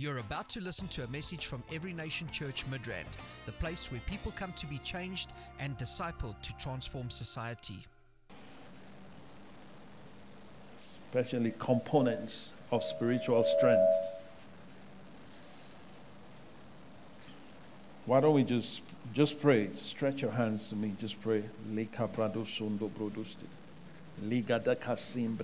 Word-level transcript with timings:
You're 0.00 0.16
about 0.16 0.48
to 0.50 0.62
listen 0.62 0.88
to 0.88 1.04
a 1.04 1.08
message 1.08 1.44
from 1.44 1.62
Every 1.70 1.92
Nation 1.92 2.26
Church 2.30 2.64
Midrand, 2.70 3.18
the 3.44 3.52
place 3.52 3.92
where 3.92 4.00
people 4.06 4.32
come 4.34 4.54
to 4.54 4.66
be 4.66 4.78
changed 4.78 5.34
and 5.58 5.76
discipled 5.76 6.40
to 6.40 6.56
transform 6.56 7.10
society. 7.10 7.86
especially 11.12 11.52
components 11.58 12.48
of 12.72 12.82
spiritual 12.82 13.44
strength. 13.44 13.92
Why 18.06 18.20
don't 18.20 18.34
we 18.34 18.44
just 18.44 18.80
just 19.12 19.38
pray? 19.38 19.68
Stretch 19.76 20.22
your 20.22 20.30
hands 20.30 20.70
to 20.70 20.76
me. 20.76 20.94
Just 20.98 21.20
pray. 21.20 21.44
Lika 21.70 22.08
brodusti. 22.08 23.44
Liga 24.22 24.58
da 24.58 24.74
kasim. 24.76 25.36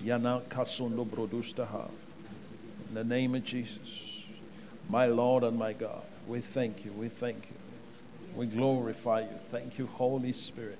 Yana 0.00 0.40
brodustaha. 0.48 1.90
In 2.94 3.08
the 3.08 3.12
name 3.12 3.34
of 3.34 3.42
Jesus, 3.42 4.22
my 4.88 5.06
Lord 5.06 5.42
and 5.42 5.58
my 5.58 5.72
God, 5.72 6.02
we 6.28 6.40
thank 6.40 6.84
you. 6.84 6.92
We 6.92 7.08
thank 7.08 7.48
you. 7.50 7.56
We 8.36 8.46
glorify 8.46 9.22
you. 9.22 9.36
Thank 9.48 9.80
you, 9.80 9.88
Holy 9.88 10.30
Spirit. 10.30 10.78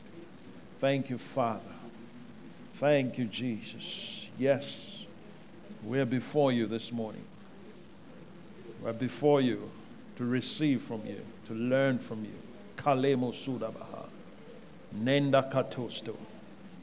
Thank 0.79 1.11
you, 1.11 1.19
Father. 1.19 1.75
Thank 2.75 3.19
you, 3.19 3.25
Jesus. 3.25 4.29
Yes, 4.39 5.03
we're 5.83 6.07
before 6.07 6.53
you 6.53 6.69
this 6.69 6.93
morning. 6.93 7.25
We're 8.81 8.93
before 8.93 9.41
you 9.41 9.69
to 10.17 10.25
receive 10.25 10.83
from 10.83 11.05
you, 11.05 11.21
to 11.49 11.53
learn 11.53 11.99
from 11.99 12.25
you. 12.25 12.39
Kalemo 12.77 13.33
Sudabaha. 13.33 14.07
Nenda 14.97 15.51
Katosto. 15.51 16.15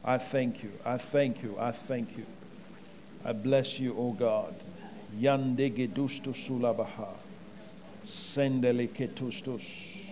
I 0.04 0.18
thank 0.18 0.62
you. 0.62 0.72
I 0.84 0.98
thank 0.98 1.42
you. 1.42 1.56
I 1.58 1.72
thank 1.72 2.18
you. 2.18 2.26
I 3.24 3.32
bless 3.32 3.80
you, 3.80 3.96
O 3.96 4.12
God. 4.12 4.54
Yandege 5.20 5.88
dusto 5.88 6.32
sulabaha. 6.32 7.08
Sendele 8.04 8.88
ketustos. 8.88 10.06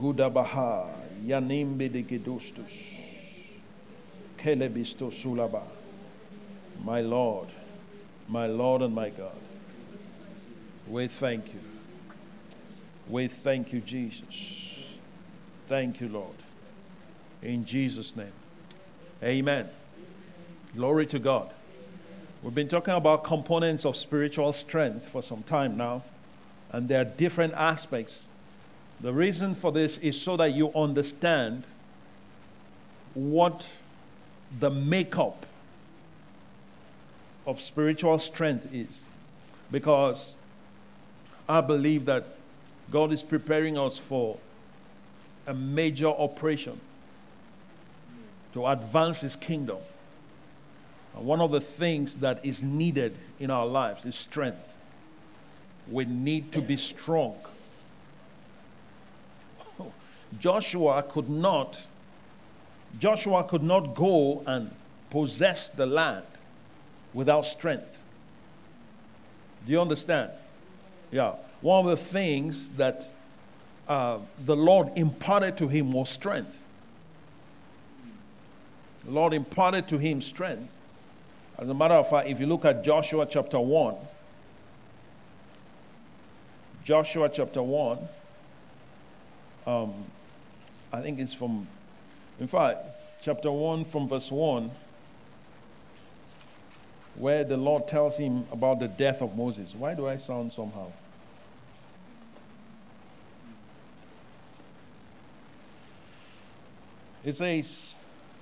Gudabaha. 0.00 0.88
Yanimbe 1.26 1.90
de 1.92 2.02
gedustos. 2.02 2.72
Kelebisto 4.38 5.10
sulaba. 5.10 5.62
My 6.84 7.00
Lord, 7.00 7.48
my 8.28 8.46
Lord 8.46 8.82
and 8.82 8.94
my 8.94 9.10
God. 9.10 9.32
We 10.88 11.08
thank 11.08 11.46
you. 11.52 11.60
We 13.08 13.28
thank 13.28 13.72
you, 13.72 13.80
Jesus. 13.80 14.74
Thank 15.66 16.00
you, 16.00 16.08
Lord. 16.08 16.36
In 17.42 17.64
Jesus' 17.64 18.16
name. 18.16 18.32
Amen. 19.22 19.68
Glory 20.74 21.06
to 21.06 21.18
God. 21.18 21.50
We've 22.42 22.54
been 22.54 22.68
talking 22.68 22.94
about 22.94 23.24
components 23.24 23.84
of 23.84 23.96
spiritual 23.96 24.52
strength 24.52 25.08
for 25.08 25.22
some 25.22 25.42
time 25.42 25.76
now, 25.76 26.04
and 26.70 26.88
there 26.88 27.00
are 27.02 27.04
different 27.04 27.52
aspects. 27.54 28.22
The 29.00 29.12
reason 29.12 29.56
for 29.56 29.72
this 29.72 29.98
is 29.98 30.20
so 30.20 30.36
that 30.36 30.52
you 30.52 30.72
understand 30.72 31.64
what 33.14 33.68
the 34.60 34.70
makeup 34.70 35.46
of 37.44 37.60
spiritual 37.60 38.18
strength 38.20 38.72
is. 38.72 39.00
Because 39.72 40.32
I 41.48 41.60
believe 41.60 42.04
that 42.04 42.24
God 42.90 43.12
is 43.12 43.22
preparing 43.22 43.76
us 43.76 43.98
for 43.98 44.38
a 45.46 45.54
major 45.54 46.08
operation 46.08 46.80
to 48.52 48.66
advance 48.66 49.22
His 49.22 49.34
kingdom. 49.34 49.78
One 51.14 51.40
of 51.40 51.50
the 51.50 51.60
things 51.60 52.14
that 52.16 52.44
is 52.44 52.62
needed 52.62 53.16
in 53.40 53.50
our 53.50 53.66
lives 53.66 54.04
is 54.04 54.14
strength. 54.14 54.76
We 55.90 56.04
need 56.04 56.52
to 56.52 56.60
be 56.60 56.76
strong. 56.76 57.36
Joshua 60.38 61.02
could 61.02 61.28
not 61.28 61.80
Joshua 62.98 63.44
could 63.44 63.62
not 63.62 63.94
go 63.94 64.42
and 64.46 64.74
possess 65.10 65.68
the 65.68 65.86
land 65.86 66.24
without 67.12 67.44
strength. 67.44 68.00
Do 69.66 69.72
you 69.72 69.80
understand? 69.80 70.30
Yeah. 71.10 71.34
One 71.60 71.84
of 71.84 71.90
the 71.90 72.02
things 72.02 72.70
that 72.70 73.10
uh, 73.88 74.18
the 74.44 74.56
Lord 74.56 74.90
imparted 74.96 75.56
to 75.58 75.68
him 75.68 75.92
was 75.92 76.10
strength. 76.10 76.62
The 79.04 79.10
Lord 79.10 79.32
imparted 79.32 79.88
to 79.88 79.98
him 79.98 80.20
strength. 80.20 80.72
As 81.58 81.68
a 81.68 81.74
matter 81.74 81.94
of 81.94 82.08
fact, 82.08 82.28
if 82.28 82.38
you 82.38 82.46
look 82.46 82.64
at 82.64 82.84
Joshua 82.84 83.26
chapter 83.26 83.58
1, 83.58 83.94
Joshua 86.84 87.28
chapter 87.28 87.62
1, 87.62 87.98
um, 89.66 89.92
I 90.92 91.00
think 91.00 91.18
it's 91.18 91.34
from 91.34 91.66
in 92.40 92.46
fact, 92.46 92.86
chapter 93.20 93.50
1 93.50 93.84
from 93.84 94.08
verse 94.08 94.30
1, 94.30 94.70
where 97.16 97.42
the 97.42 97.56
Lord 97.56 97.88
tells 97.88 98.16
him 98.16 98.46
about 98.52 98.78
the 98.78 98.86
death 98.86 99.20
of 99.22 99.36
Moses. 99.36 99.74
Why 99.74 99.94
do 99.94 100.06
I 100.06 100.16
sound 100.16 100.52
somehow? 100.52 100.92
It 107.24 107.34
says, 107.34 107.94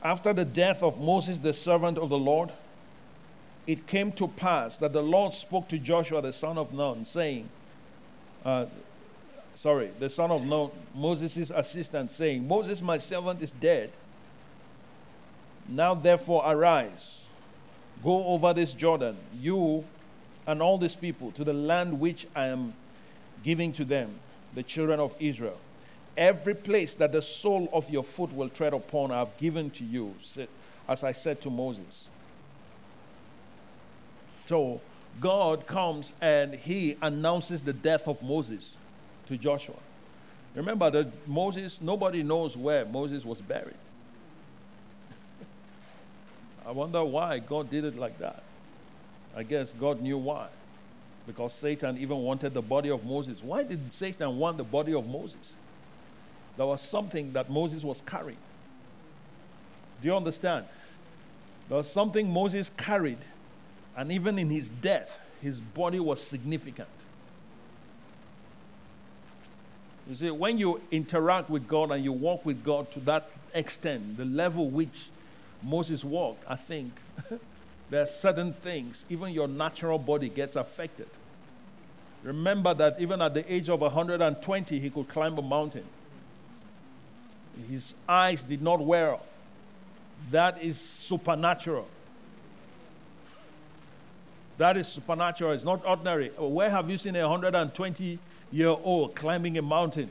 After 0.02 0.34
the 0.34 0.44
death 0.44 0.82
of 0.82 1.00
Moses, 1.00 1.38
the 1.38 1.54
servant 1.54 1.96
of 1.96 2.10
the 2.10 2.18
Lord, 2.18 2.52
it 3.66 3.86
came 3.86 4.12
to 4.12 4.28
pass 4.28 4.78
that 4.78 4.92
the 4.92 5.02
Lord 5.02 5.34
spoke 5.34 5.68
to 5.68 5.78
Joshua, 5.78 6.22
the 6.22 6.32
son 6.32 6.56
of 6.56 6.72
Nun, 6.72 7.04
saying, 7.04 7.48
uh, 8.44 8.66
sorry, 9.56 9.90
the 9.98 10.08
son 10.08 10.30
of 10.30 10.44
Nun, 10.44 10.70
Moses' 10.94 11.50
assistant, 11.50 12.12
saying, 12.12 12.46
Moses, 12.46 12.80
my 12.80 12.98
servant, 12.98 13.42
is 13.42 13.50
dead. 13.50 13.90
Now 15.68 15.94
therefore 15.94 16.44
arise, 16.46 17.22
go 18.04 18.24
over 18.26 18.54
this 18.54 18.72
Jordan, 18.72 19.16
you 19.40 19.84
and 20.46 20.62
all 20.62 20.78
these 20.78 20.94
people, 20.94 21.32
to 21.32 21.42
the 21.42 21.52
land 21.52 21.98
which 21.98 22.28
I 22.36 22.46
am 22.46 22.72
giving 23.42 23.72
to 23.74 23.84
them, 23.84 24.14
the 24.54 24.62
children 24.62 25.00
of 25.00 25.12
Israel. 25.18 25.58
Every 26.16 26.54
place 26.54 26.94
that 26.94 27.10
the 27.10 27.20
sole 27.20 27.68
of 27.72 27.90
your 27.90 28.04
foot 28.04 28.32
will 28.32 28.48
tread 28.48 28.72
upon, 28.72 29.10
I 29.10 29.18
have 29.18 29.36
given 29.38 29.70
to 29.70 29.84
you, 29.84 30.14
as 30.88 31.02
I 31.02 31.10
said 31.10 31.40
to 31.42 31.50
Moses. 31.50 32.06
So 34.46 34.80
God 35.20 35.66
comes 35.66 36.12
and 36.20 36.54
he 36.54 36.96
announces 37.02 37.62
the 37.62 37.72
death 37.72 38.08
of 38.08 38.22
Moses 38.22 38.74
to 39.28 39.36
Joshua. 39.36 39.76
Remember 40.54 40.90
that 40.90 41.28
Moses, 41.28 41.80
nobody 41.80 42.22
knows 42.22 42.56
where 42.56 42.86
Moses 42.86 43.24
was 43.24 43.40
buried. 43.40 43.74
I 46.66 46.70
wonder 46.70 47.04
why 47.04 47.38
God 47.40 47.70
did 47.70 47.84
it 47.84 47.96
like 47.96 48.18
that. 48.20 48.42
I 49.36 49.42
guess 49.42 49.72
God 49.78 50.00
knew 50.00 50.16
why. 50.16 50.48
Because 51.26 51.52
Satan 51.52 51.98
even 51.98 52.18
wanted 52.18 52.54
the 52.54 52.62
body 52.62 52.90
of 52.90 53.04
Moses. 53.04 53.42
Why 53.42 53.64
did 53.64 53.92
Satan 53.92 54.38
want 54.38 54.56
the 54.56 54.64
body 54.64 54.94
of 54.94 55.06
Moses? 55.06 55.36
There 56.56 56.64
was 56.64 56.80
something 56.80 57.32
that 57.34 57.50
Moses 57.50 57.82
was 57.82 58.00
carrying. 58.06 58.38
Do 60.00 60.08
you 60.08 60.16
understand? 60.16 60.64
There 61.68 61.78
was 61.78 61.90
something 61.90 62.30
Moses 62.30 62.70
carried, 62.76 63.18
and 63.96 64.12
even 64.12 64.38
in 64.38 64.50
his 64.50 64.68
death, 64.68 65.18
his 65.40 65.58
body 65.58 65.98
was 66.00 66.22
significant. 66.22 66.88
You 70.08 70.14
see, 70.14 70.30
when 70.30 70.58
you 70.58 70.80
interact 70.90 71.50
with 71.50 71.66
God 71.66 71.90
and 71.90 72.04
you 72.04 72.12
walk 72.12 72.44
with 72.44 72.62
God 72.62 72.90
to 72.92 73.00
that 73.00 73.28
extent, 73.54 74.16
the 74.16 74.24
level 74.24 74.68
which 74.68 75.08
Moses 75.62 76.04
walked, 76.04 76.44
I 76.48 76.56
think 76.56 76.92
there 77.90 78.02
are 78.02 78.06
certain 78.06 78.52
things, 78.52 79.04
even 79.08 79.32
your 79.32 79.48
natural 79.48 79.98
body 79.98 80.28
gets 80.28 80.54
affected. 80.54 81.08
Remember 82.22 82.74
that 82.74 83.00
even 83.00 83.20
at 83.22 83.34
the 83.34 83.52
age 83.52 83.68
of 83.68 83.80
120, 83.80 84.78
he 84.78 84.90
could 84.90 85.08
climb 85.08 85.38
a 85.38 85.42
mountain. 85.42 85.84
His 87.68 87.94
eyes 88.08 88.42
did 88.42 88.62
not 88.62 88.80
wear. 88.80 89.16
That 90.30 90.62
is 90.62 90.78
supernatural. 90.78 91.88
That 94.58 94.76
is 94.76 94.88
supernatural. 94.88 95.52
It's 95.52 95.64
not 95.64 95.84
ordinary. 95.84 96.30
Where 96.30 96.70
have 96.70 96.88
you 96.90 96.98
seen 96.98 97.16
a 97.16 97.28
120 97.28 98.18
year 98.50 98.68
old 98.68 99.14
climbing 99.14 99.58
a 99.58 99.62
mountain? 99.62 100.08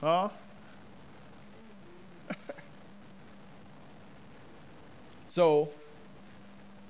Huh? 0.00 0.30
so, 5.28 5.68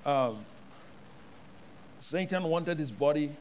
um, 0.05 0.45
Satan 1.99 2.43
wanted 2.43 2.79
his 2.79 2.91
body, 2.91 3.31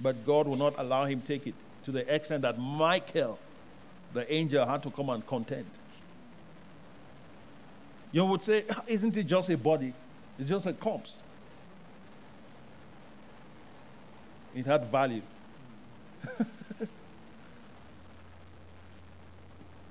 but 0.00 0.24
God 0.24 0.46
would 0.46 0.58
not 0.58 0.74
allow 0.78 1.04
him 1.06 1.20
take 1.20 1.46
it 1.46 1.54
to 1.84 1.92
the 1.92 2.14
extent 2.14 2.42
that 2.42 2.58
Michael, 2.58 3.38
the 4.14 4.32
angel, 4.32 4.64
had 4.66 4.82
to 4.84 4.90
come 4.90 5.08
and 5.08 5.26
contend. 5.26 5.66
You 8.12 8.24
would 8.26 8.42
say, 8.42 8.64
isn't 8.86 9.16
it 9.16 9.24
just 9.24 9.48
a 9.48 9.56
body? 9.56 9.94
It's 10.38 10.48
just 10.48 10.66
a 10.66 10.72
corpse. 10.74 11.14
It 14.54 14.66
had 14.66 14.86
value. 14.86 15.22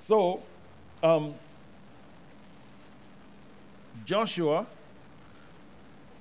so, 0.03 0.43
um, 1.01 1.33
Joshua 4.05 4.67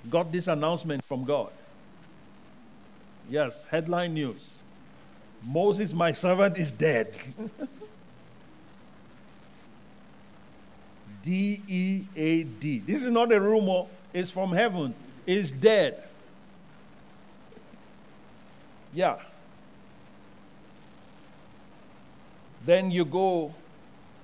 got 0.08 0.32
this 0.32 0.46
announcement 0.46 1.04
from 1.04 1.24
God. 1.24 1.50
Yes, 3.28 3.64
headline 3.70 4.14
news 4.14 4.48
Moses, 5.42 5.92
my 5.92 6.12
servant, 6.12 6.56
is 6.58 6.70
dead. 6.72 7.18
D 11.22 11.62
E 11.68 12.04
A 12.16 12.44
D. 12.44 12.78
This 12.78 13.02
is 13.02 13.10
not 13.10 13.30
a 13.32 13.40
rumor, 13.40 13.86
it's 14.12 14.30
from 14.30 14.52
heaven. 14.52 14.94
Is 15.26 15.52
dead. 15.52 16.02
Yeah. 18.92 19.16
Then 22.64 22.90
you 22.90 23.04
go, 23.04 23.54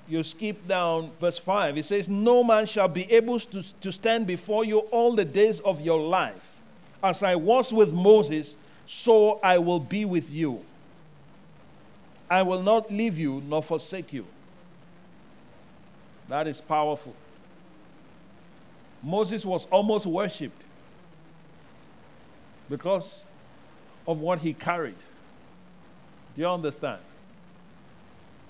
you 0.08 0.22
skip 0.22 0.66
down 0.68 1.10
verse 1.18 1.38
5. 1.38 1.78
It 1.78 1.84
says, 1.84 2.08
No 2.08 2.44
man 2.44 2.66
shall 2.66 2.88
be 2.88 3.10
able 3.10 3.40
to, 3.40 3.62
to 3.80 3.92
stand 3.92 4.26
before 4.26 4.64
you 4.64 4.80
all 4.90 5.14
the 5.14 5.24
days 5.24 5.60
of 5.60 5.80
your 5.80 6.00
life. 6.00 6.60
As 7.02 7.22
I 7.22 7.36
was 7.36 7.72
with 7.72 7.92
Moses, 7.92 8.56
so 8.86 9.40
I 9.42 9.58
will 9.58 9.80
be 9.80 10.04
with 10.04 10.30
you. 10.30 10.64
I 12.28 12.42
will 12.42 12.62
not 12.62 12.92
leave 12.92 13.18
you 13.18 13.42
nor 13.46 13.62
forsake 13.62 14.12
you. 14.12 14.26
That 16.28 16.46
is 16.46 16.60
powerful. 16.60 17.14
Moses 19.02 19.44
was 19.44 19.66
almost 19.70 20.06
worshipped 20.06 20.62
because 22.68 23.20
of 24.06 24.20
what 24.20 24.40
he 24.40 24.52
carried. 24.52 24.96
Do 26.34 26.42
you 26.42 26.48
understand? 26.48 27.00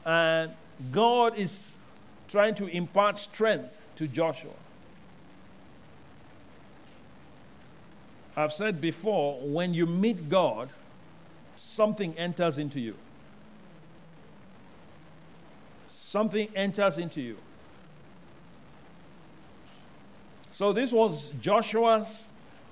And 0.05 0.53
God 0.93 1.39
is 1.39 1.73
trying 2.29 2.55
to 2.57 2.67
impart 2.67 3.19
strength 3.19 3.79
to 3.97 4.07
Joshua. 4.07 4.51
I've 8.37 8.53
said 8.53 8.81
before, 8.81 9.41
when 9.41 9.73
you 9.73 9.87
meet 9.87 10.29
God, 10.29 10.69
something 11.57 12.17
enters 12.19 12.59
into 12.59 12.79
you. 12.79 12.95
Something 15.89 16.49
enters 16.55 16.99
into 16.99 17.23
you. 17.23 17.39
So, 20.53 20.73
this 20.73 20.93
was 20.93 21.31
Joshua's 21.41 22.07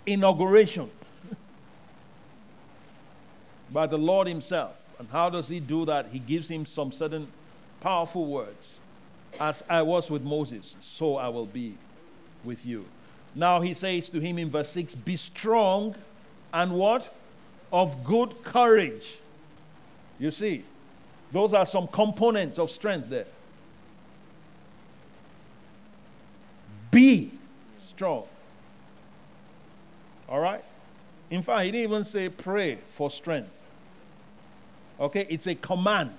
inauguration 0.06 0.90
by 3.74 3.86
the 3.86 3.98
Lord 3.98 4.26
Himself. 4.26 4.80
And 4.98 5.08
how 5.10 5.28
does 5.28 5.48
He 5.48 5.60
do 5.60 5.84
that? 5.84 6.06
He 6.12 6.20
gives 6.20 6.48
him 6.48 6.64
some 6.64 6.92
certain 6.92 7.28
powerful 7.80 8.24
words. 8.24 8.66
As 9.38 9.62
I 9.68 9.82
was 9.82 10.10
with 10.10 10.22
Moses, 10.22 10.74
so 10.80 11.16
I 11.16 11.28
will 11.28 11.44
be 11.44 11.74
with 12.44 12.64
you. 12.64 12.86
Now 13.34 13.60
he 13.60 13.74
says 13.74 14.08
to 14.10 14.20
him 14.20 14.38
in 14.38 14.48
verse 14.48 14.70
6 14.70 14.94
Be 14.94 15.16
strong 15.16 15.96
and 16.52 16.72
what? 16.72 17.12
Of 17.72 18.04
good 18.04 18.44
courage. 18.44 19.16
You 20.20 20.30
see, 20.30 20.62
those 21.32 21.52
are 21.52 21.66
some 21.66 21.88
components 21.88 22.60
of 22.60 22.70
strength 22.70 23.10
there. 23.10 23.26
Be 26.92 27.32
strong. 27.88 28.24
All 30.28 30.38
right? 30.38 30.62
In 31.28 31.42
fact, 31.42 31.64
he 31.64 31.72
didn't 31.72 31.90
even 31.90 32.04
say 32.04 32.28
pray 32.28 32.78
for 32.92 33.10
strength. 33.10 33.50
Okay? 34.98 35.26
It's 35.28 35.46
a 35.46 35.54
command. 35.54 36.14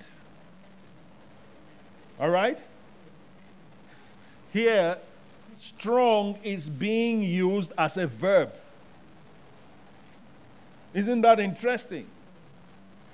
All 2.19 2.29
right? 2.29 2.57
Here, 4.51 4.97
strong 5.57 6.37
is 6.43 6.69
being 6.69 7.21
used 7.23 7.71
as 7.77 7.97
a 7.97 8.07
verb. 8.07 8.53
Isn't 10.93 11.21
that 11.21 11.39
interesting? 11.39 12.07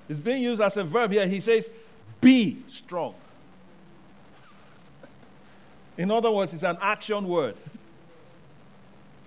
It's 0.08 0.20
being 0.20 0.44
used 0.44 0.62
as 0.62 0.78
a 0.78 0.84
verb 0.84 1.12
here. 1.12 1.26
He 1.26 1.40
says, 1.40 1.70
be 2.20 2.58
strong. 2.70 3.16
In 5.98 6.12
other 6.12 6.32
words, 6.32 6.54
it's 6.54 6.64
an 6.64 6.78
action 6.82 7.28
word. 7.28 7.56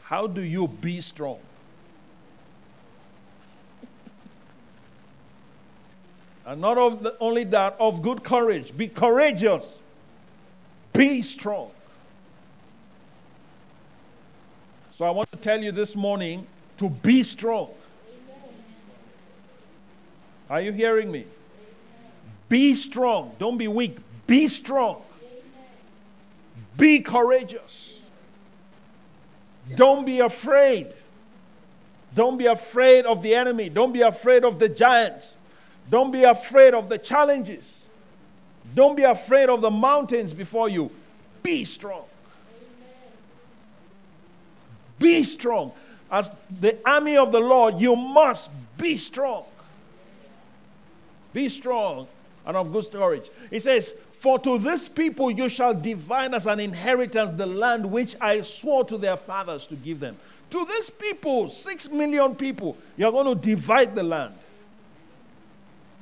How 0.02 0.26
do 0.26 0.40
you 0.40 0.68
be 0.68 1.00
strong? 1.00 1.40
And 6.54 6.60
not 6.60 6.78
only 7.18 7.42
that, 7.42 7.74
of 7.80 8.00
good 8.00 8.22
courage. 8.22 8.76
Be 8.76 8.86
courageous. 8.86 9.64
Be 10.92 11.20
strong. 11.20 11.72
So 14.96 15.04
I 15.04 15.10
want 15.10 15.28
to 15.32 15.36
tell 15.36 15.60
you 15.60 15.72
this 15.72 15.96
morning 15.96 16.46
to 16.78 16.88
be 16.88 17.24
strong. 17.24 17.70
Are 20.48 20.60
you 20.60 20.70
hearing 20.70 21.10
me? 21.10 21.24
Be 22.48 22.76
strong. 22.76 23.34
Don't 23.40 23.58
be 23.58 23.66
weak. 23.66 23.96
Be 24.28 24.46
strong. 24.46 25.02
Be 26.76 27.00
courageous. 27.00 27.98
Don't 29.74 30.06
be 30.06 30.20
afraid. 30.20 30.94
Don't 32.14 32.36
be 32.36 32.46
afraid 32.46 33.06
of 33.06 33.24
the 33.24 33.34
enemy. 33.34 33.70
Don't 33.70 33.90
be 33.90 34.02
afraid 34.02 34.44
of 34.44 34.60
the 34.60 34.68
giants. 34.68 35.33
Don't 35.90 36.10
be 36.10 36.24
afraid 36.24 36.74
of 36.74 36.88
the 36.88 36.98
challenges. 36.98 37.64
Don't 38.74 38.96
be 38.96 39.02
afraid 39.02 39.48
of 39.48 39.60
the 39.60 39.70
mountains 39.70 40.32
before 40.32 40.68
you. 40.68 40.90
Be 41.42 41.64
strong. 41.64 42.04
Be 44.98 45.22
strong. 45.22 45.72
As 46.10 46.32
the 46.60 46.78
army 46.88 47.16
of 47.16 47.32
the 47.32 47.40
Lord, 47.40 47.78
you 47.78 47.96
must 47.96 48.50
be 48.78 48.96
strong. 48.96 49.44
Be 51.32 51.48
strong 51.48 52.06
and 52.46 52.56
of 52.56 52.72
good 52.72 52.90
courage. 52.90 53.28
He 53.50 53.58
says, 53.58 53.92
For 54.12 54.38
to 54.40 54.58
this 54.58 54.88
people 54.88 55.30
you 55.30 55.48
shall 55.48 55.74
divide 55.74 56.34
as 56.34 56.46
an 56.46 56.60
inheritance 56.60 57.32
the 57.32 57.46
land 57.46 57.90
which 57.90 58.16
I 58.20 58.42
swore 58.42 58.84
to 58.84 58.96
their 58.96 59.16
fathers 59.16 59.66
to 59.66 59.76
give 59.76 60.00
them. 60.00 60.16
To 60.50 60.64
this 60.64 60.88
people, 60.90 61.50
six 61.50 61.88
million 61.88 62.34
people, 62.36 62.76
you're 62.96 63.12
going 63.12 63.26
to 63.26 63.34
divide 63.34 63.94
the 63.94 64.02
land. 64.02 64.34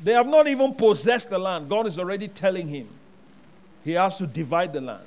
They 0.03 0.13
have 0.13 0.27
not 0.27 0.49
even 0.49 0.75
possessed 0.75 1.31
the 1.31 1.39
land. 1.39 1.69
God 1.69 1.87
is 1.87 1.99
already 1.99 2.29
telling 2.29 2.69
him 2.69 2.89
he 3.85 3.93
has 3.93 4.19
to 4.19 4.27
divide 4.27 4.73
the 4.73 4.81
land. 4.81 5.07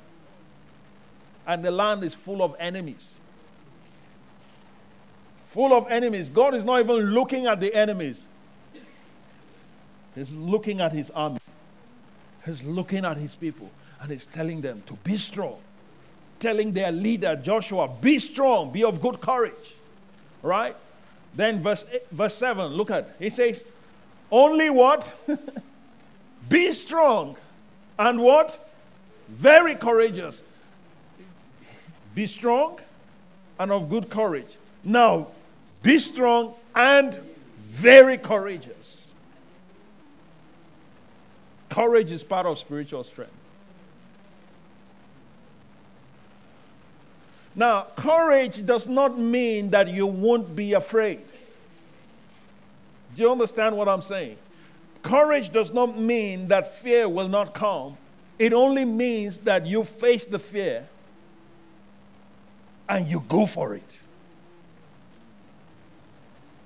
And 1.48 1.64
the 1.64 1.72
land 1.72 2.04
is 2.04 2.14
full 2.14 2.42
of 2.42 2.56
enemies. 2.60 3.14
Full 5.48 5.74
of 5.74 5.90
enemies. 5.90 6.30
God 6.30 6.56
is 6.56 6.64
not 6.64 6.82
even 6.82 6.98
looking 6.98 7.46
at 7.46 7.60
the 7.60 7.74
enemies, 7.74 8.18
He's 10.16 10.32
looking 10.32 10.82
at 10.82 10.94
His 10.94 11.10
army. 11.12 11.40
He's 12.46 12.64
looking 12.64 13.04
at 13.06 13.18
His 13.18 13.36
people. 13.36 13.70
And 14.02 14.12
He's 14.12 14.26
telling 14.26 14.62
them 14.62 14.82
to 14.86 14.94
be 15.04 15.18
strong. 15.18 15.58
Telling 16.40 16.72
their 16.72 16.92
leader, 16.92 17.36
Joshua, 17.36 17.90
be 18.02 18.20
strong, 18.20 18.72
be 18.72 18.84
of 18.84 19.02
good 19.02 19.20
courage. 19.22 19.76
Right? 20.42 20.76
Then, 21.34 21.62
verse, 21.62 21.86
verse 22.12 22.36
7, 22.36 22.68
look 22.68 22.92
at. 22.92 23.16
He 23.20 23.30
says, 23.30 23.64
only 24.36 24.70
what? 24.70 25.12
Be 26.50 26.74
strong 26.74 27.38
and 27.98 28.20
what? 28.20 28.70
Very 29.30 29.76
courageous. 29.76 30.42
Be 32.14 32.28
strong 32.28 32.80
and 33.58 33.72
of 33.72 33.90
good 33.90 34.10
courage. 34.10 34.58
Now, 34.84 35.28
be 35.82 35.98
strong 36.00 36.54
and 36.76 37.14
very 37.64 38.18
courageous. 38.18 38.74
Courage 41.70 42.12
is 42.12 42.24
part 42.24 42.46
of 42.46 42.58
spiritual 42.58 43.04
strength. 43.04 43.32
Now, 47.56 47.88
courage 47.96 48.66
does 48.66 48.86
not 48.86 49.18
mean 49.18 49.70
that 49.70 49.88
you 49.88 50.06
won't 50.06 50.56
be 50.56 50.74
afraid. 50.74 51.22
Do 53.16 53.24
you 53.24 53.32
understand 53.32 53.78
what 53.78 53.88
I'm 53.88 54.02
saying? 54.02 54.38
Courage 55.02 55.52
does 55.52 55.72
not 55.74 55.98
mean 55.98 56.50
that 56.50 56.76
fear 56.76 57.08
will 57.08 57.30
not 57.30 57.54
come. 57.54 57.98
It 58.38 58.54
only 58.54 58.84
means 58.84 59.38
that 59.40 59.66
you 59.66 59.84
face 59.84 60.26
the 60.26 60.40
fear 60.40 60.88
and 62.90 63.08
you 63.08 63.24
go 63.30 63.46
for 63.46 63.74
it. 63.74 63.98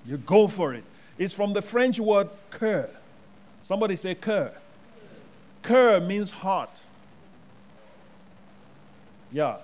You 0.05 0.17
go 0.17 0.47
for 0.47 0.73
it. 0.73 0.83
It's 1.17 1.33
from 1.33 1.53
the 1.53 1.61
French 1.61 1.99
word 1.99 2.29
cœur. 2.51 2.89
Somebody 3.67 3.95
say 3.95 4.15
cœur. 4.15 4.51
Cœur 5.63 6.05
means 6.05 6.31
heart. 6.31 6.71
Yeah. 9.31 9.57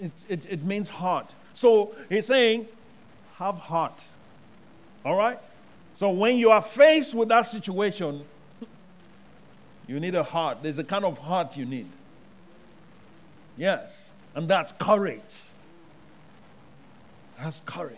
It, 0.00 0.12
it, 0.28 0.46
it 0.48 0.62
means 0.62 0.88
heart. 0.88 1.28
So 1.54 1.96
he's 2.08 2.26
saying, 2.26 2.66
have 3.36 3.56
heart. 3.56 4.04
All 5.04 5.16
right? 5.16 5.40
So 5.96 6.10
when 6.10 6.36
you 6.36 6.50
are 6.50 6.60
faced 6.60 7.14
with 7.14 7.30
that 7.30 7.42
situation, 7.42 8.22
you 9.86 9.98
need 9.98 10.14
a 10.14 10.22
heart. 10.22 10.58
There's 10.62 10.78
a 10.78 10.84
kind 10.84 11.04
of 11.04 11.16
heart 11.18 11.56
you 11.56 11.64
need. 11.64 11.88
Yes. 13.56 14.10
And 14.34 14.46
that's 14.46 14.72
courage. 14.72 15.20
That's 17.40 17.60
courage. 17.64 17.96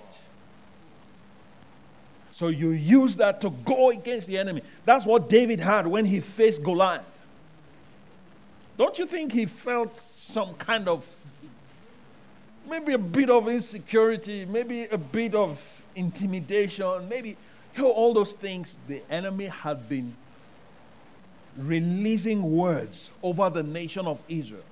So 2.31 2.49
you 2.49 2.71
use 2.71 3.17
that 3.17 3.41
to 3.41 3.51
go 3.51 3.91
against 3.91 4.29
the 4.29 4.39
enemy. 4.39 4.63
That's 4.85 5.05
what 5.05 5.29
David 5.29 5.59
had 5.59 5.85
when 5.85 6.05
he 6.05 6.21
faced 6.21 6.63
Goliath. 6.63 7.05
Don't 8.77 8.97
you 8.97 9.07
think 9.07 9.33
he 9.33 9.45
felt 9.45 10.01
some 10.17 10.55
kind 10.55 10.87
of 10.87 11.05
maybe 12.71 12.93
a 12.93 12.99
bit 12.99 13.29
of 13.29 13.49
insecurity, 13.49 14.45
maybe 14.45 14.85
a 14.85 14.99
bit 14.99 15.35
of 15.35 15.85
intimidation, 15.97 17.09
maybe 17.09 17.37
you 17.79 17.87
all 17.87 18.13
those 18.15 18.33
things? 18.33 18.77
The 18.87 19.03
enemy 19.11 19.47
had 19.47 19.89
been 19.89 20.15
releasing 21.57 22.57
words 22.57 23.11
over 23.23 23.51
the 23.51 23.63
nation 23.63 24.07
of 24.07 24.23
Israel 24.29 24.63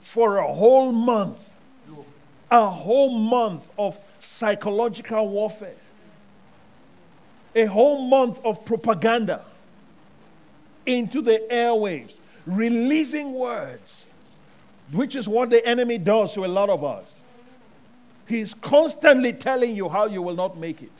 for 0.00 0.38
a 0.38 0.52
whole 0.52 0.92
month. 0.92 1.38
A 2.50 2.68
whole 2.68 3.16
month 3.16 3.68
of 3.78 3.96
psychological 4.18 5.28
warfare. 5.28 5.76
A 7.54 7.64
whole 7.66 8.02
month 8.02 8.40
of 8.44 8.64
propaganda 8.64 9.44
into 10.86 11.22
the 11.22 11.46
airwaves, 11.50 12.18
releasing 12.46 13.34
words, 13.34 14.06
which 14.92 15.14
is 15.14 15.28
what 15.28 15.50
the 15.50 15.64
enemy 15.66 15.98
does 15.98 16.34
to 16.34 16.44
a 16.44 16.48
lot 16.48 16.70
of 16.70 16.82
us. 16.82 17.04
He's 18.26 18.54
constantly 18.54 19.32
telling 19.32 19.74
you 19.74 19.88
how 19.88 20.06
you 20.06 20.22
will 20.22 20.36
not 20.36 20.56
make 20.56 20.82
it. 20.82 20.90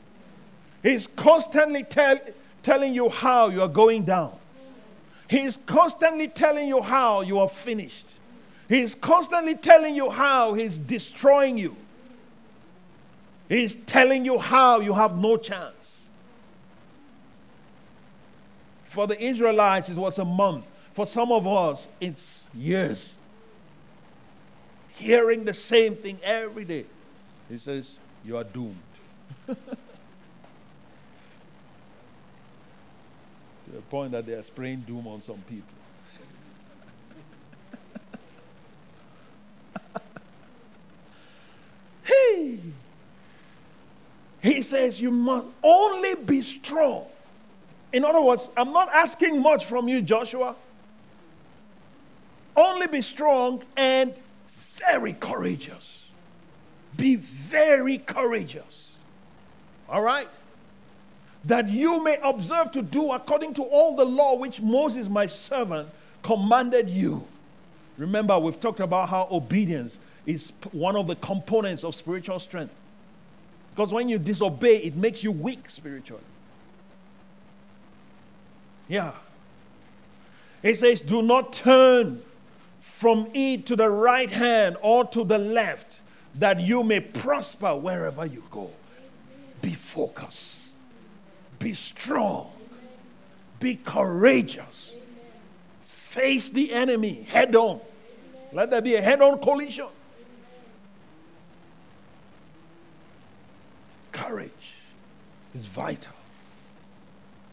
He's 0.83 1.07
constantly 1.07 1.85
tell, 1.85 2.19
telling 2.63 2.95
you 2.95 3.09
how 3.09 3.49
you 3.49 3.63
are 3.63 3.69
going 3.69 4.05
down. 4.05 4.33
He's 5.29 5.59
constantly 5.67 6.29
telling 6.29 6.69
you 6.69 6.81
how 6.81 7.21
you 7.21 7.39
are 7.39 7.49
finished. 7.49 8.07
He's 8.69 8.95
constantly 8.95 9.55
telling 9.55 9.95
you 9.95 10.11
how 10.11 10.55
he's 10.55 10.79
destroying 10.79 11.59
you. 11.59 11.77
He's 13.49 13.75
telling 13.75 14.25
you 14.25 14.39
how 14.39 14.81
you 14.81 14.93
have 14.93 15.19
no 15.19 15.37
chance. 15.37 15.75
For 18.85 19.07
the 19.07 19.21
Israelites, 19.23 19.89
it 19.89 19.97
was 19.97 20.19
a 20.19 20.25
month. 20.25 20.69
For 20.93 21.07
some 21.07 21.31
of 21.31 21.47
us, 21.47 21.87
it's 22.01 22.45
years. 22.55 23.13
Hearing 24.95 25.45
the 25.45 25.55
same 25.55 25.95
thing 25.95 26.19
every 26.23 26.65
day. 26.65 26.87
He 27.49 27.59
says, 27.59 27.99
You 28.25 28.37
are 28.37 28.45
doomed. 28.45 28.77
to 33.71 33.77
the 33.77 33.83
point 33.83 34.13
that 34.13 34.27
they 34.27 34.33
are 34.35 34.43
spraying 34.43 34.81
doom 34.81 35.07
on 35.07 35.23
some 35.23 35.43
people. 35.49 35.65
hey! 42.05 42.59
He 44.43 44.63
says, 44.63 45.01
You 45.01 45.11
must 45.11 45.47
only 45.63 46.17
be 46.17 46.43
strong. 46.43 47.07
In 47.93 48.05
other 48.05 48.21
words, 48.21 48.49
I'm 48.57 48.73
not 48.73 48.89
asking 48.93 49.41
much 49.41 49.65
from 49.65 49.89
you, 49.89 50.03
Joshua. 50.03 50.57
Only 52.57 52.89
be 52.89 53.01
strong 53.01 53.63
and 53.77 54.15
very 54.89 55.13
courageous. 55.13 56.09
Be 56.97 57.17
very 57.17 57.99
courageous. 57.99 58.91
All 59.89 60.03
right? 60.03 60.29
That 61.45 61.69
you 61.69 62.03
may 62.03 62.19
observe 62.23 62.71
to 62.73 62.83
do 62.83 63.13
according 63.13 63.55
to 63.55 63.63
all 63.63 63.97
the 63.97 64.05
law 64.05 64.37
which 64.37 64.61
Moses, 64.61 65.09
my 65.09 65.27
servant, 65.27 65.89
commanded 66.23 66.89
you. 66.89 67.27
Remember, 67.97 68.39
we've 68.39 68.61
talked 68.61 68.81
about 68.81 69.09
how 69.09 69.29
obedience 69.31 69.99
is 70.27 70.53
one 70.73 70.97
of 70.97 71.07
the 71.07 71.17
components 71.17 71.85
of 71.85 71.95
spiritual 71.95 72.39
strength. 72.39 72.75
Because 73.75 73.93
when 73.93 74.09
you 74.09 74.19
disobey, 74.19 74.79
it 74.79 74.97
makes 74.97 75.25
you 75.25 75.33
weak 75.33 75.71
spiritually. 75.71 76.23
Yeah. 78.89 79.13
It 80.63 80.77
says, 80.77 81.01
Do 81.01 81.23
not 81.23 81.53
turn 81.53 82.23
from 82.81 83.29
it 83.33 83.67
to 83.67 83.77
the 83.77 83.89
right 83.89 84.31
hand 84.31 84.77
or 84.83 85.05
to 85.07 85.25
the 85.25 85.39
left, 85.39 85.97
that 86.35 86.61
you 86.61 86.83
may 86.83 87.01
prosper 87.01 87.75
wherever 87.77 88.27
you 88.27 88.43
go. 88.51 88.71
Be 89.63 89.73
focused. 89.73 90.60
Be 91.61 91.75
strong. 91.75 92.51
Be 93.61 93.77
courageous. 93.77 94.93
Face 95.85 96.49
the 96.51 96.73
enemy 96.73 97.27
head 97.31 97.55
on. 97.55 97.81
Let 98.53 98.71
there 98.71 98.83
be 98.83 98.97
a 98.97 99.03
head 99.03 99.23
on 99.23 99.39
collision. 99.39 99.87
Courage 104.11 104.51
is 105.55 105.67
vital. 105.67 106.13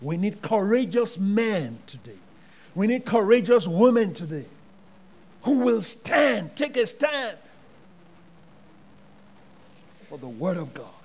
We 0.02 0.18
need 0.18 0.42
courageous 0.42 1.18
men 1.18 1.78
today. 1.86 2.18
We 2.74 2.88
need 2.88 3.06
courageous 3.06 3.68
women 3.68 4.14
today 4.14 4.46
who 5.44 5.60
will 5.60 5.82
stand, 5.82 6.56
take 6.56 6.78
a 6.78 6.88
stand 6.88 7.38
for 10.08 10.18
the 10.18 10.28
Word 10.28 10.58
of 10.58 10.74
God. 10.74 10.97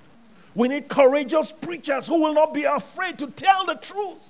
We 0.55 0.69
need 0.69 0.89
courageous 0.89 1.51
preachers 1.51 2.07
who 2.07 2.21
will 2.21 2.35
not 2.35 2.53
be 2.53 2.65
afraid 2.65 3.19
to 3.19 3.27
tell 3.29 3.67
the 3.67 3.77
truth. 3.77 4.29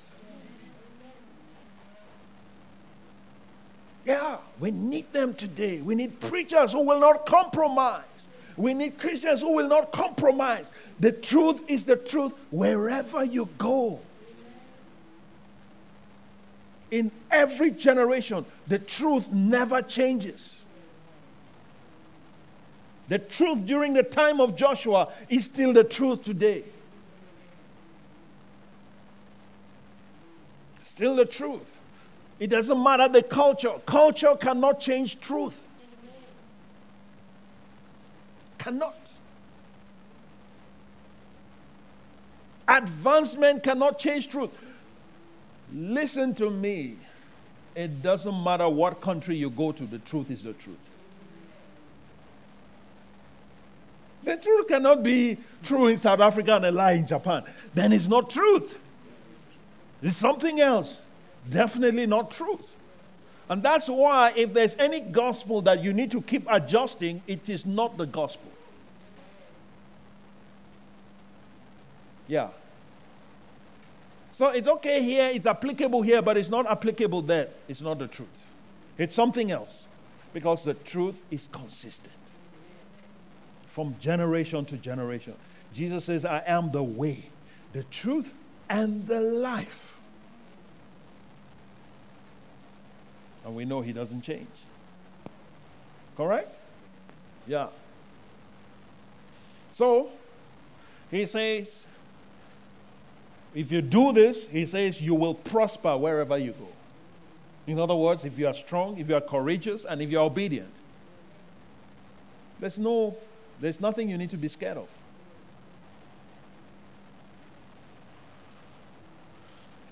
Yeah, 4.05 4.39
we 4.59 4.71
need 4.71 5.13
them 5.13 5.35
today. 5.35 5.81
We 5.81 5.95
need 5.95 6.21
preachers 6.21 6.73
who 6.73 6.83
will 6.83 7.01
not 7.01 7.27
compromise. 7.27 8.05
We 8.57 8.75
need 8.75 8.99
Christians 8.99 9.41
who 9.41 9.53
will 9.53 9.69
not 9.69 9.93
compromise. 9.93 10.67
The 11.01 11.13
truth 11.13 11.63
is 11.69 11.85
the 11.85 11.97
truth 11.97 12.35
wherever 12.51 13.25
you 13.25 13.49
go. 13.59 14.01
In 16.91 17.11
every 17.31 17.71
generation, 17.71 18.45
the 18.67 18.79
truth 18.79 19.33
never 19.33 19.81
changes. 19.81 20.52
The 23.09 23.19
truth 23.19 23.67
during 23.67 23.93
the 23.95 24.03
time 24.03 24.41
of 24.41 24.57
Joshua 24.57 25.13
is 25.29 25.45
still 25.47 25.73
the 25.73 25.85
truth 25.85 26.23
today. 26.23 26.65
Still 30.83 31.17
the 31.17 31.25
truth. 31.25 31.77
It 32.39 32.49
doesn't 32.49 32.83
matter 32.83 33.09
the 33.09 33.23
culture. 33.23 33.75
Culture 33.87 34.37
cannot 34.37 34.81
change 34.81 35.21
truth. 35.21 35.63
Cannot. 38.59 38.97
Advancement 42.69 43.63
cannot 43.63 43.99
change 43.99 44.29
truth. 44.29 44.51
Listen 45.75 46.35
to 46.35 46.51
me. 46.51 46.97
It 47.75 48.03
doesn't 48.03 48.43
matter 48.45 48.69
what 48.69 49.01
country 49.01 49.37
you 49.37 49.51
go 49.51 49.73
to, 49.73 49.85
the 49.85 49.99
truth 49.99 50.31
is 50.31 50.43
the 50.43 50.53
truth. 50.53 50.77
The 54.25 54.37
truth 54.37 54.69
cannot 54.69 55.03
be 55.03 55.39
true 55.63 55.89
in 55.89 55.99
South 55.99 56.21
Africa 56.21 56.57
and 56.57 56.67
a 56.67 56.73
lie 56.73 56.93
in 56.93 57.07
Japan. 57.07 57.43
Then 57.75 57.93
it's 57.93 58.07
not 58.07 58.31
truth. 58.31 58.79
It's 60.01 60.17
something 60.17 60.61
else. 60.61 60.99
Definitely 61.51 62.07
not 62.07 62.31
truth. 62.31 62.77
And 63.49 63.63
that's 63.63 63.89
why, 63.89 64.33
if 64.37 64.55
there's 64.55 64.77
any 64.77 65.01
gospel 65.01 65.61
that 65.63 65.83
you 65.83 65.93
need 65.93 66.11
to 66.13 66.23
keep 66.23 66.47
adjusting, 66.49 67.23
it 67.27 67.49
is 67.49 67.67
not 67.67 67.99
the 67.99 68.07
gospel. 68.07 68.51
Yeah. 72.29 72.49
So 74.33 74.49
it's 74.49 74.69
okay 74.69 75.03
here, 75.03 75.31
it's 75.35 75.47
applicable 75.47 76.03
here, 76.03 76.23
but 76.23 76.37
it's 76.37 76.49
not 76.49 76.67
applicable 76.71 77.23
there. 77.23 77.49
It's 77.69 77.83
not 77.83 77.99
the 77.99 78.07
truth. 78.07 78.29
It's 78.97 79.15
something 79.15 79.51
else. 79.51 79.83
Because 80.33 80.65
the 80.65 80.75
truth 80.75 81.17
is 81.31 81.49
consistent 81.53 82.15
from 83.73 83.97
generation 83.99 84.67
to 84.67 84.77
generation. 84.77 85.35
Jesus 85.73 86.05
says, 86.05 86.27
I 86.27 86.43
am 86.47 86.73
the 86.73 86.83
way, 86.83 87.31
the 87.73 87.85
truth, 87.85 88.35
and 88.69 89.07
the 89.07 89.19
life. 89.19 89.97
And 93.47 93.57
we 93.57 93.65
know 93.65 93.81
he 93.81 93.95
doesn't 93.95 94.21
change. 94.21 94.47
Correct? 96.19 96.55
Yeah. 97.47 97.69
So, 99.73 100.11
he 101.11 101.25
says, 101.25 101.87
if 103.55 103.73
you 103.73 103.81
do 103.81 104.13
this, 104.13 104.47
he 104.49 104.67
says, 104.67 105.01
you 105.01 105.15
will 105.15 105.35
prosper 105.35 105.97
wherever 105.97 106.37
you 106.37 106.53
go. 106.53 106.69
In 107.67 107.79
other 107.79 107.95
words, 107.95 108.27
if 108.27 108.39
you 108.39 108.47
are 108.49 108.55
strong, 108.55 108.99
if 108.99 109.09
you 109.09 109.15
are 109.15 109.23
courageous, 109.23 109.87
and 109.87 110.03
if 110.03 110.11
you 110.11 110.19
are 110.19 110.27
obedient, 110.27 110.71
there's 112.61 112.79
no 112.79 113.17
there's 113.63 113.81
nothing 113.81 114.11
you 114.11 114.19
need 114.19 114.31
to 114.31 114.37
be 114.37 114.49
scared 114.49 114.77
of. 114.77 114.89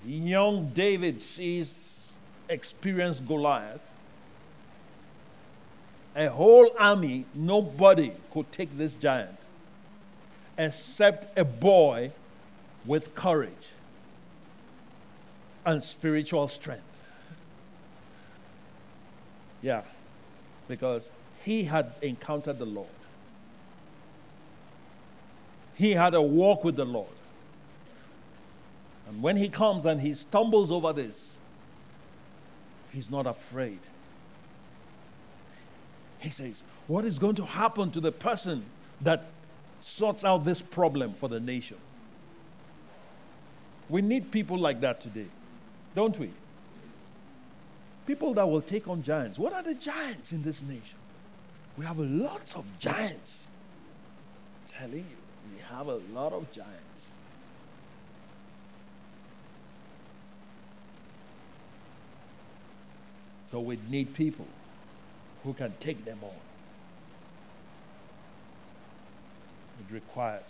young 0.05 0.67
David 0.69 1.21
sees, 1.21 1.99
experienced 2.49 3.25
Goliath, 3.27 3.81
a 6.15 6.27
whole 6.27 6.69
army, 6.77 7.25
nobody 7.33 8.11
could 8.33 8.51
take 8.51 8.77
this 8.77 8.91
giant 8.93 9.37
except 10.57 11.37
a 11.37 11.45
boy 11.45 12.11
with 12.85 13.15
courage 13.15 13.69
and 15.65 15.83
spiritual 15.83 16.47
strength. 16.47 16.83
Yeah, 19.61 19.83
because 20.67 21.07
he 21.45 21.63
had 21.63 21.93
encountered 22.01 22.59
the 22.59 22.65
Lord, 22.65 22.89
he 25.75 25.91
had 25.91 26.13
a 26.13 26.21
walk 26.21 26.63
with 26.63 26.75
the 26.75 26.85
Lord. 26.85 27.07
And 29.07 29.21
when 29.21 29.35
he 29.35 29.49
comes 29.49 29.85
and 29.85 29.99
he 29.99 30.13
stumbles 30.13 30.71
over 30.71 30.93
this, 30.93 31.15
he's 32.93 33.09
not 33.09 33.27
afraid. 33.27 33.79
He 36.19 36.29
says, 36.29 36.61
What 36.87 37.03
is 37.03 37.19
going 37.19 37.35
to 37.35 37.45
happen 37.45 37.91
to 37.91 37.99
the 37.99 38.11
person 38.11 38.63
that 39.01 39.25
sorts 39.81 40.23
out 40.23 40.45
this 40.45 40.61
problem 40.61 41.13
for 41.13 41.27
the 41.27 41.39
nation? 41.39 41.77
We 43.89 44.01
need 44.01 44.31
people 44.31 44.57
like 44.57 44.79
that 44.81 45.01
today, 45.01 45.27
don't 45.95 46.17
we? 46.17 46.31
People 48.07 48.33
that 48.35 48.47
will 48.49 48.61
take 48.61 48.87
on 48.87 49.03
giants. 49.03 49.37
What 49.37 49.53
are 49.53 49.63
the 49.63 49.75
giants 49.75 50.31
in 50.31 50.41
this 50.41 50.61
nation? 50.61 50.97
We 51.77 51.85
have 51.85 51.99
lots 51.99 52.53
of 52.55 52.65
giants. 52.79 53.39
I'm 54.61 54.79
telling 54.79 54.99
you, 54.99 55.20
we 55.49 55.61
have 55.75 55.87
a 55.87 55.99
lot 56.13 56.33
of 56.33 56.51
giants. 56.51 56.75
So 63.49 63.59
we 63.59 63.77
need 63.89 64.13
people 64.13 64.47
who 65.43 65.53
can 65.53 65.73
take 65.79 66.05
them 66.05 66.19
on. 66.21 66.29
It 69.79 69.93
requires 69.93 70.41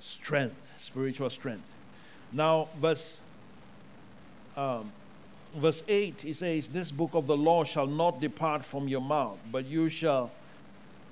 strength, 0.00 0.70
spiritual 0.80 1.30
strength. 1.30 1.70
Now, 2.32 2.68
verse 2.80 3.20
um, 4.56 4.92
verse 5.56 5.82
8, 5.88 6.20
he 6.20 6.32
says, 6.32 6.68
This 6.68 6.92
book 6.92 7.10
of 7.14 7.26
the 7.26 7.36
law 7.36 7.64
shall 7.64 7.86
not 7.86 8.20
depart 8.20 8.64
from 8.64 8.88
your 8.88 9.00
mouth, 9.00 9.38
but 9.50 9.66
you 9.66 9.88
shall 9.88 10.30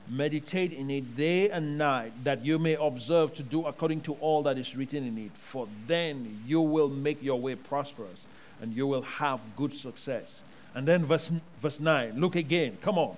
meditate 0.09 0.73
in 0.73 0.91
it 0.91 1.17
day 1.17 1.51
and 1.51 1.79
night, 1.79 2.13
that 2.25 2.45
you 2.45 2.59
may 2.59 2.75
observe 2.75 3.35
to 3.35 3.43
do 3.43 3.67
according 3.67 4.01
to 4.03 4.15
all 4.15 4.43
that 4.43 4.59
is 4.59 4.77
written 4.77 5.07
in 5.07 5.19
it. 5.19 5.33
For 5.35 5.69
then 5.87 6.43
you 6.47 6.61
will 6.61 6.89
make 6.89 7.23
your 7.23 7.41
way 7.41 7.55
prosperous, 7.55 8.27
and 8.61 8.73
you 8.75 8.87
will 8.87 9.03
have 9.03 9.41
good 9.57 9.75
success. 9.75 10.41
And 10.75 10.87
then 10.87 11.05
verse, 11.05 11.31
verse 11.61 11.81
9, 11.81 12.19
look 12.19 12.37
again. 12.37 12.79
Come 12.81 12.99
on. 12.99 13.17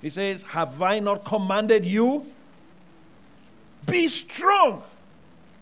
He 0.00 0.10
says, 0.10 0.42
Have 0.42 0.80
I 0.82 0.98
not 0.98 1.24
commanded 1.24 1.84
you? 1.84 2.26
Be 3.86 4.08
strong 4.08 4.82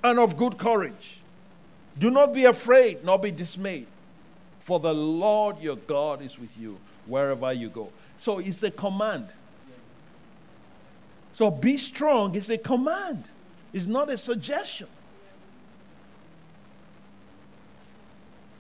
and 0.03 0.19
of 0.19 0.37
good 0.37 0.59
courage. 0.59 1.19
Do 1.99 2.11
not 2.11 2.35
be 2.35 2.45
afraid, 2.45 3.05
nor 3.05 3.19
be 3.19 3.31
dismayed, 3.31 3.87
for 4.61 4.79
the 4.79 4.93
Lord 4.93 5.61
your 5.61 5.77
God 5.77 6.23
is 6.23 6.39
with 6.39 6.57
you 6.59 6.79
wherever 7.07 7.53
you 7.53 7.69
go. 7.69 7.91
So 8.19 8.39
it's 8.39 8.63
a 8.63 8.71
command. 8.71 9.29
So 11.37 11.51
be 11.51 11.77
strong 11.77 12.35
is 12.35 12.49
a 12.49 12.57
command, 12.57 13.25
it's 13.71 13.87
not 13.87 14.09
a 14.09 14.17
suggestion. 14.17 14.89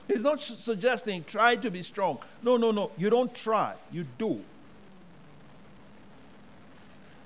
He's 0.06 0.20
not 0.20 0.42
suggesting 0.42 1.24
try 1.24 1.56
to 1.56 1.70
be 1.70 1.82
strong. 1.82 2.18
No, 2.42 2.58
no, 2.58 2.70
no. 2.70 2.92
You 2.96 3.10
don't 3.10 3.34
try, 3.34 3.74
you 3.90 4.06
do. 4.18 4.40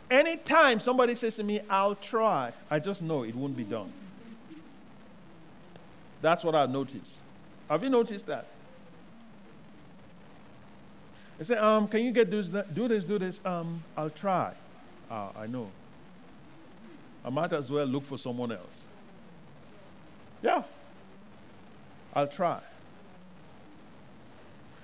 Anytime 0.08 0.78
somebody 0.78 1.16
says 1.16 1.34
to 1.36 1.42
me, 1.42 1.60
I'll 1.68 1.96
try, 1.96 2.52
I 2.70 2.78
just 2.78 3.02
know 3.02 3.24
it 3.24 3.34
won't 3.34 3.56
be 3.56 3.64
done. 3.64 3.92
That's 6.22 6.44
what 6.44 6.54
I've 6.54 6.70
noticed. 6.70 7.10
Have 7.68 7.82
you 7.82 7.90
noticed 7.90 8.26
that? 8.26 8.46
I 11.40 11.42
say, 11.42 11.56
um, 11.56 11.88
can 11.88 12.04
you 12.04 12.12
get 12.12 12.30
this, 12.30 12.48
do 12.48 12.86
this, 12.86 13.02
do 13.02 13.18
this? 13.18 13.40
Um, 13.44 13.82
I'll 13.96 14.10
try. 14.10 14.54
Ah, 15.10 15.30
I 15.36 15.46
know. 15.46 15.68
I 17.24 17.30
might 17.30 17.52
as 17.52 17.70
well 17.70 17.84
look 17.84 18.04
for 18.04 18.16
someone 18.18 18.52
else. 18.52 18.60
Yeah. 20.42 20.62
I'll 22.14 22.28
try. 22.28 22.60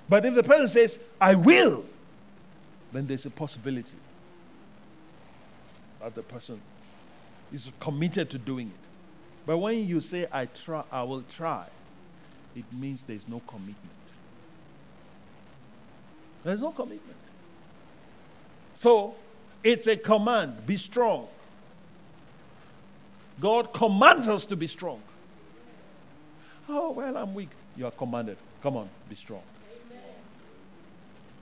But 0.09 0.25
if 0.25 0.35
the 0.35 0.43
person 0.43 0.69
says, 0.69 0.99
I 1.21 1.35
will, 1.35 1.85
then 2.93 3.07
there's 3.07 3.27
a 3.27 3.31
possibility 3.31 3.89
that 6.01 6.15
the 6.15 6.23
person 6.23 6.61
is 7.53 7.71
committed 7.81 8.31
to 8.31 8.39
doing 8.39 8.69
it. 8.69 8.87
But 9.47 9.59
when 9.59 9.87
you 9.87 10.01
say, 10.01 10.27
I, 10.31 10.47
try, 10.47 10.83
I 10.91 11.03
will 11.05 11.23
try, 11.23 11.67
it 12.55 12.65
means 12.73 13.05
there's 13.05 13.27
no 13.29 13.41
commitment. 13.47 13.77
There's 16.45 16.61
no 16.61 16.71
commitment. 16.71 17.17
So, 18.77 19.17
it's 19.63 19.87
a 19.87 19.97
command 19.97 20.67
be 20.67 20.77
strong. 20.77 21.29
God 23.41 23.73
commands 23.73 24.29
us 24.29 24.47
to 24.47 24.57
be 24.57 24.67
strong. 24.67 25.01
Oh, 26.69 26.91
well, 26.91 27.17
I'm 27.17 27.35
weak. 27.35 27.51
You 27.77 27.87
are 27.87 27.91
commanded. 27.91 28.39
Come 28.63 28.77
on, 28.77 28.89
be 29.09 29.15
strong. 29.15 29.43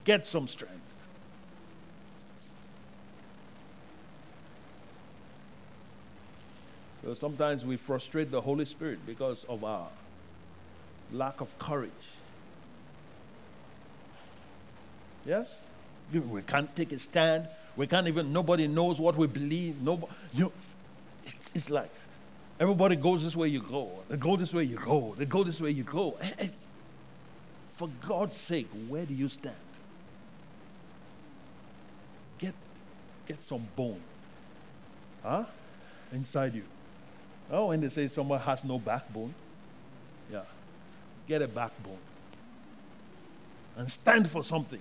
Get 0.03 0.27
some 0.27 0.47
strength. 0.47 0.81
So 7.03 7.13
sometimes 7.13 7.63
we 7.63 7.77
frustrate 7.77 8.31
the 8.31 8.41
Holy 8.41 8.65
Spirit 8.65 8.99
because 9.05 9.43
of 9.45 9.63
our 9.63 9.87
lack 11.11 11.39
of 11.39 11.57
courage. 11.59 11.91
Yes? 15.25 15.53
We 16.11 16.41
can't 16.41 16.75
take 16.75 16.91
a 16.91 16.99
stand. 16.99 17.47
We 17.75 17.87
can't 17.87 18.07
even, 18.07 18.31
nobody 18.31 18.67
knows 18.67 18.99
what 18.99 19.17
we 19.17 19.27
believe. 19.27 19.81
Nobody, 19.81 20.11
you, 20.33 20.51
it's, 21.25 21.51
it's 21.53 21.69
like 21.69 21.89
everybody 22.59 22.95
goes 22.95 23.23
this 23.23 23.35
way, 23.35 23.47
you 23.49 23.61
go. 23.61 23.89
They 24.09 24.17
go 24.17 24.35
this 24.35 24.53
way, 24.53 24.63
you 24.63 24.77
go. 24.77 25.15
They 25.17 25.25
go 25.25 25.43
this 25.43 25.59
way, 25.59 25.71
you 25.71 25.83
go. 25.83 26.17
Eh, 26.21 26.31
eh, 26.39 26.47
for 27.75 27.89
God's 28.07 28.37
sake, 28.37 28.69
where 28.87 29.05
do 29.05 29.13
you 29.13 29.27
stand? 29.27 29.55
Get, 32.37 32.53
get 33.27 33.43
some 33.43 33.67
bone. 33.75 34.01
Huh? 35.21 35.43
Inside 36.13 36.55
you. 36.55 36.63
Oh, 37.51 37.71
and 37.71 37.83
they 37.83 37.89
say 37.89 38.07
someone 38.07 38.39
has 38.39 38.63
no 38.63 38.79
backbone, 38.79 39.33
yeah, 40.31 40.41
get 41.27 41.41
a 41.41 41.47
backbone 41.47 41.99
and 43.77 43.91
stand 43.91 44.29
for 44.29 44.43
something. 44.43 44.79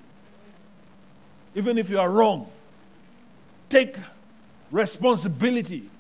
Even 1.55 1.79
if 1.79 1.91
you 1.91 1.99
are 1.99 2.11
wrong, 2.11 2.49
take 3.75 3.97
responsibility 4.71 5.91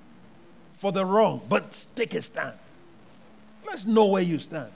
for 0.75 0.93
the 0.93 1.05
wrong, 1.05 1.41
but 1.49 1.87
take 1.97 2.15
a 2.15 2.23
stand. 2.23 2.55
Let's 3.67 3.85
know 3.85 4.05
where 4.05 4.23
you 4.23 4.39
stand. 4.39 4.71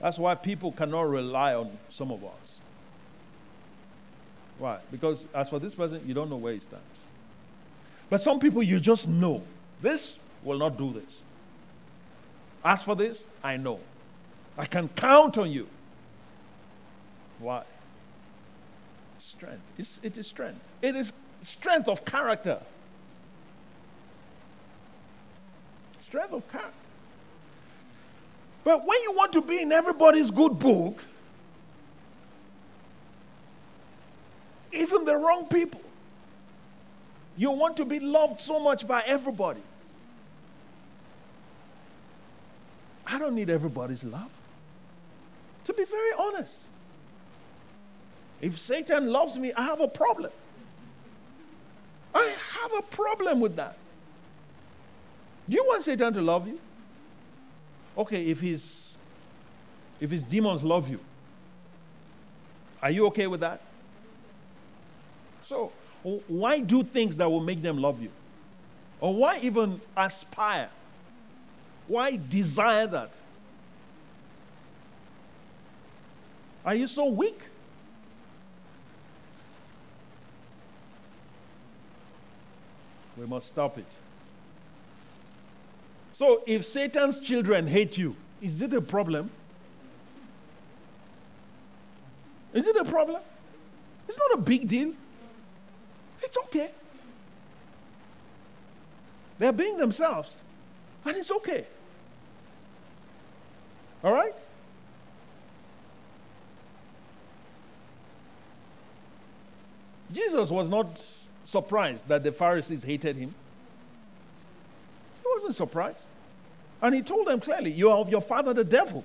That's 0.00 0.18
why 0.18 0.34
people 0.34 0.72
cannot 0.72 1.02
rely 1.02 1.54
on 1.54 1.70
some 1.88 2.10
of 2.10 2.24
us. 2.24 2.30
Why? 4.58 4.78
Because 4.90 5.24
as 5.32 5.50
for 5.50 5.60
this 5.60 5.76
person, 5.76 6.02
you 6.04 6.14
don't 6.14 6.28
know 6.28 6.36
where 6.36 6.54
he 6.54 6.58
stands. 6.58 6.84
But 8.10 8.20
some 8.20 8.40
people, 8.40 8.60
you 8.60 8.80
just 8.80 9.06
know 9.06 9.44
this 9.80 10.18
will 10.42 10.58
not 10.58 10.76
do 10.76 10.92
this. 10.92 11.14
As 12.64 12.82
for 12.82 12.96
this, 12.96 13.18
I 13.44 13.56
know. 13.56 13.78
I 14.58 14.66
can 14.66 14.88
count 14.88 15.38
on 15.38 15.48
you. 15.52 15.68
Why? 17.42 17.64
Strength. 19.18 19.62
It's, 19.76 19.98
it 20.02 20.16
is 20.16 20.28
strength. 20.28 20.64
It 20.80 20.94
is 20.94 21.12
strength 21.42 21.88
of 21.88 22.04
character. 22.04 22.60
Strength 26.06 26.32
of 26.32 26.52
character. 26.52 26.72
But 28.64 28.86
when 28.86 29.02
you 29.02 29.12
want 29.12 29.32
to 29.32 29.42
be 29.42 29.60
in 29.60 29.72
everybody's 29.72 30.30
good 30.30 30.56
book, 30.58 31.02
even 34.72 35.04
the 35.04 35.16
wrong 35.16 35.46
people, 35.46 35.80
you 37.36 37.50
want 37.50 37.76
to 37.78 37.84
be 37.84 37.98
loved 37.98 38.40
so 38.40 38.60
much 38.60 38.86
by 38.86 39.02
everybody. 39.04 39.62
I 43.04 43.18
don't 43.18 43.34
need 43.34 43.50
everybody's 43.50 44.04
love. 44.04 44.30
To 45.64 45.72
be 45.72 45.84
very 45.84 46.12
honest, 46.18 46.54
if 48.42 48.58
Satan 48.58 49.06
loves 49.06 49.38
me, 49.38 49.52
I 49.54 49.62
have 49.62 49.80
a 49.80 49.88
problem. 49.88 50.32
I 52.12 52.34
have 52.60 52.72
a 52.76 52.82
problem 52.82 53.40
with 53.40 53.56
that. 53.56 53.76
Do 55.48 55.56
you 55.56 55.64
want 55.64 55.84
Satan 55.84 56.12
to 56.12 56.20
love 56.20 56.46
you? 56.48 56.58
Okay, 57.96 58.26
if 58.26 58.40
his 58.40 58.82
if 60.00 60.10
his 60.10 60.24
demons 60.24 60.64
love 60.64 60.90
you, 60.90 60.98
are 62.82 62.90
you 62.90 63.06
okay 63.06 63.28
with 63.28 63.40
that? 63.40 63.60
So, 65.44 65.70
why 66.26 66.60
do 66.60 66.82
things 66.82 67.16
that 67.18 67.30
will 67.30 67.40
make 67.40 67.62
them 67.62 67.78
love 67.78 68.02
you? 68.02 68.10
Or 69.00 69.14
why 69.14 69.38
even 69.42 69.80
aspire? 69.96 70.68
Why 71.86 72.16
desire 72.16 72.88
that? 72.88 73.10
Are 76.64 76.74
you 76.74 76.88
so 76.88 77.06
weak? 77.06 77.40
We 83.16 83.26
must 83.26 83.48
stop 83.48 83.78
it. 83.78 83.86
So, 86.12 86.42
if 86.46 86.64
Satan's 86.64 87.18
children 87.20 87.66
hate 87.66 87.98
you, 87.98 88.16
is 88.40 88.60
it 88.60 88.72
a 88.72 88.80
problem? 88.80 89.30
Is 92.52 92.66
it 92.66 92.76
a 92.76 92.84
problem? 92.84 93.20
It's 94.08 94.18
not 94.18 94.38
a 94.38 94.42
big 94.42 94.68
deal. 94.68 94.92
It's 96.22 96.36
okay. 96.44 96.70
They're 99.38 99.52
being 99.52 99.76
themselves, 99.76 100.34
and 101.04 101.16
it's 101.16 101.30
okay. 101.30 101.66
All 104.04 104.12
right? 104.12 104.34
Jesus 110.12 110.50
was 110.50 110.68
not 110.68 111.00
surprised 111.52 112.08
that 112.08 112.24
the 112.24 112.32
Pharisees 112.32 112.82
hated 112.82 113.14
him. 113.14 113.34
He 115.22 115.28
wasn't 115.36 115.54
surprised. 115.54 115.98
And 116.80 116.94
he 116.94 117.02
told 117.02 117.28
them 117.28 117.38
clearly, 117.38 117.70
You 117.70 117.90
are 117.90 117.98
of 117.98 118.08
your 118.08 118.22
father, 118.22 118.52
the 118.52 118.64
devil. 118.64 119.04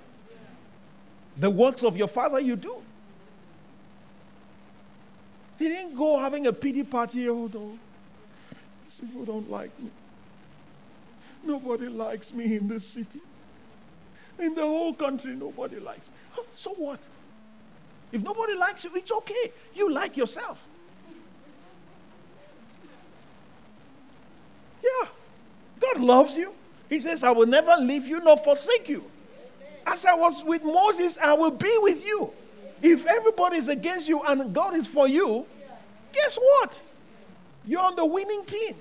The 1.35 1.49
works 1.49 1.83
of 1.83 1.95
your 1.95 2.07
father 2.07 2.39
you 2.39 2.55
do. 2.55 2.81
He 5.59 5.67
didn't 5.67 5.95
go 5.95 6.17
having 6.17 6.47
a 6.47 6.53
pity 6.53 6.83
party. 6.83 7.29
Oh, 7.29 7.49
no. 7.53 7.77
People 8.99 9.25
don't 9.25 9.51
like 9.51 9.77
me. 9.79 9.91
Nobody 11.43 11.87
likes 11.87 12.33
me 12.33 12.55
in 12.55 12.67
this 12.67 12.87
city. 12.87 13.21
In 14.39 14.55
the 14.55 14.63
whole 14.63 14.93
country, 14.93 15.35
nobody 15.35 15.79
likes 15.79 16.07
me. 16.07 16.43
So 16.55 16.71
what? 16.71 16.99
If 18.11 18.23
nobody 18.23 18.55
likes 18.55 18.83
you, 18.83 18.91
it's 18.95 19.11
okay. 19.11 19.51
You 19.75 19.91
like 19.91 20.17
yourself. 20.17 20.63
Yeah. 24.83 25.09
God 25.79 26.01
loves 26.01 26.37
you. 26.37 26.53
He 26.89 26.99
says, 26.99 27.23
I 27.23 27.31
will 27.31 27.45
never 27.45 27.75
leave 27.79 28.07
you 28.07 28.19
nor 28.23 28.37
forsake 28.37 28.87
you. 28.89 29.03
As 29.85 30.05
I 30.05 30.13
was 30.13 30.43
with 30.43 30.63
Moses, 30.63 31.17
I 31.17 31.33
will 31.33 31.51
be 31.51 31.73
with 31.79 32.05
you. 32.05 32.31
If 32.81 33.05
everybody 33.05 33.57
is 33.57 33.67
against 33.67 34.07
you 34.07 34.21
and 34.21 34.53
God 34.53 34.75
is 34.75 34.87
for 34.87 35.07
you, 35.07 35.45
guess 36.13 36.37
what? 36.37 36.79
You're 37.65 37.81
on 37.81 37.95
the 37.95 38.05
winning 38.05 38.45
team. 38.45 38.75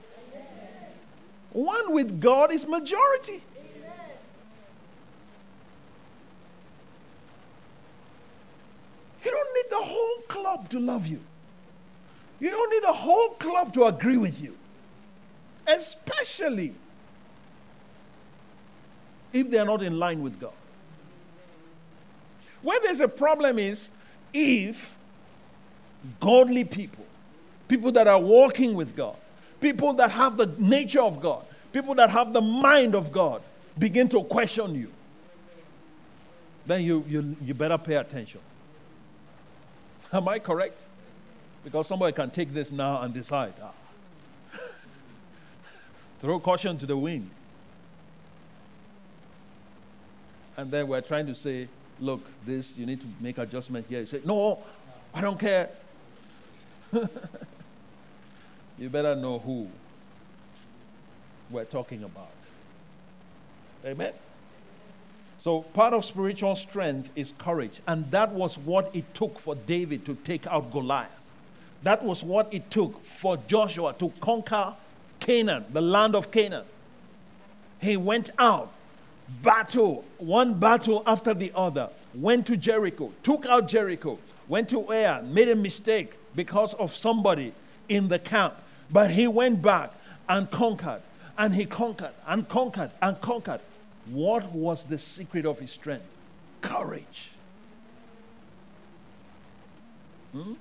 One 1.53 1.93
with 1.93 2.21
God 2.21 2.53
is 2.53 2.67
majority. 2.67 3.43
You 9.25 9.31
don't 9.31 9.55
need 9.55 9.71
the 9.71 9.85
whole 9.85 10.19
club 10.29 10.69
to 10.71 10.79
love 10.79 11.07
you. 11.07 11.21
You 12.39 12.51
don't 12.51 12.71
need 12.71 12.83
the 12.83 12.93
whole 12.93 13.31
club 13.31 13.73
to 13.75 13.85
agree 13.85 14.19
with 14.19 14.41
you. 14.41 14.57
Especially 15.67 16.75
if 19.33 19.51
they're 19.51 19.65
not 19.65 19.83
in 19.83 19.99
line 19.99 20.23
with 20.23 20.41
God. 20.41 20.53
Where 22.63 22.81
there's 22.81 23.01
a 23.01 23.09
problem 23.09 23.59
is 23.59 23.89
if 24.33 24.95
godly 26.21 26.65
people, 26.65 27.05
people 27.69 27.93
that 27.93 28.07
are 28.09 28.21
walking 28.21 28.75
with 28.75 28.97
God, 28.97 29.17
people 29.61 29.93
that 29.95 30.11
have 30.11 30.37
the 30.37 30.47
nature 30.59 31.01
of 31.01 31.21
God, 31.21 31.45
people 31.73 31.95
that 31.97 32.11
have 32.11 32.33
the 32.33 32.41
mind 32.41 32.95
of 32.95 33.13
God, 33.13 33.43
begin 33.79 34.09
to 34.09 34.23
question 34.25 34.75
you, 34.75 34.91
then 36.67 36.83
you, 36.83 37.05
you, 37.09 37.37
you 37.43 37.55
better 37.55 37.79
pay 37.79 37.95
attention. 37.95 38.41
Am 40.13 40.27
I 40.29 40.39
correct? 40.39 40.81
Because 41.65 41.87
somebody 41.87 42.13
can 42.13 42.31
take 42.31 42.55
this 42.55 42.71
now 42.71 43.03
and 43.03 43.13
decide. 43.13 43.55
Ah. 43.63 43.73
Throw 46.21 46.41
caution 46.41 46.79
to 46.79 46.87
the 46.87 46.97
wind. 46.97 47.31
And 50.57 50.71
then 50.71 50.89
we're 50.89 51.03
trying 51.03 51.27
to 51.27 51.35
say, 51.35 51.69
look, 52.01 52.23
this, 52.45 52.77
you 52.77 52.87
need 52.87 53.01
to 53.01 53.07
make 53.21 53.39
adjustment 53.39 53.87
here. 53.89 54.01
You 54.01 54.07
say, 54.07 54.21
no, 54.25 54.59
I 55.13 55.21
don't 55.21 55.39
care. 55.39 55.69
you 58.79 58.89
better 58.89 59.15
know 59.15 59.39
who 59.39 59.69
we're 61.51 61.65
talking 61.65 62.03
about. 62.03 62.31
Amen? 63.85 64.13
So, 65.39 65.61
part 65.63 65.93
of 65.95 66.05
spiritual 66.05 66.57
strength 66.57 67.11
is 67.15 67.33
courage. 67.39 67.81
And 67.87 68.11
that 68.11 68.33
was 68.33 68.59
what 68.59 68.91
it 68.95 69.15
took 69.15 69.39
for 69.39 69.55
David 69.55 70.05
to 70.07 70.15
take 70.15 70.47
out 70.47 70.73
Goliath. 70.73 71.11
That 71.83 72.03
was 72.03 72.25
what 72.25 72.53
it 72.53 72.71
took 72.71 73.05
for 73.05 73.37
Joshua 73.47 73.95
to 73.99 74.11
conquer 74.21 74.75
Canaan, 75.21 75.65
the 75.71 75.81
land 75.81 76.15
of 76.15 76.31
Canaan. 76.31 76.65
He 77.81 77.97
went 77.97 78.31
out, 78.39 78.73
battle, 79.43 80.05
one 80.19 80.55
battle 80.55 81.03
after 81.07 81.35
the 81.35 81.53
other, 81.55 81.91
went 82.15 82.47
to 82.47 82.57
Jericho, 82.57 83.13
took 83.23 83.47
out 83.47 83.69
Jericho, 83.69 84.19
went 84.49 84.69
to 84.71 84.91
Ai, 84.93 85.21
made 85.23 85.49
a 85.49 85.57
mistake 85.57 86.15
because 86.35 86.75
of 86.75 86.95
somebody 86.95 87.53
in 87.89 88.09
the 88.09 88.19
camp. 88.19 88.55
But 88.91 89.11
he 89.11 89.27
went 89.27 89.63
back 89.63 89.93
and 90.29 90.51
conquered, 90.51 91.03
and 91.37 91.55
he 91.55 91.67
conquered, 91.67 92.15
and 92.27 92.49
conquered, 92.49 92.91
and 93.03 93.21
conquered. 93.21 93.61
What 94.07 94.53
was 94.53 94.85
the 94.85 94.99
secret 94.99 95.45
of 95.45 95.59
his 95.59 95.71
strength? 95.71 96.07
Courage. 96.61 97.31
Hmm? 100.33 100.55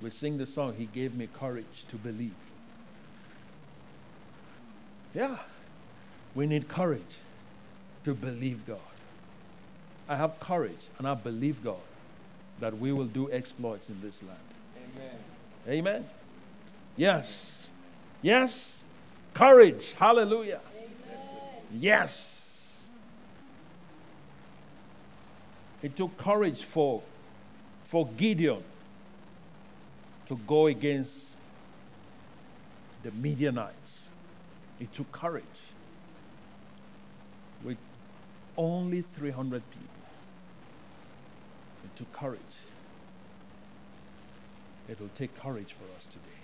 We 0.00 0.10
sing 0.10 0.36
the 0.38 0.46
song, 0.46 0.74
He 0.76 0.86
gave 0.86 1.14
me 1.14 1.28
courage 1.32 1.84
to 1.88 1.96
believe. 1.96 2.34
Yeah, 5.14 5.36
we 6.34 6.46
need 6.46 6.68
courage 6.68 7.02
to 8.04 8.14
believe 8.14 8.66
God. 8.66 8.78
I 10.08 10.16
have 10.16 10.38
courage 10.40 10.88
and 10.98 11.08
I 11.08 11.14
believe 11.14 11.62
God 11.62 11.76
that 12.60 12.78
we 12.78 12.92
will 12.92 13.06
do 13.06 13.30
exploits 13.30 13.88
in 13.88 14.00
this 14.00 14.22
land. 14.22 14.38
Amen. 14.96 15.18
Amen. 15.68 16.08
Yes. 16.96 17.70
Yes. 18.22 18.76
Courage. 19.32 19.92
Hallelujah. 19.92 20.60
Amen. 20.76 21.20
Yes. 21.72 22.34
It 25.82 25.96
took 25.96 26.16
courage 26.16 26.64
for, 26.64 27.02
for 27.84 28.08
Gideon 28.16 28.62
to 30.26 30.40
go 30.46 30.66
against 30.66 31.14
the 33.02 33.10
Midianites. 33.12 33.83
It 34.84 34.92
took 34.92 35.10
courage. 35.12 35.44
With 37.64 37.78
only 38.58 39.00
300 39.00 39.62
people, 39.70 39.88
it 41.84 41.96
took 41.96 42.12
courage. 42.12 42.40
It 44.86 45.00
will 45.00 45.08
take 45.14 45.34
courage 45.40 45.72
for 45.72 45.84
us 45.96 46.04
today. 46.04 46.36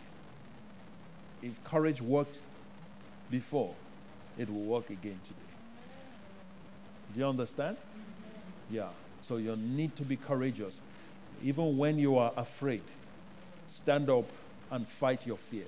If 1.42 1.62
courage 1.64 2.00
worked 2.00 2.38
before, 3.31 3.74
it 4.38 4.48
will 4.48 4.62
work 4.62 4.88
again 4.88 5.20
today. 5.22 5.53
Do 7.12 7.20
you 7.20 7.26
understand? 7.26 7.76
Yeah. 8.70 8.88
So 9.20 9.37
you 9.37 9.55
need 9.55 9.96
to 9.96 10.03
be 10.03 10.16
courageous. 10.16 10.81
Even 11.42 11.76
when 11.76 11.98
you 11.98 12.16
are 12.16 12.33
afraid, 12.38 12.85
stand 13.68 14.09
up 14.09 14.24
and 14.70 14.88
fight 14.88 15.26
your 15.26 15.37
fear. 15.37 15.66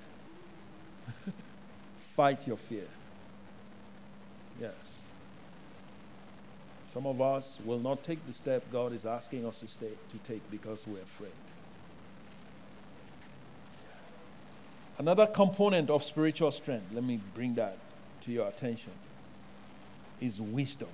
fight 2.16 2.46
your 2.46 2.56
fear. 2.56 2.86
Yes. 4.60 4.74
Some 6.92 7.06
of 7.06 7.20
us 7.20 7.58
will 7.64 7.78
not 7.78 8.04
take 8.04 8.24
the 8.26 8.34
step 8.34 8.62
God 8.70 8.92
is 8.92 9.06
asking 9.06 9.46
us 9.46 9.58
to, 9.60 9.66
stay, 9.66 9.88
to 9.88 10.18
take 10.28 10.48
because 10.50 10.78
we're 10.86 11.00
afraid. 11.00 11.32
Another 14.98 15.26
component 15.26 15.88
of 15.88 16.04
spiritual 16.04 16.50
strength, 16.50 16.84
let 16.92 17.02
me 17.02 17.18
bring 17.34 17.54
that 17.54 17.78
to 18.22 18.30
your 18.30 18.46
attention, 18.46 18.92
is 20.20 20.40
wisdom. 20.40 20.88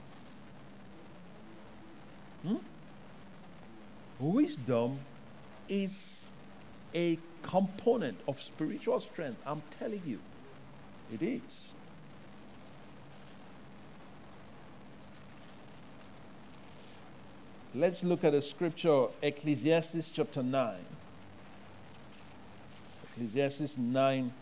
Hmm? 2.46 2.57
Wisdom 4.20 5.00
is 5.68 6.20
a 6.94 7.18
component 7.42 8.18
of 8.28 8.40
spiritual 8.40 9.00
strength. 9.00 9.40
I'm 9.44 9.62
telling 9.78 10.02
you, 10.07 10.20
it 11.12 11.23
is. 11.23 11.40
Let's 17.75 18.03
look 18.03 18.25
at 18.25 18.33
the 18.33 18.42
scripture, 18.42 19.07
Ecclesiastes 19.23 20.11
chapter 20.11 20.42
9. 20.42 20.75
Ecclesiastes 23.12 23.79
9. 23.79 24.33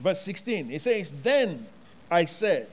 Verse 0.00 0.22
16, 0.22 0.70
it 0.70 0.80
says, 0.80 1.12
Then 1.22 1.66
I 2.10 2.24
said, 2.24 2.68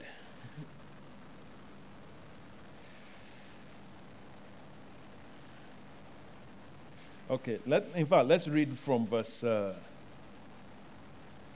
Okay, 7.37 7.59
let, 7.67 7.85
in 7.93 8.07
fact, 8.07 8.25
let's 8.25 8.47
read 8.47 8.75
from 8.75 9.05
verse 9.05 9.43
uh, 9.43 9.75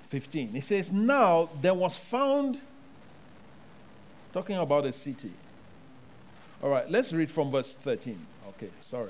15. 0.09 0.55
It 0.55 0.63
says, 0.63 0.91
Now 0.91 1.49
there 1.59 1.73
was 1.73 1.97
found, 1.97 2.61
talking 4.31 4.57
about 4.57 4.85
a 4.85 4.93
city. 4.93 5.31
All 6.61 6.69
right, 6.69 6.87
let's 6.87 7.11
read 7.11 7.31
from 7.31 7.49
verse 7.49 7.73
13. 7.73 8.23
Okay, 8.49 8.69
sorry. 8.83 9.09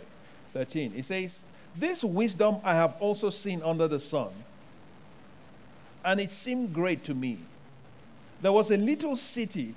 13. 0.54 0.94
It 0.96 1.04
says, 1.04 1.44
This 1.76 2.06
wisdom 2.06 2.58
I 2.64 2.74
have 2.74 2.96
also 3.02 3.32
seen 3.32 3.62
under 3.64 3.90
the 3.90 4.00
sun, 4.00 4.30
and 6.06 6.22
it 6.22 6.32
seemed 6.32 6.74
great 6.74 7.04
to 7.04 7.14
me. 7.14 7.40
There 8.42 8.54
was 8.54 8.72
a 8.72 8.78
little 8.78 9.18
city 9.18 9.76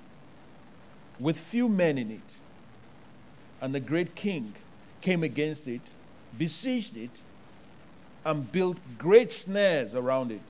with 1.19 1.37
few 1.37 1.69
men 1.69 1.99
in 1.99 2.13
it, 2.13 2.21
and 3.61 3.75
the 3.75 3.81
great 3.81 4.15
king 4.15 4.55
came 5.01 5.25
against 5.25 5.67
it 5.67 5.83
besieged 6.39 6.97
it, 6.97 7.11
and 8.25 8.51
built 8.51 8.79
great 8.99 9.31
snares 9.31 9.95
around 9.95 10.33
it. 10.33 10.41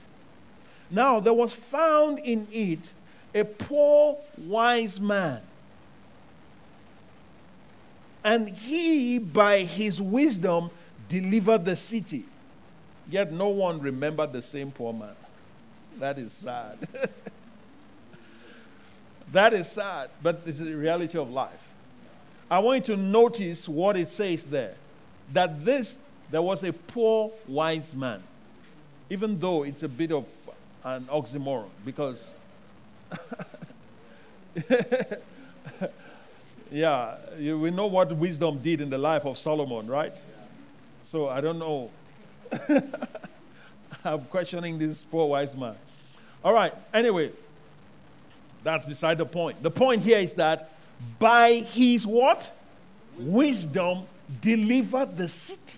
Now 0.89 1.19
there 1.19 1.33
was 1.33 1.53
found 1.53 2.19
in 2.19 2.47
it 2.51 2.93
a 3.33 3.43
poor 3.43 4.17
wise 4.37 4.99
man. 4.99 5.41
And 8.23 8.49
he, 8.49 9.19
by 9.19 9.59
his 9.59 10.01
wisdom, 10.01 10.71
delivered 11.07 11.65
the 11.65 11.75
city. 11.75 12.25
Yet 13.07 13.31
no 13.31 13.49
one 13.49 13.79
remembered 13.81 14.33
the 14.33 14.41
same 14.41 14.71
poor 14.71 14.93
man. 14.93 15.15
That 15.99 16.17
is 16.17 16.31
sad. 16.31 16.87
that 19.31 19.53
is 19.53 19.69
sad, 19.69 20.09
but 20.23 20.43
this 20.45 20.59
is 20.59 20.65
the 20.65 20.73
reality 20.73 21.17
of 21.17 21.29
life. 21.29 21.69
I 22.49 22.59
want 22.59 22.87
you 22.87 22.95
to 22.95 23.01
notice 23.01 23.67
what 23.67 23.97
it 23.97 24.09
says 24.09 24.43
there 24.45 24.75
that 25.33 25.65
this, 25.65 25.95
there 26.31 26.41
was 26.41 26.63
a 26.63 26.73
poor 26.73 27.31
wise 27.47 27.93
man, 27.93 28.21
even 29.09 29.39
though 29.39 29.63
it's 29.63 29.83
a 29.83 29.87
bit 29.87 30.11
of 30.11 30.25
an 30.83 31.05
oxymoron, 31.05 31.69
because, 31.83 32.17
yeah, 36.71 37.15
you, 37.37 37.59
we 37.59 37.71
know 37.71 37.87
what 37.87 38.15
wisdom 38.15 38.59
did 38.59 38.81
in 38.81 38.89
the 38.89 38.97
life 38.97 39.25
of 39.25 39.37
Solomon, 39.37 39.87
right? 39.87 40.13
So 41.05 41.29
I 41.29 41.41
don't 41.41 41.59
know. 41.59 41.91
I'm 44.03 44.25
questioning 44.25 44.77
this 44.77 44.99
poor 45.01 45.27
wise 45.27 45.55
man. 45.55 45.75
All 46.43 46.53
right, 46.53 46.73
anyway, 46.93 47.31
that's 48.63 48.85
beside 48.85 49.17
the 49.17 49.25
point. 49.25 49.61
The 49.63 49.71
point 49.71 50.03
here 50.03 50.19
is 50.19 50.35
that 50.35 50.71
by 51.17 51.53
his 51.53 52.05
what? 52.05 52.51
Wisdom, 53.17 54.05
deliver 54.41 55.05
the 55.05 55.27
city. 55.27 55.77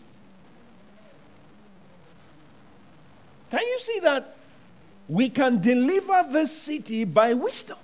Can 3.52 3.62
you 3.62 3.80
see 3.80 4.00
that? 4.02 4.36
We 5.08 5.30
can 5.30 5.62
deliver 5.62 6.26
the 6.30 6.48
city 6.48 7.06
by 7.06 7.34
wisdom. 7.34 7.78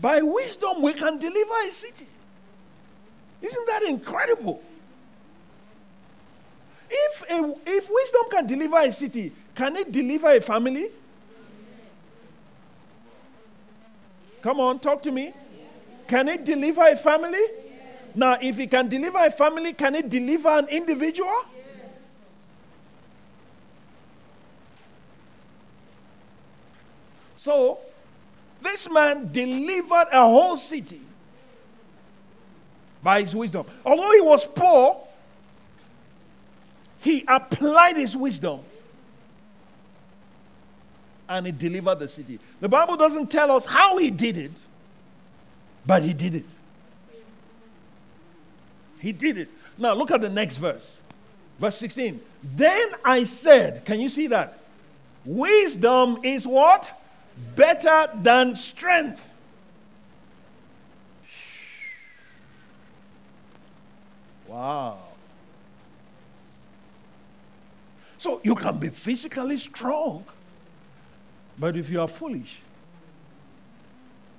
By 0.00 0.20
wisdom, 0.22 0.82
we 0.82 0.94
can 0.94 1.18
deliver 1.18 1.54
a 1.68 1.70
city. 1.70 2.06
Isn't 3.40 3.66
that 3.66 3.82
incredible? 3.84 4.62
If, 6.90 7.22
a, 7.30 7.54
if 7.66 7.88
wisdom 7.90 8.22
can 8.30 8.46
deliver 8.46 8.78
a 8.78 8.92
city, 8.92 9.32
can 9.54 9.76
it 9.76 9.92
deliver 9.92 10.30
a 10.30 10.40
family? 10.40 10.90
Come 14.42 14.58
on, 14.58 14.80
talk 14.80 15.02
to 15.04 15.12
me. 15.12 15.32
Can 16.08 16.28
it 16.28 16.44
deliver 16.44 16.82
a 16.82 16.96
family? 16.96 17.42
Now, 18.14 18.38
if 18.40 18.58
it 18.58 18.70
can 18.70 18.88
deliver 18.88 19.18
a 19.18 19.30
family, 19.30 19.72
can 19.72 19.94
it 19.94 20.08
deliver 20.08 20.48
an 20.48 20.68
individual? 20.68 21.32
So, 27.38 27.78
this 28.60 28.90
man 28.90 29.32
delivered 29.32 30.08
a 30.12 30.20
whole 30.20 30.56
city 30.56 31.00
by 33.02 33.22
his 33.22 33.34
wisdom. 33.34 33.66
Although 33.84 34.12
he 34.12 34.20
was 34.20 34.46
poor, 34.46 35.00
he 37.00 37.24
applied 37.26 37.96
his 37.96 38.16
wisdom 38.16 38.60
and 41.28 41.46
he 41.46 41.52
delivered 41.52 41.98
the 41.98 42.08
city. 42.08 42.38
The 42.60 42.68
Bible 42.68 42.96
doesn't 42.96 43.30
tell 43.30 43.50
us 43.50 43.64
how 43.64 43.96
he 43.96 44.10
did 44.10 44.36
it, 44.36 44.52
but 45.86 46.02
he 46.02 46.12
did 46.12 46.34
it. 46.34 46.46
He 48.98 49.12
did 49.12 49.38
it. 49.38 49.48
Now 49.78 49.94
look 49.94 50.10
at 50.10 50.20
the 50.20 50.28
next 50.28 50.58
verse. 50.58 50.98
Verse 51.58 51.76
16. 51.78 52.20
Then 52.42 52.90
I 53.04 53.24
said, 53.24 53.84
can 53.84 54.00
you 54.00 54.08
see 54.08 54.26
that? 54.28 54.58
Wisdom 55.24 56.18
is 56.22 56.46
what? 56.46 57.00
Better 57.56 58.10
than 58.14 58.54
strength. 58.56 59.28
Wow. 64.46 64.98
So 68.18 68.40
you 68.44 68.54
can 68.54 68.76
be 68.78 68.88
physically 68.88 69.56
strong 69.56 70.24
but 71.58 71.76
if 71.76 71.90
you 71.90 72.00
are 72.00 72.08
foolish, 72.08 72.60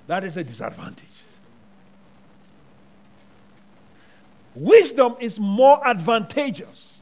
that 0.06 0.24
is 0.24 0.36
a 0.36 0.44
disadvantage. 0.44 1.08
Wisdom 4.54 5.16
is 5.18 5.40
more 5.40 5.84
advantageous 5.86 6.92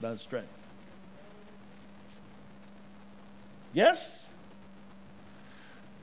than 0.00 0.18
strength. 0.18 0.48
Yes? 3.72 4.22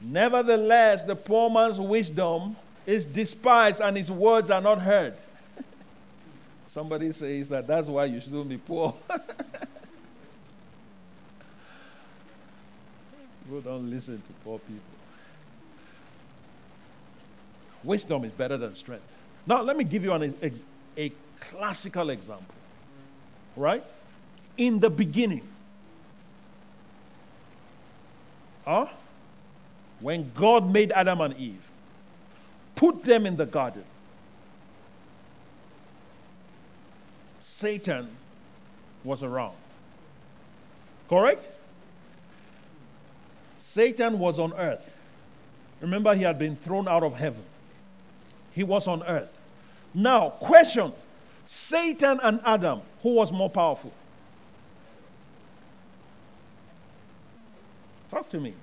Nevertheless, 0.01 1.03
the 1.03 1.15
poor 1.15 1.49
man's 1.49 1.79
wisdom 1.79 2.55
is 2.85 3.05
despised 3.05 3.81
and 3.81 3.95
his 3.95 4.11
words 4.11 4.51
are 4.51 4.61
not 4.61 4.81
heard. 4.81 5.15
Somebody 6.67 7.11
says 7.11 7.49
that 7.49 7.67
that's 7.67 7.87
why 7.87 8.05
you 8.05 8.19
shouldn't 8.19 8.49
be 8.49 8.57
poor. 8.57 8.95
People 13.51 13.69
don't 13.69 13.89
listen 13.89 14.15
to 14.15 14.33
poor 14.45 14.59
people. 14.59 14.81
Wisdom 17.83 18.23
is 18.23 18.31
better 18.31 18.55
than 18.55 18.73
strength. 18.75 19.03
Now, 19.45 19.61
let 19.61 19.75
me 19.75 19.83
give 19.83 20.05
you 20.05 20.13
an, 20.13 20.33
a, 20.41 20.51
a 20.97 21.11
classical 21.41 22.11
example. 22.11 22.55
Right? 23.57 23.83
In 24.55 24.79
the 24.79 24.89
beginning, 24.89 25.45
huh? 28.63 28.87
when 29.99 30.31
God 30.33 30.71
made 30.71 30.93
Adam 30.93 31.19
and 31.19 31.35
Eve, 31.35 31.69
put 32.75 33.03
them 33.03 33.25
in 33.25 33.35
the 33.35 33.45
garden, 33.45 33.83
Satan 37.41 38.07
was 39.03 39.23
around. 39.23 39.57
Correct? 41.09 41.45
Satan 43.71 44.19
was 44.19 44.37
on 44.37 44.51
earth. 44.55 44.97
Remember, 45.79 46.13
he 46.13 46.23
had 46.23 46.37
been 46.37 46.57
thrown 46.57 46.89
out 46.89 47.03
of 47.03 47.13
heaven. 47.13 47.43
He 48.51 48.63
was 48.63 48.85
on 48.85 49.01
earth. 49.03 49.33
Now, 49.93 50.31
question 50.31 50.91
Satan 51.45 52.19
and 52.21 52.41
Adam, 52.43 52.81
who 53.01 53.13
was 53.13 53.31
more 53.31 53.49
powerful? 53.49 53.93
Talk 58.09 58.27
to 58.31 58.41
me. 58.41 58.55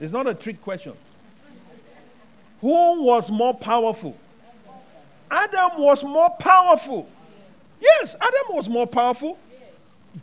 It's 0.00 0.12
not 0.12 0.26
a 0.26 0.32
trick 0.32 0.62
question. 0.62 0.94
Who 2.62 3.02
was 3.04 3.30
more 3.30 3.52
powerful? 3.52 4.16
Adam 5.30 5.72
was 5.76 6.02
more 6.02 6.30
powerful. 6.30 7.06
Yes, 7.78 8.14
Adam 8.14 8.56
was 8.56 8.70
more 8.70 8.86
powerful. 8.86 9.38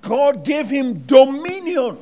God 0.01 0.43
gave 0.43 0.71
him 0.71 1.03
dominion. 1.05 1.99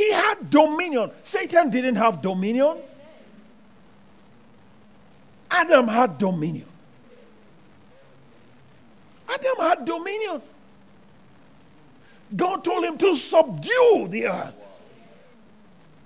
He 0.00 0.10
had 0.12 0.48
dominion. 0.48 1.10
Satan 1.24 1.68
didn't 1.68 1.96
have 1.96 2.22
dominion. 2.22 2.78
Adam 5.50 5.86
had 5.88 6.16
dominion. 6.16 6.64
Adam 9.28 9.56
had 9.58 9.84
dominion. 9.84 10.40
God 12.34 12.64
told 12.64 12.82
him 12.82 12.96
to 12.96 13.14
subdue 13.14 14.08
the 14.08 14.28
earth. 14.28 14.56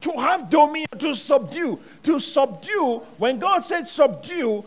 To 0.00 0.11
have 0.14 0.50
dominion, 0.50 0.88
to 0.98 1.14
subdue. 1.14 1.78
To 2.02 2.18
subdue, 2.18 3.00
when 3.18 3.38
God 3.38 3.64
said 3.64 3.87
subdue, 3.87 4.64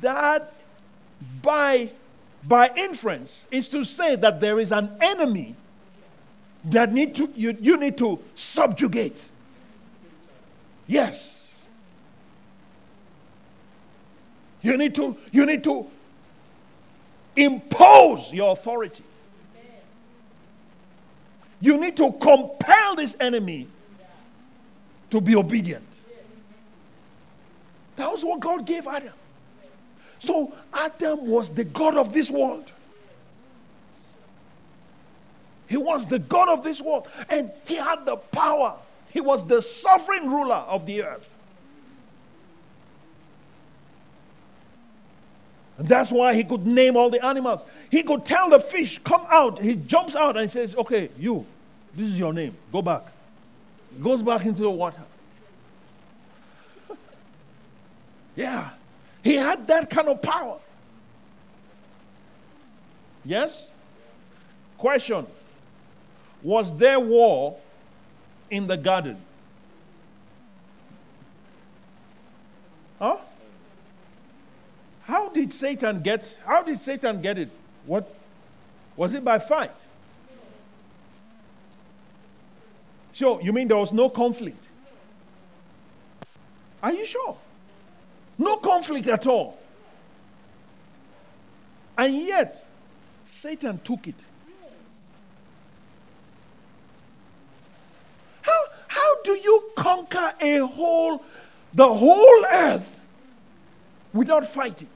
that 0.00 0.54
by, 1.42 1.90
by 2.44 2.70
inference 2.74 3.42
is 3.50 3.68
to 3.68 3.84
say 3.84 4.16
that 4.16 4.40
there 4.40 4.58
is 4.58 4.72
an 4.72 4.96
enemy 5.02 5.54
that 6.64 6.92
need 6.92 7.14
to, 7.16 7.30
you, 7.34 7.56
you 7.60 7.76
need 7.76 7.96
to 7.98 8.18
subjugate. 8.34 9.22
Yes. 10.86 11.48
You 14.62 14.76
need 14.76 14.94
to, 14.96 15.16
you 15.32 15.46
need 15.46 15.64
to 15.64 15.86
impose 17.36 18.32
your 18.32 18.52
authority. 18.52 19.04
You 21.60 21.78
need 21.78 21.96
to 21.98 22.12
compel 22.12 22.96
this 22.96 23.16
enemy 23.20 23.68
to 25.10 25.20
be 25.20 25.36
obedient. 25.36 25.84
That 27.96 28.10
was 28.10 28.24
what 28.24 28.40
God 28.40 28.64
gave 28.64 28.86
Adam. 28.86 29.12
So 30.18 30.52
Adam 30.72 31.26
was 31.26 31.50
the 31.50 31.64
God 31.64 31.96
of 31.96 32.12
this 32.12 32.30
world. 32.30 32.64
He 35.70 35.76
was 35.76 36.08
the 36.08 36.18
God 36.18 36.48
of 36.48 36.64
this 36.64 36.80
world. 36.80 37.06
And 37.28 37.52
he 37.64 37.76
had 37.76 38.04
the 38.04 38.16
power. 38.16 38.74
He 39.10 39.20
was 39.20 39.46
the 39.46 39.62
sovereign 39.62 40.28
ruler 40.28 40.56
of 40.56 40.84
the 40.84 41.04
earth. 41.04 41.32
And 45.78 45.88
that's 45.88 46.10
why 46.10 46.34
he 46.34 46.42
could 46.42 46.66
name 46.66 46.96
all 46.96 47.08
the 47.08 47.24
animals. 47.24 47.62
He 47.88 48.02
could 48.02 48.24
tell 48.24 48.50
the 48.50 48.58
fish, 48.58 48.98
come 49.04 49.24
out. 49.28 49.60
He 49.60 49.76
jumps 49.76 50.16
out 50.16 50.36
and 50.36 50.50
says, 50.50 50.74
okay, 50.74 51.08
you, 51.16 51.46
this 51.94 52.08
is 52.08 52.18
your 52.18 52.32
name. 52.32 52.56
Go 52.72 52.82
back. 52.82 53.04
Goes 54.02 54.22
back 54.22 54.44
into 54.44 54.62
the 54.62 54.70
water. 54.70 55.02
yeah. 58.34 58.70
He 59.22 59.36
had 59.36 59.68
that 59.68 59.88
kind 59.88 60.08
of 60.08 60.20
power. 60.20 60.58
Yes? 63.24 63.70
Question 64.76 65.26
Was 66.42 66.76
there 66.76 66.98
war 66.98 67.56
in 68.50 68.66
the 68.66 68.76
garden? 68.76 69.16
Huh? 72.98 73.18
How 75.04 75.28
did 75.28 75.52
Satan 75.52 76.00
get 76.00 76.38
how 76.44 76.62
did 76.62 76.78
Satan 76.78 77.20
get 77.20 77.38
it? 77.38 77.50
What 77.86 78.14
was 78.96 79.14
it 79.14 79.24
by 79.24 79.38
fight? 79.38 79.72
Sure, 83.12 83.40
you 83.42 83.52
mean 83.52 83.68
there 83.68 83.76
was 83.76 83.92
no 83.92 84.08
conflict? 84.08 84.64
Are 86.82 86.92
you 86.92 87.06
sure? 87.06 87.36
No 88.38 88.56
conflict 88.56 89.08
at 89.08 89.26
all. 89.26 89.58
And 91.98 92.16
yet, 92.16 92.64
Satan 93.26 93.78
took 93.84 94.06
it. 94.06 94.14
How, 98.40 98.62
how 98.88 99.09
do 99.24 99.32
you 99.32 99.70
conquer 99.76 100.32
a 100.40 100.58
whole, 100.58 101.22
the 101.74 101.92
whole 101.92 102.44
earth 102.50 102.98
without 104.12 104.46
fighting? 104.46 104.88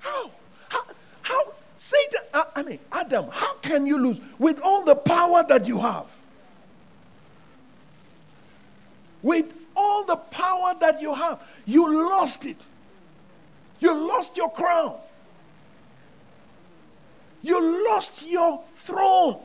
How? 0.00 0.30
How? 0.68 0.82
how 1.22 1.52
Satan, 1.78 2.20
uh, 2.32 2.44
I 2.54 2.62
mean, 2.62 2.78
Adam, 2.92 3.28
how 3.30 3.54
can 3.56 3.86
you 3.86 3.98
lose 3.98 4.20
with 4.38 4.60
all 4.60 4.84
the 4.84 4.94
power 4.94 5.44
that 5.48 5.66
you 5.66 5.78
have? 5.78 6.06
With 9.22 9.52
all 9.76 10.04
the 10.04 10.16
power 10.16 10.74
that 10.80 11.02
you 11.02 11.12
have, 11.12 11.42
you 11.66 12.08
lost 12.08 12.46
it. 12.46 12.64
You 13.80 13.94
lost 13.94 14.36
your 14.36 14.50
crown. 14.50 14.96
You 17.46 17.86
lost 17.88 18.26
your 18.26 18.60
throne. 18.74 19.38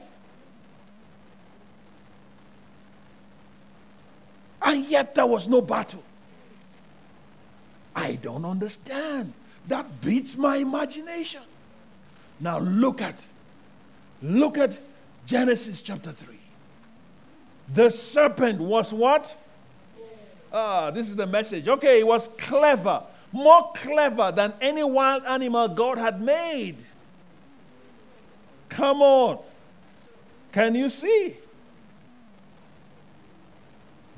And 4.60 4.86
yet 4.88 5.14
there 5.14 5.28
was 5.28 5.48
no 5.48 5.62
battle. 5.62 6.04
I 7.96 8.14
don't 8.14 8.44
understand. 8.44 9.34
That 9.68 10.02
beats 10.02 10.36
my 10.36 10.56
imagination. 10.56 11.44
Now 12.40 12.58
look 12.58 13.04
at, 13.04 13.20
look 14.24 14.58
at 14.58 14.80
Genesis 15.28 15.82
chapter 15.82 16.12
3. 16.12 16.36
The 17.76 17.92
serpent 17.92 18.60
was 18.60 18.92
what? 18.92 19.36
Ah, 20.52 20.90
this 20.90 21.08
is 21.08 21.16
the 21.16 21.28
message. 21.28 21.68
Okay, 21.68 22.00
it 22.00 22.08
was 22.08 22.30
clever, 22.30 23.04
more 23.32 23.72
clever 23.76 24.32
than 24.32 24.54
any 24.60 24.84
wild 24.84 25.24
animal 25.26 25.68
God 25.68 26.00
had 26.00 26.20
made. 26.20 26.78
Come 28.72 29.02
on. 29.02 29.40
Can 30.52 30.76
you 30.76 30.90
see? 30.90 31.38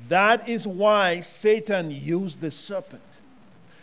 That 0.08 0.48
is 0.48 0.68
why 0.68 1.22
Satan 1.22 1.92
used 1.92 2.39
the 2.39 2.52
serpent. 2.52 3.02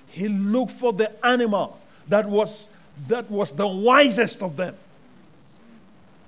He 0.09 0.29
looked 0.29 0.73
for 0.73 0.93
the 0.93 1.25
animal 1.25 1.79
that 2.09 2.29
was 2.29 2.69
that 3.09 3.31
was 3.31 3.53
the 3.53 3.67
wisest 3.67 4.43
of 4.43 4.57
them. 4.57 4.77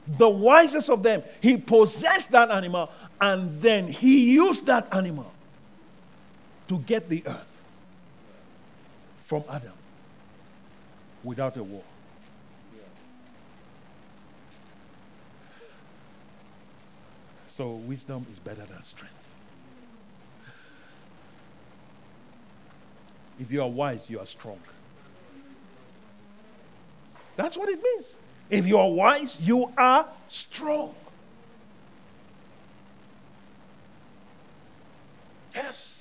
The 0.06 0.28
wisest 0.28 0.90
of 0.90 1.02
them. 1.02 1.22
He 1.40 1.56
possessed 1.56 2.30
that 2.30 2.50
animal 2.50 2.90
and 3.20 3.60
then 3.60 3.88
he 3.88 4.32
used 4.32 4.66
that 4.66 4.88
animal 4.92 5.30
to 6.68 6.78
get 6.78 7.08
the 7.08 7.22
earth 7.26 7.56
from 9.24 9.44
Adam 9.48 9.72
without 11.22 11.56
a 11.56 11.62
war. 11.62 11.82
So, 17.52 17.72
wisdom 17.72 18.24
is 18.32 18.38
better 18.38 18.64
than 18.64 18.82
strength. 18.82 19.28
If 23.38 23.52
you 23.52 23.60
are 23.60 23.68
wise, 23.68 24.08
you 24.08 24.20
are 24.20 24.26
strong. 24.26 24.58
That's 27.36 27.58
what 27.58 27.68
it 27.68 27.82
means. 27.82 28.14
If 28.48 28.66
you 28.66 28.78
are 28.78 28.90
wise, 28.90 29.38
you 29.38 29.70
are 29.76 30.08
strong. 30.28 30.94
Yes. 35.54 35.98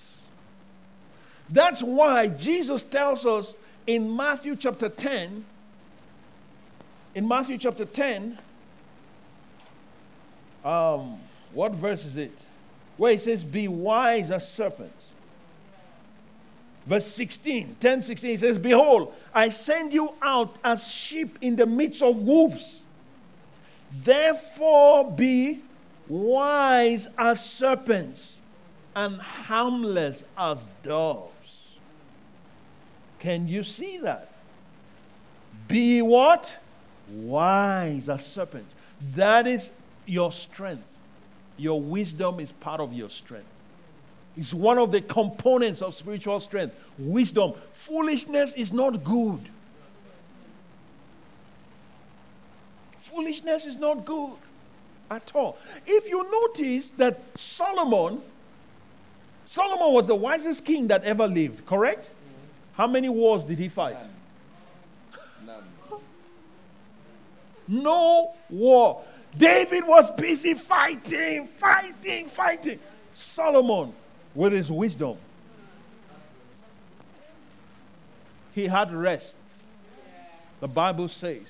That's 1.49 1.83
why 1.83 2.27
Jesus 2.27 2.81
tells 2.83 3.25
us 3.25 3.55
in 3.85 4.15
Matthew 4.15 4.55
chapter 4.55 4.87
10, 4.87 5.43
in 7.13 7.27
Matthew 7.27 7.57
chapter 7.57 7.83
10, 7.83 8.39
um, 10.63 11.19
what 11.53 11.73
verse 11.73 12.05
is 12.05 12.17
it? 12.17 12.37
Where 12.97 13.11
he 13.11 13.17
says, 13.17 13.43
Be 13.43 13.67
wise 13.67 14.31
as 14.31 14.49
serpents 14.49 15.11
Verse 16.85 17.05
16, 17.05 17.75
10 17.79 18.01
16, 18.01 18.29
he 18.29 18.37
says, 18.37 18.57
Behold, 18.57 19.13
I 19.33 19.49
send 19.49 19.93
you 19.93 20.13
out 20.21 20.55
as 20.63 20.87
sheep 20.87 21.37
in 21.41 21.55
the 21.55 21.65
midst 21.65 22.01
of 22.01 22.17
wolves. 22.17 22.81
Therefore 24.03 25.11
be 25.11 25.59
wise 26.07 27.07
as 27.17 27.43
serpents 27.45 28.33
and 28.95 29.21
harmless 29.21 30.23
as 30.37 30.67
doves. 30.81 31.77
Can 33.19 33.47
you 33.47 33.63
see 33.63 33.99
that? 33.99 34.29
Be 35.67 36.01
what? 36.01 36.57
Wise 37.09 38.09
as 38.09 38.25
serpents. 38.25 38.73
That 39.15 39.45
is 39.45 39.71
your 40.07 40.31
strength. 40.31 40.90
Your 41.61 41.79
wisdom 41.79 42.39
is 42.39 42.51
part 42.53 42.81
of 42.81 42.91
your 42.91 43.09
strength. 43.09 43.45
It's 44.35 44.51
one 44.51 44.79
of 44.79 44.91
the 44.91 44.99
components 44.99 45.83
of 45.83 45.93
spiritual 45.93 46.39
strength. 46.39 46.73
Wisdom. 46.97 47.53
Foolishness 47.71 48.55
is 48.55 48.73
not 48.73 49.03
good. 49.03 49.41
Foolishness 53.01 53.67
is 53.67 53.77
not 53.77 54.05
good 54.05 54.33
at 55.11 55.31
all. 55.35 55.55
If 55.85 56.09
you 56.09 56.23
notice 56.31 56.89
that 56.91 57.19
Solomon, 57.37 58.23
Solomon 59.45 59.93
was 59.93 60.07
the 60.07 60.15
wisest 60.15 60.65
king 60.65 60.87
that 60.87 61.03
ever 61.03 61.27
lived, 61.27 61.67
correct? 61.67 62.09
How 62.73 62.87
many 62.87 63.09
wars 63.09 63.43
did 63.43 63.59
he 63.59 63.69
fight? 63.69 63.97
None. 65.45 65.63
No 67.67 68.33
war. 68.49 69.03
David 69.37 69.87
was 69.87 70.11
busy 70.11 70.53
fighting, 70.53 71.47
fighting, 71.47 72.27
fighting. 72.27 72.79
Solomon, 73.15 73.93
with 74.35 74.53
his 74.53 74.71
wisdom, 74.71 75.17
he 78.53 78.67
had 78.67 78.91
rest. 78.93 79.35
The 80.59 80.67
Bible 80.67 81.07
says 81.07 81.43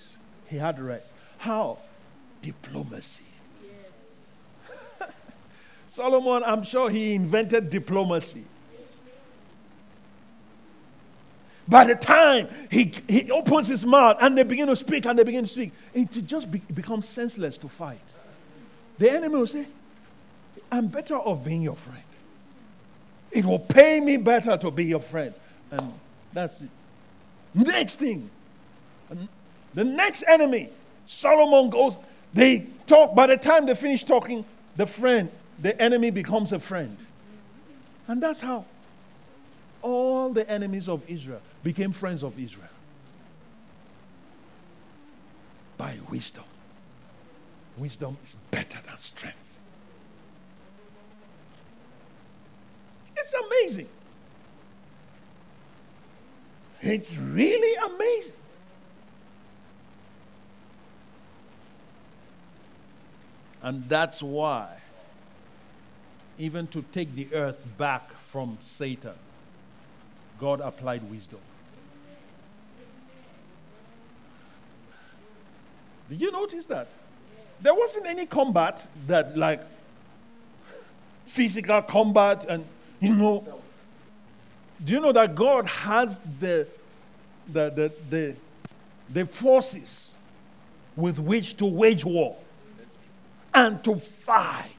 he 0.48 0.58
had 0.58 0.80
rest. 0.80 1.10
How? 1.38 1.80
Diplomacy. 2.42 3.24
Solomon, 5.90 6.44
I'm 6.46 6.64
sure 6.64 6.90
he 6.90 7.16
invented 7.16 7.70
diplomacy. 7.70 8.46
By 11.68 11.86
the 11.86 11.96
time 11.96 12.48
he, 12.70 12.92
he 13.08 13.32
opens 13.32 13.68
his 13.68 13.86
mouth 13.86 14.18
and 14.20 14.38
they 14.38 14.44
begin 14.44 14.68
to 14.68 14.76
speak 14.76 15.06
and 15.06 15.18
they 15.18 15.24
begin 15.24 15.46
to 15.46 15.52
speak, 15.52 15.72
it 15.94 16.12
just 16.26 16.52
be, 16.52 16.60
becomes 16.74 17.08
senseless 17.08 17.58
to 17.60 17.70
fight. 17.70 18.00
The 18.98 19.12
enemy 19.12 19.38
will 19.38 19.48
say, 19.48 19.68
I'm 20.72 20.88
better 20.88 21.16
off 21.16 21.44
being 21.44 21.62
your 21.62 21.76
friend. 21.76 22.04
It 23.32 23.46
will 23.46 23.60
pay 23.60 24.00
me 24.00 24.18
better 24.18 24.58
to 24.58 24.72
be 24.72 24.86
your 24.86 25.00
friend. 25.00 25.34
And 25.72 25.94
that's 26.34 26.62
it. 26.62 26.70
Next 27.54 27.96
thing, 27.96 28.30
the 29.74 29.84
next 29.84 30.24
enemy, 30.28 30.70
Solomon 31.06 31.70
goes, 31.70 31.98
they 32.34 32.68
talk. 32.88 33.16
By 33.16 33.28
the 33.28 33.38
time 33.38 33.66
they 33.66 33.76
finish 33.76 34.04
talking, 34.04 34.46
the 34.76 34.86
friend, 34.86 35.30
the 35.60 35.80
enemy 35.82 36.12
becomes 36.12 36.52
a 36.52 36.60
friend. 36.60 36.98
And 38.08 38.22
that's 38.22 38.42
how 38.42 38.66
all 39.82 40.30
the 40.32 40.50
enemies 40.50 40.88
of 40.88 41.04
Israel 41.10 41.42
became 41.64 41.92
friends 41.92 42.24
of 42.24 42.38
Israel 42.40 42.68
by 45.78 45.98
wisdom. 46.10 46.44
Wisdom 47.78 48.18
is 48.24 48.36
better 48.52 48.80
than 48.86 48.98
strength. 49.00 49.60
It's 53.18 53.34
amazing. 53.34 53.90
It's 56.82 57.16
really 57.16 57.76
amazing. 57.94 58.34
And 63.64 63.88
that's 63.88 64.24
why, 64.24 64.78
even 66.40 66.66
to 66.68 66.82
take 66.92 67.14
the 67.16 67.28
earth 67.34 67.64
back 67.78 68.12
from 68.14 68.58
Satan, 68.62 69.14
God 70.42 70.60
applied 70.60 71.04
wisdom. 71.10 71.38
Did 76.10 76.20
you 76.20 76.32
notice 76.32 76.66
that? 76.66 76.88
There 77.62 77.76
wasn't 77.76 78.08
any 78.08 78.26
combat 78.26 78.86
that, 79.06 79.38
like, 79.38 79.62
physical 81.26 81.84
combat, 81.84 82.48
and, 82.50 82.66
you 83.00 83.16
know, 83.16 83.62
do 84.84 84.94
you 84.94 85.00
know 85.00 85.12
that 85.12 85.36
God 85.36 85.68
has 85.68 86.20
the, 86.40 86.68
the, 87.48 87.70
the, 87.70 87.92
the, 88.10 88.36
the 89.12 89.26
forces 89.28 90.10
with 90.96 91.20
which 91.20 91.56
to 91.58 91.68
wage 91.68 92.04
war 92.04 92.36
and 93.54 93.82
to 93.84 93.96
fight? 93.96 94.72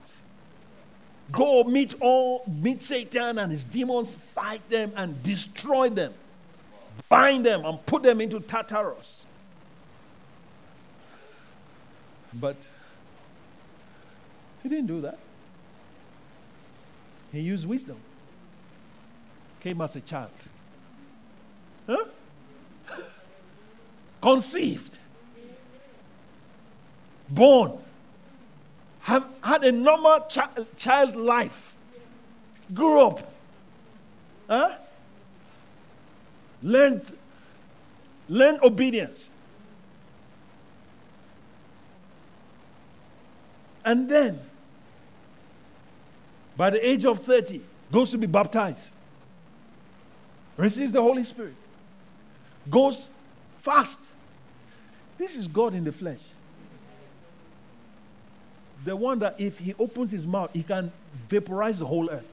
Go 1.32 1.64
meet 1.64 1.94
all, 2.00 2.44
meet 2.46 2.82
Satan 2.82 3.38
and 3.38 3.50
his 3.50 3.64
demons, 3.64 4.14
fight 4.14 4.68
them 4.68 4.92
and 4.94 5.20
destroy 5.22 5.88
them, 5.88 6.12
bind 7.08 7.46
them 7.46 7.64
and 7.64 7.84
put 7.86 8.02
them 8.02 8.20
into 8.20 8.38
Tartarus. 8.38 9.20
But 12.34 12.56
he 14.62 14.68
didn't 14.68 14.86
do 14.86 15.00
that. 15.00 15.18
He 17.32 17.40
used 17.40 17.66
wisdom. 17.66 17.96
Came 19.60 19.80
as 19.80 19.96
a 19.96 20.00
child. 20.00 20.30
Huh? 21.86 22.04
Conceived. 24.20 24.98
Born 27.30 27.78
have 29.02 29.26
had 29.42 29.64
a 29.64 29.72
normal 29.72 30.20
chi- 30.20 30.48
child 30.76 31.16
life, 31.16 31.74
grew 32.72 33.00
up, 33.00 33.32
huh? 34.48 34.76
learned, 36.62 37.02
learned 38.28 38.60
obedience. 38.62 39.28
And 43.84 44.08
then, 44.08 44.38
by 46.56 46.70
the 46.70 46.88
age 46.88 47.04
of 47.04 47.18
30, 47.18 47.60
goes 47.90 48.12
to 48.12 48.18
be 48.18 48.28
baptized, 48.28 48.90
receives 50.56 50.92
the 50.92 51.02
Holy 51.02 51.24
Spirit, 51.24 51.54
goes 52.70 53.08
fast. 53.58 54.00
This 55.18 55.34
is 55.34 55.48
God 55.48 55.74
in 55.74 55.82
the 55.82 55.92
flesh 55.92 56.20
the 58.84 58.96
one 58.96 59.18
that 59.20 59.40
if 59.40 59.58
he 59.58 59.74
opens 59.78 60.10
his 60.10 60.26
mouth, 60.26 60.50
he 60.52 60.62
can 60.62 60.90
vaporize 61.28 61.78
the 61.78 61.86
whole 61.86 62.10
earth. 62.10 62.26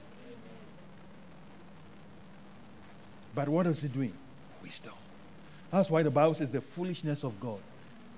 But 3.36 3.47
what 3.47 3.68
is 3.68 3.82
he 3.82 3.88
doing? 3.88 4.14
Wisdom. 4.64 4.93
That's 5.72 5.89
why 5.89 6.04
the 6.04 6.10
Bible 6.10 6.34
says 6.34 6.52
the 6.52 6.62
foolishness 6.62 7.24
of 7.24 7.39
God 7.39 7.60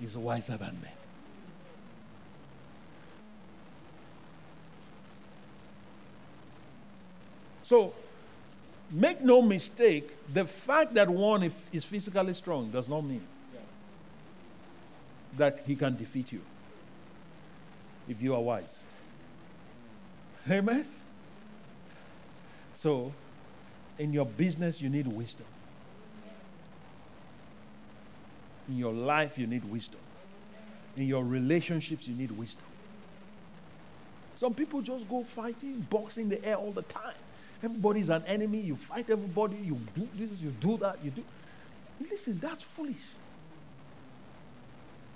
is 0.02 0.16
wiser 0.16 0.56
than 0.56 0.78
men. 0.80 0.92
So, 7.64 7.92
make 8.90 9.20
no 9.20 9.40
mistake, 9.40 10.10
the 10.32 10.44
fact 10.44 10.94
that 10.94 11.08
one 11.08 11.50
is 11.72 11.84
physically 11.84 12.34
strong 12.34 12.70
does 12.70 12.88
not 12.88 13.02
mean 13.02 13.22
that 15.36 15.62
he 15.66 15.76
can 15.76 15.96
defeat 15.96 16.32
you 16.32 16.42
if 18.08 18.20
you 18.20 18.34
are 18.34 18.40
wise. 18.40 18.82
Amen? 20.50 20.86
So, 22.74 23.12
in 23.98 24.12
your 24.12 24.26
business, 24.26 24.80
you 24.80 24.88
need 24.88 25.06
wisdom. 25.06 25.46
In 28.68 28.78
your 28.78 28.92
life, 28.92 29.38
you 29.38 29.46
need 29.46 29.64
wisdom. 29.64 30.00
In 30.96 31.06
your 31.06 31.24
relationships, 31.24 32.06
you 32.06 32.14
need 32.14 32.30
wisdom. 32.32 32.64
Some 34.36 34.54
people 34.54 34.80
just 34.82 35.08
go 35.08 35.22
fighting, 35.22 35.86
boxing 35.88 36.28
the 36.28 36.44
air 36.44 36.56
all 36.56 36.72
the 36.72 36.82
time. 36.82 37.14
Everybody's 37.62 38.08
an 38.08 38.24
enemy. 38.26 38.58
You 38.58 38.74
fight 38.74 39.08
everybody. 39.08 39.56
You 39.56 39.78
do 39.94 40.08
this, 40.16 40.40
you 40.40 40.50
do 40.50 40.76
that, 40.78 40.98
you 41.04 41.12
do. 41.12 41.22
Listen, 42.00 42.38
that's 42.40 42.62
foolish. 42.62 42.96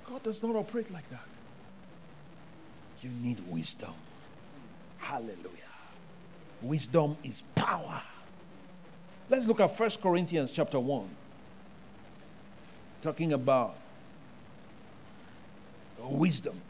God 0.09 0.23
does 0.23 0.41
not 0.43 0.55
operate 0.55 0.93
like 0.93 1.09
that. 1.11 1.27
You 3.03 3.11
need 3.23 3.41
wisdom. 3.49 3.93
Hallelujah. 4.99 5.37
Wisdom 6.63 7.17
is 7.23 7.43
power. 7.55 8.03
Let's 9.29 9.47
look 9.47 9.61
at 9.61 9.79
1 9.79 9.91
Corinthians 10.03 10.51
chapter 10.53 10.81
1. 10.81 11.09
Talking 13.03 13.33
about 13.33 13.77
wisdom. 15.99 16.61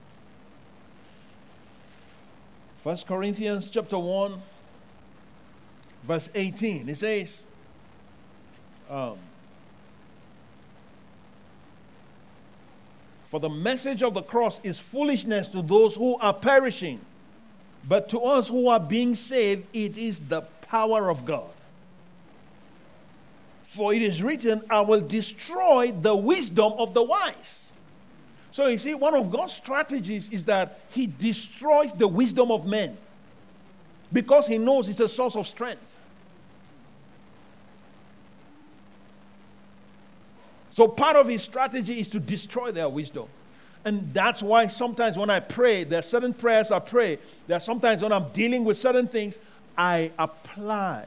1 2.83 2.97
Corinthians 3.09 3.68
chapter 3.68 3.99
1, 3.99 4.41
verse 6.05 6.31
18. 6.35 6.89
It 6.89 6.97
says, 6.97 7.43
um, 8.89 9.18
For 13.27 13.41
the 13.41 13.49
message 13.49 14.03
of 14.03 14.14
the 14.14 14.22
cross 14.22 14.61
is 14.62 14.79
foolishness 14.79 15.49
to 15.49 15.61
those 15.61 15.97
who 15.97 16.16
are 16.18 16.33
perishing, 16.33 17.01
but 17.89 18.09
to 18.11 18.20
us 18.20 18.49
who 18.49 18.68
are 18.68 18.81
being 18.81 19.16
saved, 19.16 19.66
it 19.72 19.99
is 19.99 20.20
the 20.20 20.43
power 20.62 21.11
of 21.11 21.24
God. 21.24 21.51
For 23.62 23.93
it 23.93 24.01
is 24.01 24.22
written, 24.22 24.62
I 24.70 24.81
will 24.81 25.01
destroy 25.01 25.93
the 25.93 26.14
wisdom 26.14 26.74
of 26.79 26.95
the 26.95 27.03
wise. 27.03 27.35
So 28.53 28.68
you 28.68 28.79
see, 28.79 28.95
one 28.95 29.14
of 29.14 29.31
God's 29.31 29.53
strategies 29.53 30.31
is 30.31 30.45
that 30.45 30.79
He 30.91 31.09
destroys 31.09 31.93
the 31.93 32.09
wisdom 32.09 32.53
of 32.53 32.64
men 32.64 32.97
because 34.12 34.47
He 34.47 34.57
knows 34.57 34.89
it's 34.89 35.01
a 35.01 35.09
source 35.09 35.35
of 35.35 35.49
strength. 35.49 35.95
So 40.77 40.87
part 40.87 41.16
of 41.16 41.27
his 41.27 41.43
strategy 41.43 42.01
is 42.01 42.09
to 42.11 42.20
destroy 42.20 42.70
their 42.70 42.91
wisdom. 42.91 43.29
And 43.87 44.12
that's 44.12 44.43
why 44.43 44.66
sometimes 44.66 45.16
when 45.16 45.31
I 45.31 45.41
pray, 45.41 45.85
there 45.85 46.01
are 46.01 46.03
certain 46.03 46.35
prayers 46.35 46.70
I 46.70 46.81
pray. 46.81 47.18
There 47.47 47.57
are 47.57 47.61
sometimes 47.61 48.03
when 48.03 48.12
I'm 48.12 48.29
dealing 48.35 48.62
with 48.62 48.77
certain 48.77 49.09
things, 49.09 49.39
I 49.79 50.11
apply. 50.18 51.07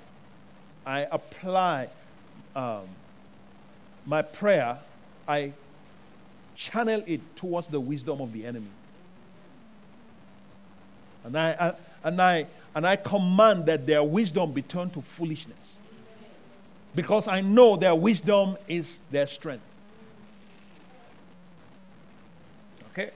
I 0.87 1.01
apply 1.11 1.89
um, 2.55 2.87
my 4.07 4.23
prayer, 4.23 4.79
I 5.27 5.53
channel 6.55 7.03
it 7.05 7.21
towards 7.35 7.67
the 7.67 7.79
wisdom 7.79 8.21
of 8.21 8.33
the 8.33 8.47
enemy. 8.47 8.71
And 11.23 11.37
I, 11.37 11.51
I, 11.51 11.73
and 12.07 12.19
I, 12.19 12.47
and 12.73 12.87
I 12.87 12.95
command 12.95 13.67
that 13.67 13.85
their 13.85 14.01
wisdom 14.01 14.51
be 14.51 14.63
turned 14.63 14.93
to 14.93 15.03
foolishness. 15.03 15.68
Because 16.95 17.27
I 17.27 17.41
know 17.41 17.75
their 17.75 17.95
wisdom 17.95 18.57
is 18.67 18.97
their 19.11 19.27
strength. 19.27 19.63
Okay? 22.91 23.11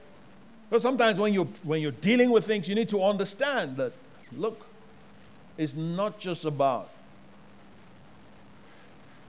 So 0.69 0.77
sometimes 0.79 1.19
when, 1.19 1.33
you, 1.33 1.45
when 1.63 1.81
you're 1.81 1.91
dealing 1.91 2.31
with 2.31 2.45
things, 2.45 2.67
you 2.67 2.75
need 2.75 2.89
to 2.89 3.03
understand 3.03 3.77
that, 3.77 3.93
look, 4.35 4.65
it's 5.57 5.73
not 5.73 6.19
just 6.19 6.45
about 6.45 6.89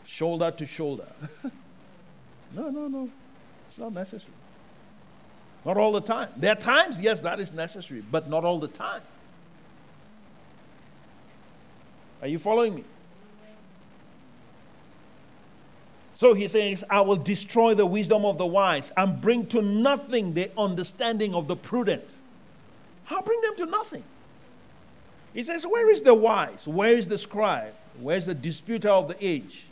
shoulder 0.07 0.51
to 0.51 0.67
shoulder. 0.67 1.09
no, 2.55 2.71
no, 2.71 2.89
no. 2.89 3.11
It's 3.69 3.79
not 3.79 3.93
necessary. 3.93 4.33
Not 5.65 5.77
all 5.79 5.93
the 5.93 6.01
time. 6.01 6.29
There 6.37 6.53
are 6.53 6.57
times, 6.57 7.01
yes, 7.01 7.21
that 7.23 7.41
is 7.41 7.53
necessary, 7.53 8.03
but 8.03 8.29
not 8.29 8.45
all 8.45 8.59
the 8.59 8.69
time. 8.69 9.03
Are 12.21 12.29
you 12.29 12.39
following 12.39 12.75
me? 12.75 12.85
So 16.17 16.33
he 16.33 16.47
says, 16.47 16.85
I 16.89 17.01
will 17.01 17.17
destroy 17.17 17.75
the 17.75 17.87
wisdom 17.87 18.25
of 18.25 18.39
the 18.39 18.47
wise 18.47 18.93
and 18.97 19.21
bring 19.21 19.47
to 19.49 19.61
nothing 19.61 20.33
the 20.33 20.51
understanding 20.57 21.35
of 21.35 21.49
the 21.49 21.57
prudent. 21.57 22.05
I'll 23.11 23.23
bring 23.23 23.41
them 23.41 23.57
to 23.57 23.67
nothing. 23.67 24.05
He 25.33 25.43
says, 25.43 25.67
Where 25.67 25.91
is 25.91 26.03
the 26.03 26.15
wise? 26.15 26.67
Where 26.67 26.97
is 26.97 27.09
the 27.09 27.19
scribe? 27.19 27.75
Where's 28.01 28.27
the 28.27 28.35
disputer 28.35 28.89
of 28.89 29.09
the 29.09 29.17
age? 29.21 29.67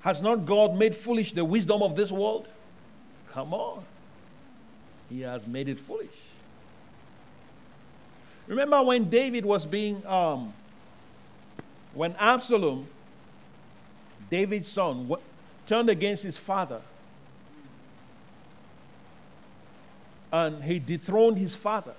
Has 0.00 0.22
not 0.22 0.46
God 0.46 0.76
made 0.76 0.94
foolish 0.94 1.32
the 1.32 1.44
wisdom 1.44 1.82
of 1.82 1.96
this 1.96 2.12
world? 2.12 2.48
Come 3.32 3.52
on. 3.54 3.82
He 5.08 5.22
has 5.22 5.46
made 5.46 5.68
it 5.68 5.80
foolish. 5.80 6.10
Remember 8.46 8.82
when 8.82 9.08
David 9.08 9.44
was 9.44 9.66
being, 9.66 10.06
um, 10.06 10.52
when 11.94 12.14
Absalom, 12.18 12.86
David's 14.30 14.68
son, 14.68 15.12
turned 15.66 15.90
against 15.90 16.22
his 16.22 16.36
father 16.36 16.80
and 20.32 20.62
he 20.62 20.78
dethroned 20.78 21.38
his 21.38 21.54
father. 21.54 21.94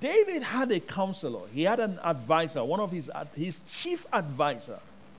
David 0.00 0.42
had 0.42 0.72
a 0.72 0.80
counselor. 0.80 1.46
He 1.52 1.64
had 1.64 1.78
an 1.78 1.98
advisor, 2.02 2.64
one 2.64 2.80
of 2.80 2.90
his, 2.90 3.10
his 3.36 3.60
chief 3.70 4.06
advisor, 4.12 4.78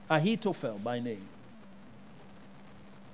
Ahithophel 0.10 0.80
by 0.84 1.00
name. 1.00 1.28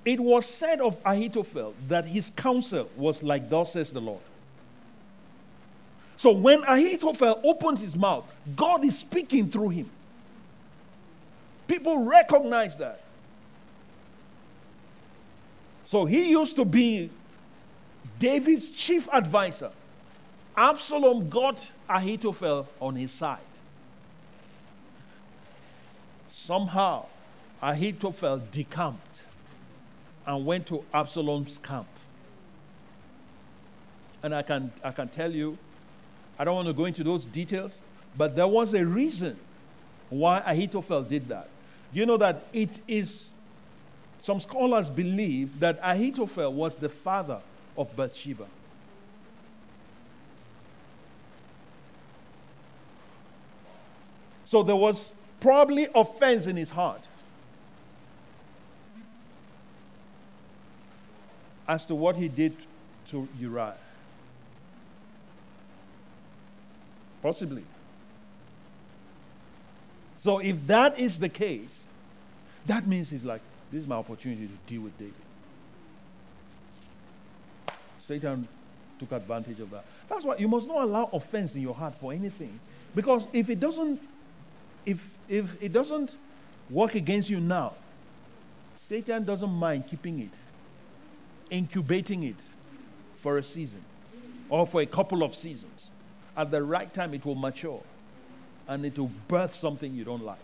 It 0.04 0.18
was 0.18 0.46
said 0.46 0.80
of 0.80 0.98
Ahithophel 1.04 1.74
that 1.88 2.06
his 2.06 2.30
counsel 2.30 2.88
was 2.96 3.22
like, 3.22 3.50
Thus 3.50 3.74
says 3.74 3.92
the 3.92 4.00
Lord. 4.00 4.22
So 6.18 6.32
when 6.32 6.64
Ahithophel 6.64 7.40
opens 7.44 7.80
his 7.80 7.94
mouth, 7.94 8.24
God 8.56 8.84
is 8.84 8.98
speaking 8.98 9.48
through 9.48 9.68
him. 9.68 9.88
People 11.68 11.98
recognize 11.98 12.76
that. 12.78 13.02
So 15.84 16.06
he 16.06 16.30
used 16.30 16.56
to 16.56 16.64
be 16.64 17.08
David's 18.18 18.68
chief 18.68 19.08
advisor. 19.12 19.70
Absalom 20.56 21.28
got 21.28 21.70
Ahithophel 21.88 22.68
on 22.80 22.96
his 22.96 23.12
side. 23.12 23.38
Somehow, 26.32 27.06
Ahithophel 27.62 28.42
decamped 28.50 29.20
and 30.26 30.44
went 30.44 30.66
to 30.66 30.84
Absalom's 30.92 31.58
camp. 31.58 31.86
And 34.24 34.34
I 34.34 34.42
can, 34.42 34.72
I 34.82 34.90
can 34.90 35.06
tell 35.08 35.32
you, 35.32 35.56
I 36.38 36.44
don't 36.44 36.54
want 36.54 36.68
to 36.68 36.74
go 36.74 36.84
into 36.84 37.02
those 37.02 37.24
details, 37.24 37.80
but 38.16 38.36
there 38.36 38.46
was 38.46 38.72
a 38.74 38.84
reason 38.84 39.36
why 40.08 40.42
Ahithophel 40.46 41.02
did 41.02 41.28
that. 41.28 41.48
Do 41.92 42.00
you 42.00 42.06
know 42.06 42.16
that 42.16 42.44
it 42.52 42.80
is, 42.86 43.30
some 44.20 44.40
scholars 44.40 44.88
believe 44.88 45.58
that 45.60 45.78
Ahithophel 45.82 46.52
was 46.52 46.76
the 46.76 46.88
father 46.88 47.40
of 47.76 47.94
Bathsheba. 47.96 48.46
So 54.46 54.62
there 54.62 54.76
was 54.76 55.12
probably 55.40 55.88
offense 55.94 56.46
in 56.46 56.56
his 56.56 56.70
heart 56.70 57.02
as 61.68 61.84
to 61.86 61.94
what 61.94 62.16
he 62.16 62.28
did 62.28 62.56
to 63.10 63.28
Uriah. 63.38 63.74
Possibly. 67.22 67.64
So 70.18 70.38
if 70.38 70.66
that 70.66 70.98
is 70.98 71.18
the 71.18 71.28
case, 71.28 71.68
that 72.66 72.86
means 72.86 73.08
he's 73.10 73.24
like, 73.24 73.40
this 73.70 73.82
is 73.82 73.88
my 73.88 73.96
opportunity 73.96 74.46
to 74.46 74.52
deal 74.66 74.82
with 74.82 74.96
David. 74.98 75.14
Satan 78.00 78.48
took 78.98 79.12
advantage 79.12 79.60
of 79.60 79.70
that. 79.70 79.84
That's 80.08 80.24
why 80.24 80.36
you 80.36 80.48
must 80.48 80.66
not 80.66 80.82
allow 80.82 81.10
offense 81.12 81.54
in 81.54 81.62
your 81.62 81.74
heart 81.74 81.94
for 81.94 82.12
anything. 82.12 82.58
Because 82.94 83.26
if 83.32 83.50
it 83.50 83.60
doesn't 83.60 84.00
if, 84.88 85.06
if 85.28 85.62
it 85.62 85.72
doesn't 85.72 86.10
work 86.70 86.94
against 86.94 87.28
you 87.28 87.40
now, 87.40 87.74
Satan 88.76 89.22
doesn't 89.24 89.50
mind 89.50 89.86
keeping 89.86 90.20
it, 90.20 90.30
incubating 91.50 92.22
it 92.22 92.36
for 93.16 93.36
a 93.36 93.42
season 93.42 93.82
or 94.48 94.66
for 94.66 94.80
a 94.80 94.86
couple 94.86 95.22
of 95.22 95.34
seasons. 95.34 95.90
At 96.38 96.50
the 96.50 96.62
right 96.62 96.92
time, 96.94 97.12
it 97.12 97.26
will 97.26 97.34
mature 97.34 97.82
and 98.68 98.86
it 98.86 98.98
will 98.98 99.10
birth 99.26 99.54
something 99.54 99.92
you 99.92 100.04
don't 100.04 100.24
like. 100.24 100.38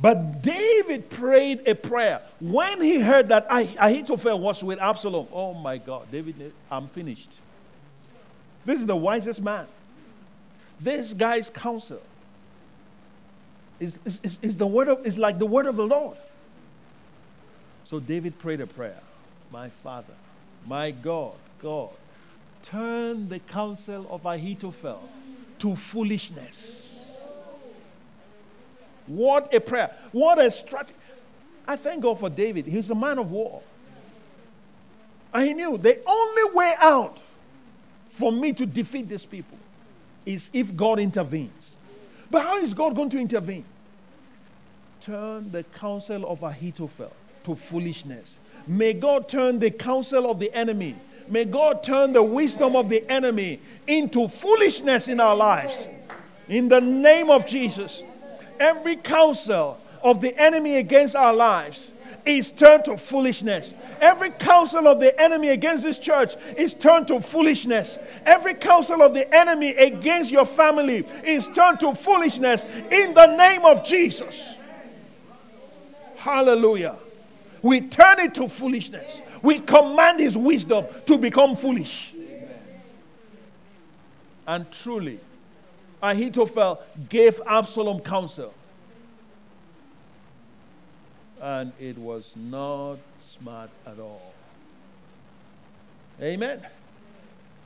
But 0.00 0.42
David 0.42 1.10
prayed 1.10 1.66
a 1.66 1.74
prayer. 1.74 2.22
When 2.40 2.80
he 2.80 3.00
heard 3.00 3.28
that 3.28 3.46
Ahithophel 3.50 4.38
was 4.38 4.62
with 4.62 4.80
Absalom, 4.80 5.28
oh 5.32 5.54
my 5.54 5.78
God, 5.78 6.10
David, 6.10 6.52
I'm 6.70 6.88
finished. 6.88 7.30
This 8.64 8.80
is 8.80 8.86
the 8.86 8.96
wisest 8.96 9.40
man. 9.40 9.66
This 10.80 11.14
guy's 11.14 11.50
counsel 11.50 12.02
is, 13.80 13.98
is, 14.04 14.38
is, 14.42 14.56
the 14.56 14.66
word 14.66 14.88
of, 14.88 15.06
is 15.06 15.18
like 15.18 15.38
the 15.38 15.46
word 15.46 15.66
of 15.66 15.76
the 15.76 15.86
Lord. 15.86 16.16
So 17.84 18.00
David 18.00 18.38
prayed 18.38 18.60
a 18.60 18.66
prayer 18.66 19.00
My 19.50 19.68
Father, 19.68 20.14
my 20.66 20.90
God, 20.90 21.34
God, 21.60 21.90
turn 22.62 23.28
the 23.28 23.38
counsel 23.38 24.06
of 24.10 24.26
Ahithophel 24.26 25.08
to 25.58 25.76
foolishness. 25.76 27.00
What 29.06 29.52
a 29.54 29.60
prayer. 29.60 29.94
What 30.12 30.38
a 30.38 30.50
strategy. 30.50 30.94
I 31.66 31.76
thank 31.76 32.02
God 32.02 32.20
for 32.20 32.30
David. 32.30 32.66
He's 32.66 32.90
a 32.90 32.94
man 32.94 33.18
of 33.18 33.30
war. 33.30 33.62
And 35.32 35.46
he 35.46 35.54
knew 35.54 35.76
the 35.76 36.00
only 36.06 36.54
way 36.54 36.74
out 36.78 37.18
for 38.10 38.32
me 38.32 38.52
to 38.54 38.66
defeat 38.66 39.08
these 39.08 39.24
people 39.24 39.58
is 40.24 40.50
if 40.52 40.74
God 40.74 40.98
intervenes. 40.98 41.52
But 42.30 42.42
how 42.42 42.58
is 42.58 42.74
God 42.74 42.94
going 42.94 43.10
to 43.10 43.18
intervene? 43.18 43.64
Turn 45.00 45.50
the 45.50 45.62
counsel 45.64 46.28
of 46.28 46.42
Ahithophel 46.42 47.12
to 47.44 47.54
foolishness. 47.54 48.38
May 48.68 48.92
God 48.92 49.30
turn 49.30 49.58
the 49.58 49.70
counsel 49.70 50.30
of 50.30 50.38
the 50.38 50.52
enemy. 50.52 50.94
May 51.26 51.46
God 51.46 51.82
turn 51.82 52.12
the 52.12 52.22
wisdom 52.22 52.76
of 52.76 52.90
the 52.90 53.08
enemy 53.10 53.60
into 53.86 54.28
foolishness 54.28 55.08
in 55.08 55.20
our 55.20 55.34
lives. 55.34 55.88
In 56.48 56.68
the 56.68 56.80
name 56.80 57.30
of 57.30 57.46
Jesus, 57.46 58.02
every 58.60 58.96
counsel 58.96 59.78
of 60.02 60.20
the 60.20 60.38
enemy 60.38 60.76
against 60.76 61.16
our 61.16 61.32
lives 61.32 61.92
is 62.26 62.52
turned 62.52 62.84
to 62.84 62.98
foolishness. 62.98 63.72
Every 64.00 64.30
counsel 64.30 64.86
of 64.86 65.00
the 65.00 65.18
enemy 65.18 65.48
against 65.48 65.82
this 65.82 65.98
church 65.98 66.34
is 66.56 66.74
turned 66.74 67.08
to 67.08 67.22
foolishness. 67.22 67.98
Every 68.26 68.52
counsel 68.52 69.02
of 69.02 69.14
the 69.14 69.34
enemy 69.34 69.70
against 69.70 70.30
your 70.30 70.44
family 70.44 71.06
is 71.24 71.48
turned 71.48 71.80
to 71.80 71.94
foolishness 71.94 72.66
in 72.90 73.14
the 73.14 73.34
name 73.34 73.64
of 73.64 73.82
Jesus. 73.82 74.56
Hallelujah. 76.16 76.96
We 77.62 77.80
turn 77.80 78.20
it 78.20 78.34
to 78.34 78.48
foolishness. 78.48 79.20
We 79.42 79.60
command 79.60 80.20
his 80.20 80.36
wisdom 80.36 80.86
to 81.06 81.18
become 81.18 81.56
foolish. 81.56 82.14
And 84.46 84.70
truly, 84.72 85.20
Ahithophel 86.02 86.82
gave 87.08 87.40
Absalom 87.46 88.00
counsel. 88.00 88.54
And 91.40 91.72
it 91.78 91.98
was 91.98 92.32
not 92.36 92.96
smart 93.38 93.70
at 93.86 93.98
all. 93.98 94.32
Amen. 96.20 96.60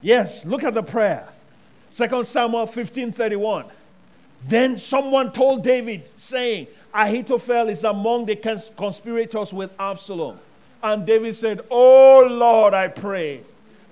Yes, 0.03 0.45
look 0.45 0.65
at 0.65 0.75
the 0.75 0.83
prayer. 0.83 1.27
2 1.97 2.25
Samuel 2.25 2.67
15 2.67 3.13
31. 3.13 3.67
Then 4.49 4.77
someone 4.77 5.31
told 5.33 5.63
David, 5.63 6.09
saying, 6.19 6.67
Ahithophel 6.95 7.69
is 7.69 7.85
among 7.85 8.27
the 8.27 8.37
cons- 8.37 8.71
conspirators 8.77 9.53
with 9.53 9.71
Absalom. 9.79 10.39
And 10.83 11.07
David 11.07 11.37
said, 11.37 11.61
Oh 11.71 12.27
Lord, 12.31 12.75
I 12.75 12.89
pray, 12.89 13.43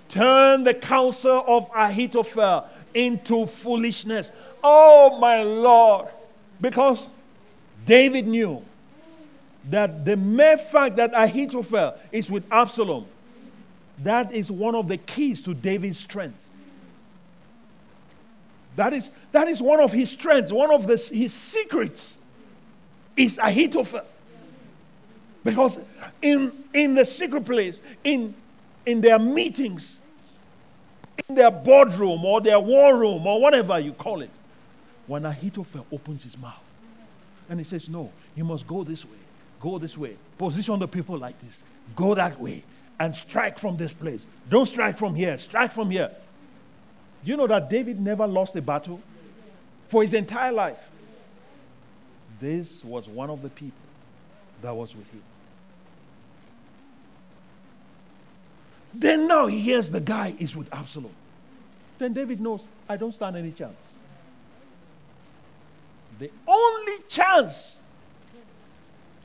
turn 0.08 0.64
the 0.64 0.74
counsel 0.74 1.44
of 1.46 1.70
Ahithophel 1.74 2.66
into 2.94 3.46
foolishness. 3.46 4.30
Oh 4.62 5.18
my 5.18 5.42
Lord. 5.42 6.08
Because 6.60 7.08
David 7.86 8.26
knew 8.26 8.62
that 9.70 10.04
the 10.04 10.16
mere 10.16 10.58
fact 10.58 10.96
that 10.96 11.12
Ahithophel 11.14 11.94
is 12.12 12.30
with 12.30 12.44
Absalom, 12.50 13.06
that 14.00 14.32
is 14.32 14.50
one 14.50 14.74
of 14.74 14.88
the 14.88 14.96
keys 14.96 15.42
to 15.44 15.54
David's 15.54 15.98
strength. 15.98 16.38
That 18.76 18.92
is, 18.92 19.10
that 19.32 19.48
is 19.48 19.60
one 19.60 19.80
of 19.80 19.92
his 19.92 20.10
strengths, 20.10 20.52
one 20.52 20.72
of 20.72 20.86
the, 20.86 20.96
his 20.96 21.32
secrets 21.32 22.14
is 23.16 23.38
Ahithophel. 23.38 24.04
Because 25.42 25.78
in, 26.20 26.52
in 26.74 26.94
the 26.94 27.04
secret 27.04 27.44
place, 27.44 27.80
in, 28.04 28.34
in 28.84 29.00
their 29.00 29.18
meetings, 29.18 29.96
in 31.28 31.34
their 31.34 31.50
boardroom 31.50 32.24
or 32.24 32.40
their 32.40 32.60
war 32.60 32.96
room 32.96 33.26
or 33.26 33.40
whatever 33.40 33.78
you 33.78 33.92
call 33.92 34.20
it, 34.20 34.30
when 35.06 35.24
Ahithophel 35.24 35.86
opens 35.90 36.24
his 36.24 36.36
mouth 36.38 36.62
and 37.48 37.58
he 37.58 37.64
says, 37.64 37.88
No, 37.88 38.12
you 38.36 38.44
must 38.44 38.66
go 38.66 38.84
this 38.84 39.04
way, 39.04 39.18
go 39.60 39.78
this 39.78 39.96
way, 39.96 40.16
position 40.38 40.78
the 40.78 40.88
people 40.88 41.18
like 41.18 41.38
this, 41.40 41.62
go 41.96 42.14
that 42.14 42.38
way, 42.40 42.62
and 42.98 43.16
strike 43.16 43.58
from 43.58 43.76
this 43.76 43.92
place. 43.92 44.26
Don't 44.48 44.66
strike 44.66 44.98
from 44.98 45.14
here, 45.14 45.38
strike 45.38 45.72
from 45.72 45.90
here. 45.90 46.10
Do 47.24 47.30
you 47.30 47.36
know 47.36 47.46
that 47.46 47.68
David 47.68 48.00
never 48.00 48.26
lost 48.26 48.54
a 48.56 48.62
battle 48.62 49.00
for 49.88 50.02
his 50.02 50.14
entire 50.14 50.52
life? 50.52 50.88
This 52.40 52.82
was 52.82 53.06
one 53.06 53.30
of 53.30 53.42
the 53.42 53.50
people 53.50 53.78
that 54.62 54.74
was 54.74 54.96
with 54.96 55.08
him. 55.10 55.22
Then 58.94 59.28
now 59.28 59.46
he 59.46 59.60
hears 59.60 59.90
the 59.90 60.00
guy 60.00 60.34
is 60.38 60.56
with 60.56 60.72
Absalom. 60.74 61.14
Then 61.98 62.12
David 62.12 62.40
knows, 62.40 62.62
I 62.88 62.96
don't 62.96 63.14
stand 63.14 63.36
any 63.36 63.52
chance. 63.52 63.76
The 66.18 66.30
only 66.46 66.96
chance 67.08 67.76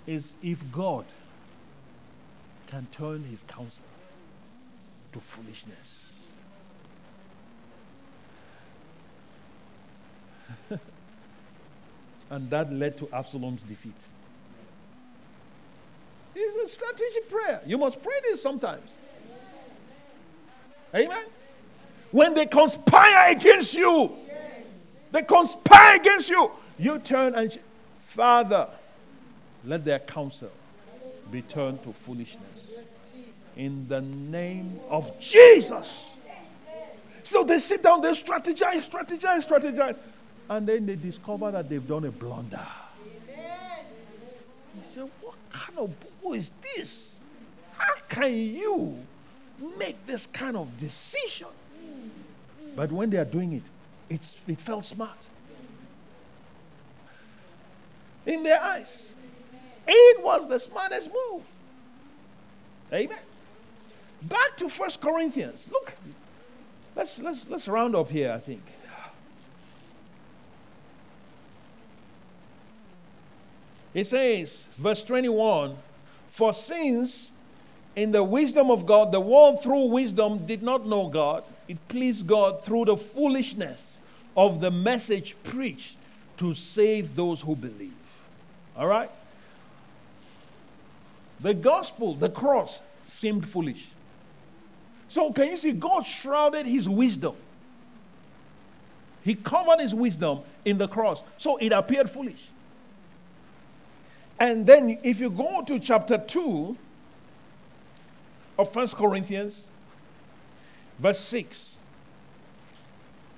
is 0.05 0.34
if 0.43 0.63
God 0.72 1.05
can 2.68 2.88
turn 2.91 3.24
his 3.24 3.43
counsel 3.47 3.84
to 5.13 5.20
foolishness. 5.20 5.95
And 12.30 12.50
that 12.50 12.72
led 12.72 12.98
to 12.98 13.10
Absalom's 13.14 13.64
defeat. 13.64 13.94
It's 16.36 16.72
a 16.72 16.76
strategic 16.76 17.30
prayer. 17.30 17.62
You 17.66 17.78
must 17.78 18.02
pray 18.04 18.16
this 18.24 18.42
sometimes. 18.42 18.92
Amen. 20.94 21.26
When 22.12 22.34
they 22.34 22.46
conspire 22.46 23.32
against 23.32 23.74
you, 23.74 24.12
they 25.12 25.24
conspire 25.24 25.96
against 25.98 26.30
you. 26.30 26.52
You 26.78 27.00
turn 27.00 27.36
and, 27.36 27.58
Father, 28.08 28.70
let 29.64 29.86
their 29.86 30.00
counsel 30.00 30.52
be 31.32 31.42
turned 31.42 31.84
to 31.84 31.94
foolishness. 31.94 32.42
In 33.56 33.88
the 33.88 34.02
name 34.02 34.80
of 34.90 35.18
Jesus. 35.20 35.88
So 37.24 37.44
they 37.44 37.60
sit 37.60 37.82
down, 37.82 38.02
they 38.02 38.12
strategize, 38.12 38.90
strategize, 38.90 39.48
strategize. 39.48 39.96
And 40.50 40.68
then 40.68 40.86
they 40.86 40.96
discover 40.96 41.52
that 41.52 41.70
they've 41.70 41.88
done 41.88 42.06
a 42.06 42.12
blunder. 42.12 42.60
He 43.28 44.84
said, 44.84 45.10
What 45.22 45.36
kind 45.52 45.80
of 45.80 46.22
bull 46.22 46.34
is 46.34 46.52
this? 46.62 47.16
How 47.78 47.93
can 48.08 48.32
you 48.34 48.98
make 49.78 50.06
this 50.06 50.28
kind 50.28 50.56
of 50.56 50.78
decision? 50.78 51.48
But 52.76 52.91
when 52.91 53.10
they 53.10 53.18
are 53.18 53.26
doing 53.26 53.54
it, 53.54 53.64
it's, 54.10 54.36
it 54.48 54.60
felt 54.60 54.86
smart. 54.86 55.18
In 58.26 58.43
their 58.43 58.62
eyes, 58.62 59.04
it 59.88 60.24
was 60.24 60.48
the 60.48 60.60
smartest 60.60 61.10
move. 61.10 61.43
Amen. 62.91 63.18
Back 64.24 64.58
to 64.58 64.70
First 64.70 65.00
Corinthians. 65.00 65.68
Look, 65.72 65.93
let's, 66.96 67.20
let's, 67.20 67.48
let's 67.50 67.68
round 67.68 67.96
up 67.96 68.10
here, 68.10 68.32
I 68.32 68.39
think. 68.39 68.64
It 73.96 74.06
says, 74.06 74.68
verse 74.78 75.04
21 75.04 75.76
For 76.28 76.54
since 76.54 77.32
in 77.96 78.12
the 78.12 78.24
wisdom 78.24 78.70
of 78.70 78.86
God, 78.86 79.12
the 79.12 79.22
world 79.22 79.64
through 79.64 79.86
wisdom 79.86 80.46
did 80.46 80.62
not 80.62 80.86
know 80.86 81.08
God, 81.08 81.43
it 81.68 81.78
pleased 81.88 82.28
God 82.28 82.62
through 82.62 82.86
the 82.86 82.98
foolishness 82.98 83.80
of 84.38 84.60
the 84.60 84.70
message 84.70 85.36
preached 85.43 85.96
to 86.38 86.54
save 86.54 87.16
those 87.16 87.41
who 87.41 87.56
believe. 87.56 87.93
All 88.78 88.86
right? 88.86 89.10
The 91.39 91.54
gospel, 91.54 92.14
the 92.14 92.30
cross, 92.30 92.80
seemed 93.08 93.48
foolish. 93.48 93.88
So, 95.08 95.32
can 95.32 95.48
you 95.48 95.58
see? 95.58 95.72
God 95.72 96.06
shrouded 96.06 96.66
his 96.66 96.89
wisdom. 96.89 97.36
He 99.24 99.36
covered 99.36 99.80
his 99.80 99.96
wisdom 99.96 100.41
in 100.66 100.78
the 100.78 100.88
cross. 100.88 101.24
So 101.38 101.58
it 101.58 101.72
appeared 101.72 102.10
foolish. 102.10 102.50
And 104.40 104.66
then, 104.66 105.00
if 105.04 105.20
you 105.20 105.30
go 105.30 105.64
to 105.64 105.80
chapter 105.80 106.18
2 106.18 106.76
of 108.60 108.74
First 108.74 108.96
Corinthians, 108.96 109.64
verse 111.00 111.20
6, 111.20 111.70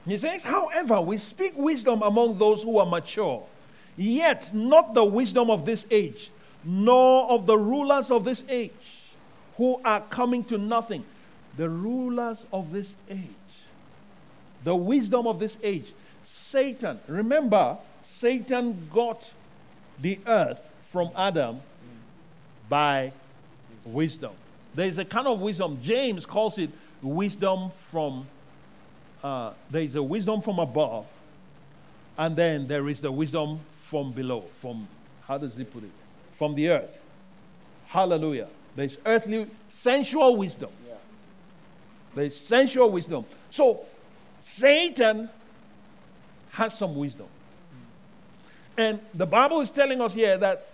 he 0.08 0.18
says, 0.18 0.44
However, 0.44 1.02
we 1.02 1.18
speak 1.18 1.54
wisdom 1.56 2.02
among 2.02 2.38
those 2.38 2.64
who 2.64 2.80
are 2.80 2.86
mature, 2.86 3.44
yet 3.96 4.52
not 4.54 4.94
the 4.94 5.04
wisdom 5.04 5.52
of 5.52 5.66
this 5.66 5.86
age, 5.92 6.32
nor 6.64 7.30
of 7.30 7.46
the 7.46 7.58
rulers 7.58 8.10
of 8.10 8.24
this 8.24 8.44
age, 8.50 8.72
who 9.58 9.80
are 9.84 10.02
coming 10.02 10.44
to 10.46 10.58
nothing. 10.58 11.04
The 11.58 11.70
rulers 11.70 12.46
of 12.54 12.72
this 12.72 12.96
age, 13.10 13.20
the 14.64 14.76
wisdom 14.76 15.26
of 15.26 15.40
this 15.40 15.58
age. 15.64 15.92
Satan, 16.24 17.00
remember, 17.08 17.78
Satan 18.04 18.88
got 18.94 19.32
the 20.00 20.20
earth 20.28 20.62
from 20.88 21.12
Adam 21.16 21.62
by 22.70 23.12
wisdom. 23.86 24.32
There 24.76 24.86
is 24.86 24.98
a 24.98 25.06
kind 25.06 25.28
of 25.28 25.42
wisdom. 25.42 25.80
James 25.82 26.26
calls 26.26 26.58
it 26.58 26.70
wisdom 27.02 27.72
from, 27.72 28.28
uh, 29.24 29.54
there 29.70 29.82
is 29.82 29.96
a 29.96 30.04
wisdom 30.04 30.42
from 30.42 30.60
above, 30.60 31.06
and 32.18 32.36
then 32.36 32.68
there 32.68 32.88
is 32.90 33.02
the 33.02 33.12
wisdom 33.12 33.60
from 33.84 34.12
below. 34.12 34.46
From, 34.60 34.88
how 35.28 35.38
does 35.38 35.56
he 35.56 35.64
put 35.64 35.84
it? 35.84 35.92
From 36.34 36.56
the 36.56 36.70
earth. 36.70 37.02
Hallelujah. 37.88 38.48
There's 38.76 38.98
earthly, 39.06 39.48
sensual 39.70 40.36
wisdom. 40.36 40.70
There's 42.16 42.36
sensual 42.36 42.90
wisdom. 42.90 43.26
So, 43.52 43.86
Satan 44.42 45.30
has 46.52 46.78
some 46.78 46.96
wisdom. 46.96 47.28
And 48.78 49.00
the 49.14 49.26
Bible 49.26 49.62
is 49.62 49.72
telling 49.72 50.02
us 50.02 50.14
here 50.14 50.38
that 50.38 50.68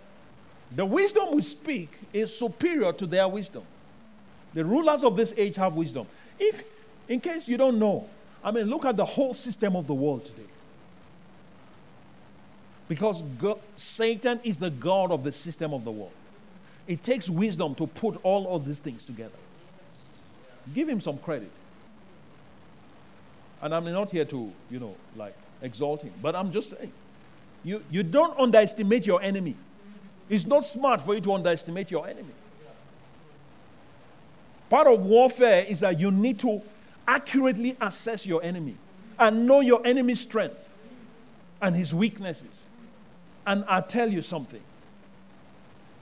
the 0.76 0.86
wisdom 0.86 1.36
we 1.36 1.42
speak 1.42 1.90
is 2.12 2.36
superior 2.36 2.94
to 2.94 3.06
their 3.06 3.28
wisdom. 3.28 3.64
The 4.54 4.66
rulers 4.66 5.04
of 5.04 5.16
this 5.16 5.34
age 5.38 5.56
have 5.56 5.74
wisdom. 5.76 6.08
If, 6.40 6.64
in 7.08 7.20
case 7.20 7.48
you 7.48 7.58
don't 7.58 7.80
know, 7.80 8.08
I 8.44 8.52
mean, 8.52 8.66
look 8.66 8.86
at 8.86 8.98
the 8.98 9.06
whole 9.06 9.34
system 9.34 9.76
of 9.76 9.88
the 9.88 9.94
world 9.94 10.26
today. 10.26 10.44
Because 12.88 13.22
God, 13.40 13.60
Satan 13.76 14.40
is 14.44 14.58
the 14.58 14.70
God 14.70 15.12
of 15.12 15.24
the 15.24 15.32
system 15.32 15.74
of 15.74 15.86
the 15.86 15.92
world. 15.92 16.12
It 16.88 17.02
takes 17.02 17.30
wisdom 17.30 17.76
to 17.76 17.88
put 17.88 18.20
all 18.24 18.56
of 18.56 18.66
these 18.66 18.80
things 18.80 19.06
together. 19.06 19.32
Give 20.74 20.88
him 20.90 21.00
some 21.00 21.18
credit. 21.18 21.52
And 23.62 23.74
I'm 23.74 23.86
not 23.86 24.10
here 24.10 24.26
to, 24.26 24.52
you 24.70 24.80
know, 24.80 24.96
like 25.16 25.36
exalt 25.62 26.02
him, 26.02 26.14
but 26.22 26.36
I'm 26.36 26.52
just 26.52 26.72
saying, 26.72 26.92
you, 27.64 27.82
you 27.90 28.04
don't 28.04 28.38
underestimate 28.38 29.06
your 29.06 29.22
enemy. 29.22 29.56
It's 30.34 30.48
not 30.48 30.66
smart 30.66 31.00
for 31.00 31.14
you 31.14 31.22
to 31.22 31.34
underestimate 31.34 31.92
your 31.92 32.08
enemy. 32.08 32.34
Part 34.68 34.88
of 34.88 35.06
warfare 35.06 35.64
is 35.70 35.82
that 35.82 36.00
you 36.00 36.10
need 36.10 36.40
to 36.40 36.60
accurately 37.08 37.78
assess 37.80 38.26
your 38.26 38.42
enemy 38.44 38.76
and 39.20 39.46
know 39.46 39.60
your 39.60 39.86
enemy's 39.86 40.22
strength 40.22 40.58
and 41.62 41.76
his 41.76 41.94
weaknesses. 41.94 42.50
And 43.46 43.64
I'll 43.68 43.84
tell 43.84 44.10
you 44.10 44.24
something. 44.24 44.62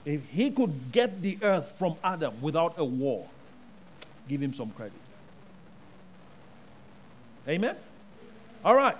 If 0.06 0.26
he 0.30 0.50
could 0.50 0.92
get 0.92 1.20
the 1.20 1.36
earth 1.42 1.74
from 1.78 1.96
Adam 2.02 2.32
without 2.40 2.72
a 2.78 2.84
war, 2.86 3.28
give 4.30 4.40
him 4.40 4.54
some 4.54 4.70
credit. 4.70 4.94
Amen? 7.46 7.76
All 8.64 8.74
right. 8.74 8.96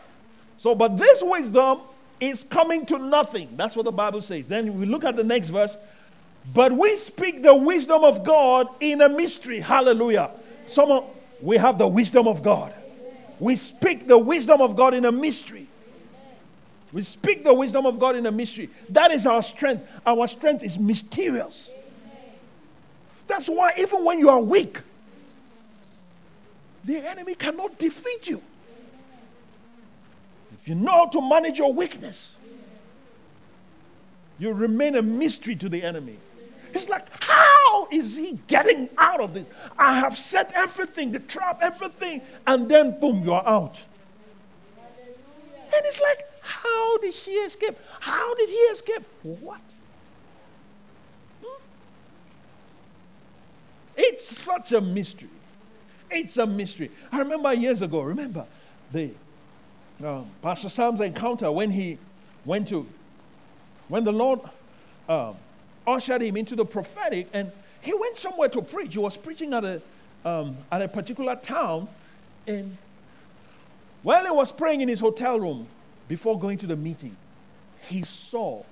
So, 0.59 0.75
but 0.75 0.99
this 0.99 1.23
wisdom 1.23 1.81
is 2.23 2.45
coming 2.45 2.87
to 2.87 2.99
nothing. 2.99 3.49
That's 3.57 3.75
what 3.75 3.85
the 3.85 3.93
Bible 3.93 4.23
says. 4.23 4.47
Then 4.47 4.79
we 4.79 4.87
look 4.87 5.03
at 5.03 5.17
the 5.17 5.25
next 5.25 5.49
verse. 5.49 5.77
But 6.55 6.73
we 6.73 6.97
speak 6.97 7.43
the 7.43 7.55
wisdom 7.55 8.05
of 8.05 8.23
God 8.23 8.69
in 8.79 9.01
a 9.03 9.09
mystery. 9.09 9.59
Hallelujah. 9.59 10.31
Someone, 10.69 11.03
we 11.41 11.57
have 11.57 11.79
the 11.79 11.89
wisdom 11.89 12.29
of 12.29 12.43
God. 12.43 12.73
We 13.41 13.57
speak 13.57 14.07
the 14.07 14.19
wisdom 14.19 14.61
of 14.61 14.77
God 14.77 14.95
in 14.95 15.05
a 15.05 15.11
mystery. 15.11 15.67
We 16.93 17.03
speak 17.03 17.43
the 17.43 17.55
wisdom 17.55 17.87
of 17.87 17.99
God 17.99 18.15
in 18.15 18.25
a 18.27 18.33
mystery. 18.33 18.71
That 18.91 19.11
is 19.11 19.27
our 19.27 19.43
strength. 19.43 19.85
Our 20.07 20.29
strength 20.29 20.63
is 20.63 20.79
mysterious. 20.79 21.71
That's 23.27 23.49
why, 23.49 23.73
even 23.79 24.05
when 24.05 24.21
you 24.21 24.29
are 24.29 24.41
weak, 24.41 24.79
the 26.85 26.99
enemy 26.99 27.35
cannot 27.35 27.79
defeat 27.79 28.29
you. 28.29 28.43
If 30.63 30.69
you 30.69 30.77
know 30.77 30.93
how 30.93 31.07
to 31.07 31.21
manage 31.21 31.59
your 31.59 31.73
weakness, 31.73 32.37
you 34.39 34.53
remain 34.53 34.95
a 34.95 35.03
mystery 35.03 35.57
to 35.57 35.69
the 35.69 35.83
enemy. 35.83 36.19
It's 36.73 36.89
like, 36.89 37.07
how 37.21 37.89
is 37.91 38.17
he 38.17 38.39
getting 38.47 38.89
out 38.97 39.21
of 39.21 39.35
this? 39.35 39.45
I 39.77 39.99
have 39.99 40.17
set 40.17 40.53
everything, 40.55 41.11
the 41.11 41.19
trap, 41.19 41.59
everything, 41.63 42.23
and 42.47 42.69
then 42.69 42.99
boom, 43.01 43.25
you're 43.25 43.47
out. 43.47 43.81
And 45.75 45.85
it's 45.85 46.01
like, 46.01 46.27
how 46.43 46.99
did 46.99 47.13
she 47.13 47.33
escape? 47.33 47.77
How 47.99 48.33
did 48.37 48.49
he 48.49 48.55
escape? 48.55 49.03
What? 49.25 49.61
Hmm? 51.45 51.61
It's 53.97 54.25
such 54.25 54.71
a 54.71 54.81
mystery. 54.81 55.29
It's 56.09 56.37
a 56.37 56.47
mystery. 56.47 56.93
I 57.11 57.19
remember 57.19 57.53
years 57.53 57.83
ago, 57.83 58.03
remember 58.03 58.47
the 58.93 59.11
uh, 60.05 60.23
Pastor 60.43 60.69
Sam's 60.69 61.01
encounter 61.01 61.51
when 61.51 61.71
he 61.71 61.99
went 62.45 62.69
to, 62.69 62.87
when 63.89 64.05
the 64.05 64.13
Lord 64.13 64.41
um, 65.09 65.37
ushered 65.87 66.23
him 66.23 66.37
into 66.37 66.57
the 66.57 66.65
prophetic, 66.65 67.29
and 67.33 67.51
he 67.81 67.95
went 67.95 68.17
somewhere 68.17 68.49
to 68.49 68.63
preach. 68.63 68.95
He 68.95 68.99
was 68.99 69.17
preaching 69.17 69.53
at 69.55 69.65
a, 69.65 69.83
um, 70.25 70.57
at 70.71 70.83
a 70.83 70.89
particular 70.89 71.37
town, 71.37 71.89
and 72.47 72.77
while 74.03 74.25
he 74.25 74.31
was 74.31 74.51
praying 74.51 74.81
in 74.81 74.89
his 74.89 75.01
hotel 75.01 75.39
room 75.39 75.67
before 76.09 76.39
going 76.39 76.59
to 76.59 76.67
the 76.67 76.77
meeting, 76.77 77.17
he 77.89 78.03
saw, 78.03 78.63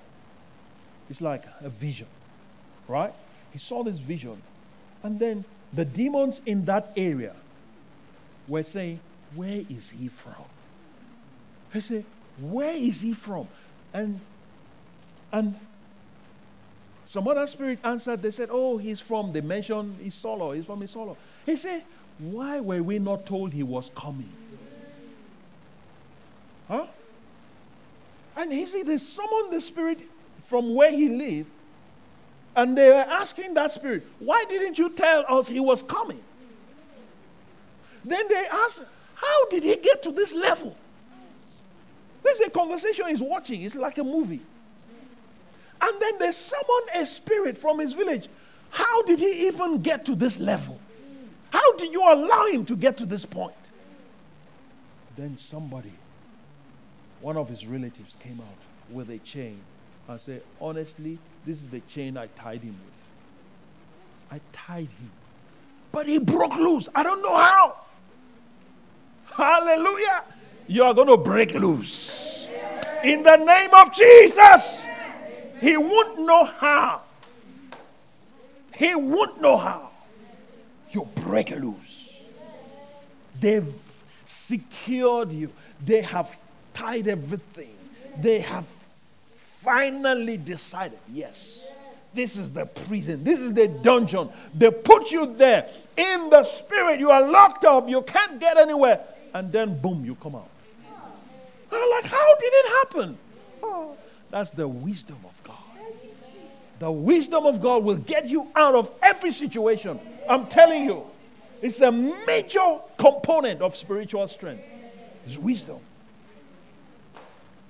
it's 1.09 1.21
like 1.21 1.43
a 1.61 1.69
vision, 1.69 2.07
right? 2.87 3.13
He 3.51 3.59
saw 3.59 3.83
this 3.83 3.97
vision, 3.97 4.41
and 5.03 5.19
then 5.19 5.45
the 5.73 5.85
demons 5.85 6.41
in 6.45 6.65
that 6.65 6.91
area 6.97 7.33
were 8.47 8.63
saying, 8.63 8.99
Where 9.35 9.63
is 9.69 9.91
he 9.91 10.07
from? 10.09 10.45
He 11.73 11.81
said, 11.81 12.05
Where 12.39 12.73
is 12.73 13.01
he 13.01 13.13
from? 13.13 13.47
And 13.93 14.19
and 15.31 15.55
some 17.05 17.27
other 17.27 17.45
spirit 17.47 17.79
answered, 17.83 18.21
they 18.21 18.31
said, 18.31 18.49
Oh, 18.51 18.77
he's 18.77 18.99
from, 18.99 19.33
they 19.33 19.41
mentioned 19.41 19.99
Isolo, 19.99 20.55
he's 20.55 20.65
from 20.65 20.81
Isolo. 20.81 21.17
He 21.45 21.57
said, 21.57 21.83
Why 22.19 22.59
were 22.59 22.81
we 22.81 22.99
not 22.99 23.25
told 23.25 23.53
he 23.53 23.63
was 23.63 23.91
coming? 23.95 24.31
Huh? 26.69 26.85
And 28.37 28.53
he 28.53 28.65
said, 28.65 28.87
They 28.87 28.97
summoned 28.97 29.51
the 29.51 29.59
spirit 29.59 29.99
from 30.45 30.73
where 30.73 30.91
he 30.91 31.09
lived, 31.09 31.49
and 32.55 32.77
they 32.77 32.89
were 32.89 32.95
asking 32.95 33.55
that 33.55 33.71
spirit, 33.71 34.07
Why 34.19 34.45
didn't 34.47 34.77
you 34.77 34.89
tell 34.89 35.25
us 35.27 35.47
he 35.47 35.59
was 35.59 35.83
coming? 35.83 36.21
Then 38.05 38.25
they 38.29 38.47
asked, 38.49 38.83
How 39.15 39.49
did 39.49 39.63
he 39.63 39.75
get 39.75 40.01
to 40.03 40.11
this 40.11 40.33
level? 40.33 40.77
This 42.31 42.39
is 42.39 42.47
a 42.47 42.49
conversation 42.49 43.07
he's 43.07 43.21
watching, 43.21 43.61
it's 43.63 43.75
like 43.75 43.97
a 43.97 44.05
movie. 44.05 44.39
And 45.81 46.01
then 46.01 46.17
they 46.17 46.31
summon 46.31 46.83
a 46.95 47.05
spirit 47.05 47.57
from 47.57 47.79
his 47.79 47.91
village. 47.91 48.29
How 48.69 49.01
did 49.03 49.19
he 49.19 49.47
even 49.47 49.81
get 49.81 50.05
to 50.05 50.15
this 50.15 50.39
level? 50.39 50.79
How 51.49 51.75
did 51.75 51.91
you 51.91 52.01
allow 52.01 52.45
him 52.45 52.63
to 52.67 52.77
get 52.77 52.97
to 52.99 53.05
this 53.05 53.25
point? 53.25 53.53
Then 55.17 55.37
somebody, 55.37 55.91
one 57.19 57.35
of 57.35 57.49
his 57.49 57.65
relatives, 57.65 58.15
came 58.21 58.39
out 58.39 58.95
with 58.95 59.09
a 59.09 59.17
chain 59.17 59.59
and 60.07 60.21
said, 60.21 60.41
Honestly, 60.61 61.17
this 61.45 61.57
is 61.57 61.67
the 61.67 61.81
chain 61.81 62.15
I 62.15 62.27
tied 62.27 62.61
him 62.61 62.77
with. 62.85 64.39
I 64.39 64.39
tied 64.53 64.87
him. 64.87 65.11
But 65.91 66.07
he 66.07 66.17
broke 66.17 66.55
loose. 66.55 66.87
I 66.95 67.03
don't 67.03 67.21
know 67.21 67.35
how. 67.35 67.75
Hallelujah. 69.25 70.23
You 70.67 70.83
are 70.83 70.93
going 70.93 71.07
to 71.07 71.17
break 71.17 71.53
loose. 71.53 72.47
In 73.03 73.23
the 73.23 73.37
name 73.37 73.69
of 73.73 73.93
Jesus. 73.93 74.85
He 75.59 75.77
won't 75.77 76.19
know 76.19 76.45
how. 76.45 77.01
He 78.75 78.95
won't 78.95 79.41
know 79.41 79.57
how. 79.57 79.91
You 80.91 81.07
break 81.15 81.51
loose. 81.51 82.09
They've 83.39 83.73
secured 84.25 85.31
you. 85.31 85.51
They 85.83 86.01
have 86.01 86.35
tied 86.73 87.07
everything. 87.07 87.75
They 88.19 88.39
have 88.39 88.65
finally 89.61 90.37
decided 90.37 90.97
yes, 91.11 91.59
this 92.13 92.35
is 92.35 92.51
the 92.51 92.65
prison. 92.65 93.23
This 93.23 93.39
is 93.39 93.53
the 93.53 93.67
dungeon. 93.67 94.29
They 94.53 94.71
put 94.71 95.11
you 95.11 95.27
there 95.27 95.69
in 95.95 96.29
the 96.29 96.43
spirit. 96.43 96.99
You 96.99 97.11
are 97.11 97.21
locked 97.21 97.63
up. 97.63 97.87
You 97.87 98.01
can't 98.01 98.39
get 98.39 98.57
anywhere. 98.57 98.99
And 99.33 99.51
then, 99.51 99.79
boom, 99.79 100.03
you 100.05 100.15
come 100.15 100.35
out. 100.35 100.49
I'm 101.71 101.89
like, 101.91 102.05
how 102.05 102.35
did 102.35 102.51
it 102.53 102.65
happen? 102.67 103.17
That's 104.29 104.51
the 104.51 104.67
wisdom 104.67 105.17
of 105.25 105.43
God. 105.43 105.57
the 106.79 106.91
wisdom 106.91 107.45
of 107.45 107.61
God 107.61 107.83
will 107.83 107.97
get 107.97 108.27
you 108.27 108.47
out 108.55 108.73
of 108.73 108.89
every 109.03 109.31
situation. 109.31 109.99
I'm 110.27 110.47
telling 110.47 110.83
you, 110.83 111.03
it's 111.61 111.79
a 111.79 111.91
major 111.91 112.79
component 112.97 113.61
of 113.61 113.75
spiritual 113.75 114.27
strength. 114.27 114.63
It's 115.25 115.37
wisdom. 115.37 115.79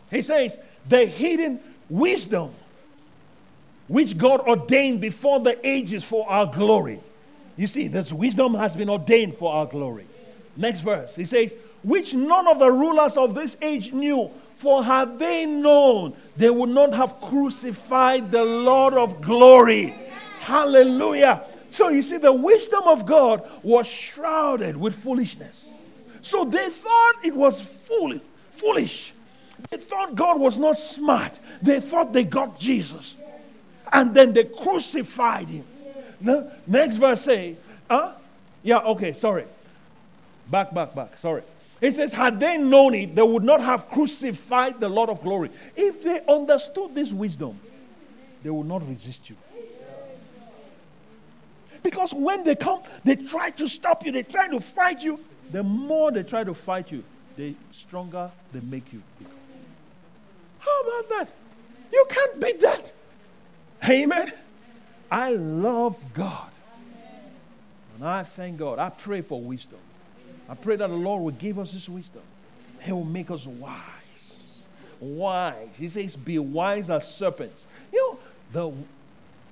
He 0.09 0.21
says, 0.21 0.57
the 0.87 1.05
hidden 1.05 1.59
wisdom 1.89 2.53
which 3.89 4.17
God 4.17 4.39
ordained 4.41 5.01
before 5.01 5.41
the 5.41 5.59
ages 5.67 6.05
for 6.05 6.29
our 6.29 6.45
glory. 6.45 7.01
You 7.57 7.67
see, 7.67 7.89
this 7.89 8.13
wisdom 8.13 8.53
has 8.53 8.77
been 8.77 8.89
ordained 8.89 9.35
for 9.35 9.51
our 9.51 9.65
glory. 9.65 10.05
Next 10.55 10.81
verse, 10.81 11.15
he 11.15 11.25
says, 11.25 11.53
which 11.83 12.13
none 12.13 12.47
of 12.47 12.59
the 12.59 12.71
rulers 12.71 13.17
of 13.17 13.33
this 13.35 13.57
age 13.61 13.91
knew, 13.91 14.29
for 14.55 14.83
had 14.83 15.17
they 15.17 15.45
known, 15.45 16.13
they 16.37 16.49
would 16.49 16.69
not 16.69 16.93
have 16.93 17.19
crucified 17.21 18.31
the 18.31 18.43
Lord 18.43 18.93
of 18.93 19.21
glory. 19.21 19.95
Hallelujah. 20.39 21.43
So 21.71 21.89
you 21.89 22.03
see, 22.03 22.17
the 22.17 22.33
wisdom 22.33 22.83
of 22.85 23.05
God 23.05 23.49
was 23.63 23.87
shrouded 23.87 24.77
with 24.77 24.95
foolishness. 24.95 25.69
So 26.21 26.45
they 26.45 26.69
thought 26.69 27.13
it 27.23 27.33
was 27.33 27.61
foolish. 27.61 28.21
foolish. 28.51 29.13
They 29.69 29.77
thought 29.77 30.15
God 30.15 30.39
was 30.39 30.57
not 30.57 30.77
smart. 30.77 31.39
They 31.61 31.79
thought 31.79 32.13
they 32.13 32.23
got 32.23 32.59
Jesus. 32.59 33.15
And 33.91 34.13
then 34.13 34.33
they 34.33 34.43
crucified 34.43 35.47
him. 35.47 35.65
The 36.19 36.51
next 36.67 36.97
verse 36.97 37.23
say, 37.23 37.55
huh? 37.89 38.13
Yeah, 38.63 38.79
okay, 38.79 39.13
sorry. 39.13 39.45
Back, 40.51 40.73
back, 40.73 40.93
back. 40.93 41.17
Sorry. 41.17 41.43
It 41.79 41.95
says, 41.95 42.11
had 42.13 42.39
they 42.39 42.57
known 42.57 42.93
it, 42.93 43.15
they 43.15 43.23
would 43.23 43.43
not 43.43 43.61
have 43.61 43.87
crucified 43.87 44.79
the 44.79 44.89
Lord 44.89 45.09
of 45.09 45.23
glory. 45.23 45.49
If 45.75 46.03
they 46.03 46.21
understood 46.27 46.93
this 46.93 47.11
wisdom, 47.11 47.59
they 48.43 48.49
would 48.49 48.67
not 48.67 48.87
resist 48.87 49.29
you. 49.29 49.37
Because 51.81 52.13
when 52.13 52.43
they 52.43 52.55
come, 52.55 52.83
they 53.03 53.15
try 53.15 53.49
to 53.51 53.67
stop 53.67 54.05
you, 54.05 54.11
they 54.11 54.23
try 54.23 54.47
to 54.49 54.59
fight 54.59 55.01
you. 55.01 55.19
The 55.51 55.63
more 55.63 56.11
they 56.11 56.23
try 56.23 56.43
to 56.43 56.53
fight 56.53 56.91
you, 56.91 57.03
the 57.35 57.55
stronger 57.71 58.29
they 58.53 58.59
make 58.59 58.93
you. 58.93 59.01
How 60.59 60.81
about 60.81 61.09
that? 61.09 61.29
You 61.91 62.05
can't 62.07 62.39
beat 62.39 62.61
that. 62.61 62.91
Amen. 63.89 64.31
I 65.09 65.31
love 65.31 65.97
God. 66.13 66.51
And 67.95 68.07
I 68.07 68.23
thank 68.23 68.59
God. 68.59 68.77
I 68.77 68.89
pray 68.89 69.21
for 69.21 69.41
wisdom. 69.41 69.79
I 70.51 70.53
pray 70.53 70.75
that 70.75 70.89
the 70.89 70.95
Lord 70.95 71.23
will 71.23 71.31
give 71.31 71.57
us 71.57 71.71
this 71.71 71.87
wisdom. 71.87 72.23
He 72.81 72.91
will 72.91 73.05
make 73.05 73.31
us 73.31 73.47
wise. 73.47 73.79
Wise. 74.99 75.69
He 75.77 75.87
says, 75.87 76.17
Be 76.17 76.39
wise 76.39 76.89
as 76.89 77.07
serpents. 77.15 77.63
You 77.93 78.17
know, 78.53 78.73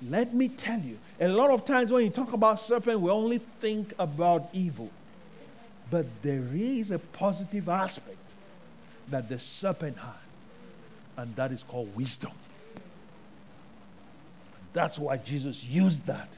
the, 0.02 0.10
let 0.10 0.34
me 0.34 0.50
tell 0.50 0.78
you, 0.78 0.98
a 1.18 1.28
lot 1.28 1.48
of 1.48 1.64
times 1.64 1.90
when 1.90 2.04
you 2.04 2.10
talk 2.10 2.34
about 2.34 2.60
serpent, 2.60 3.00
we 3.00 3.10
only 3.10 3.38
think 3.60 3.94
about 3.98 4.50
evil. 4.52 4.90
But 5.90 6.04
there 6.20 6.44
is 6.52 6.90
a 6.90 6.98
positive 6.98 7.70
aspect 7.70 8.18
that 9.08 9.30
the 9.30 9.38
serpent 9.38 9.96
had, 9.96 10.12
and 11.16 11.34
that 11.36 11.50
is 11.50 11.62
called 11.62 11.96
wisdom. 11.96 12.32
That's 14.74 14.98
why 14.98 15.16
Jesus 15.16 15.64
used 15.64 16.04
that 16.06 16.28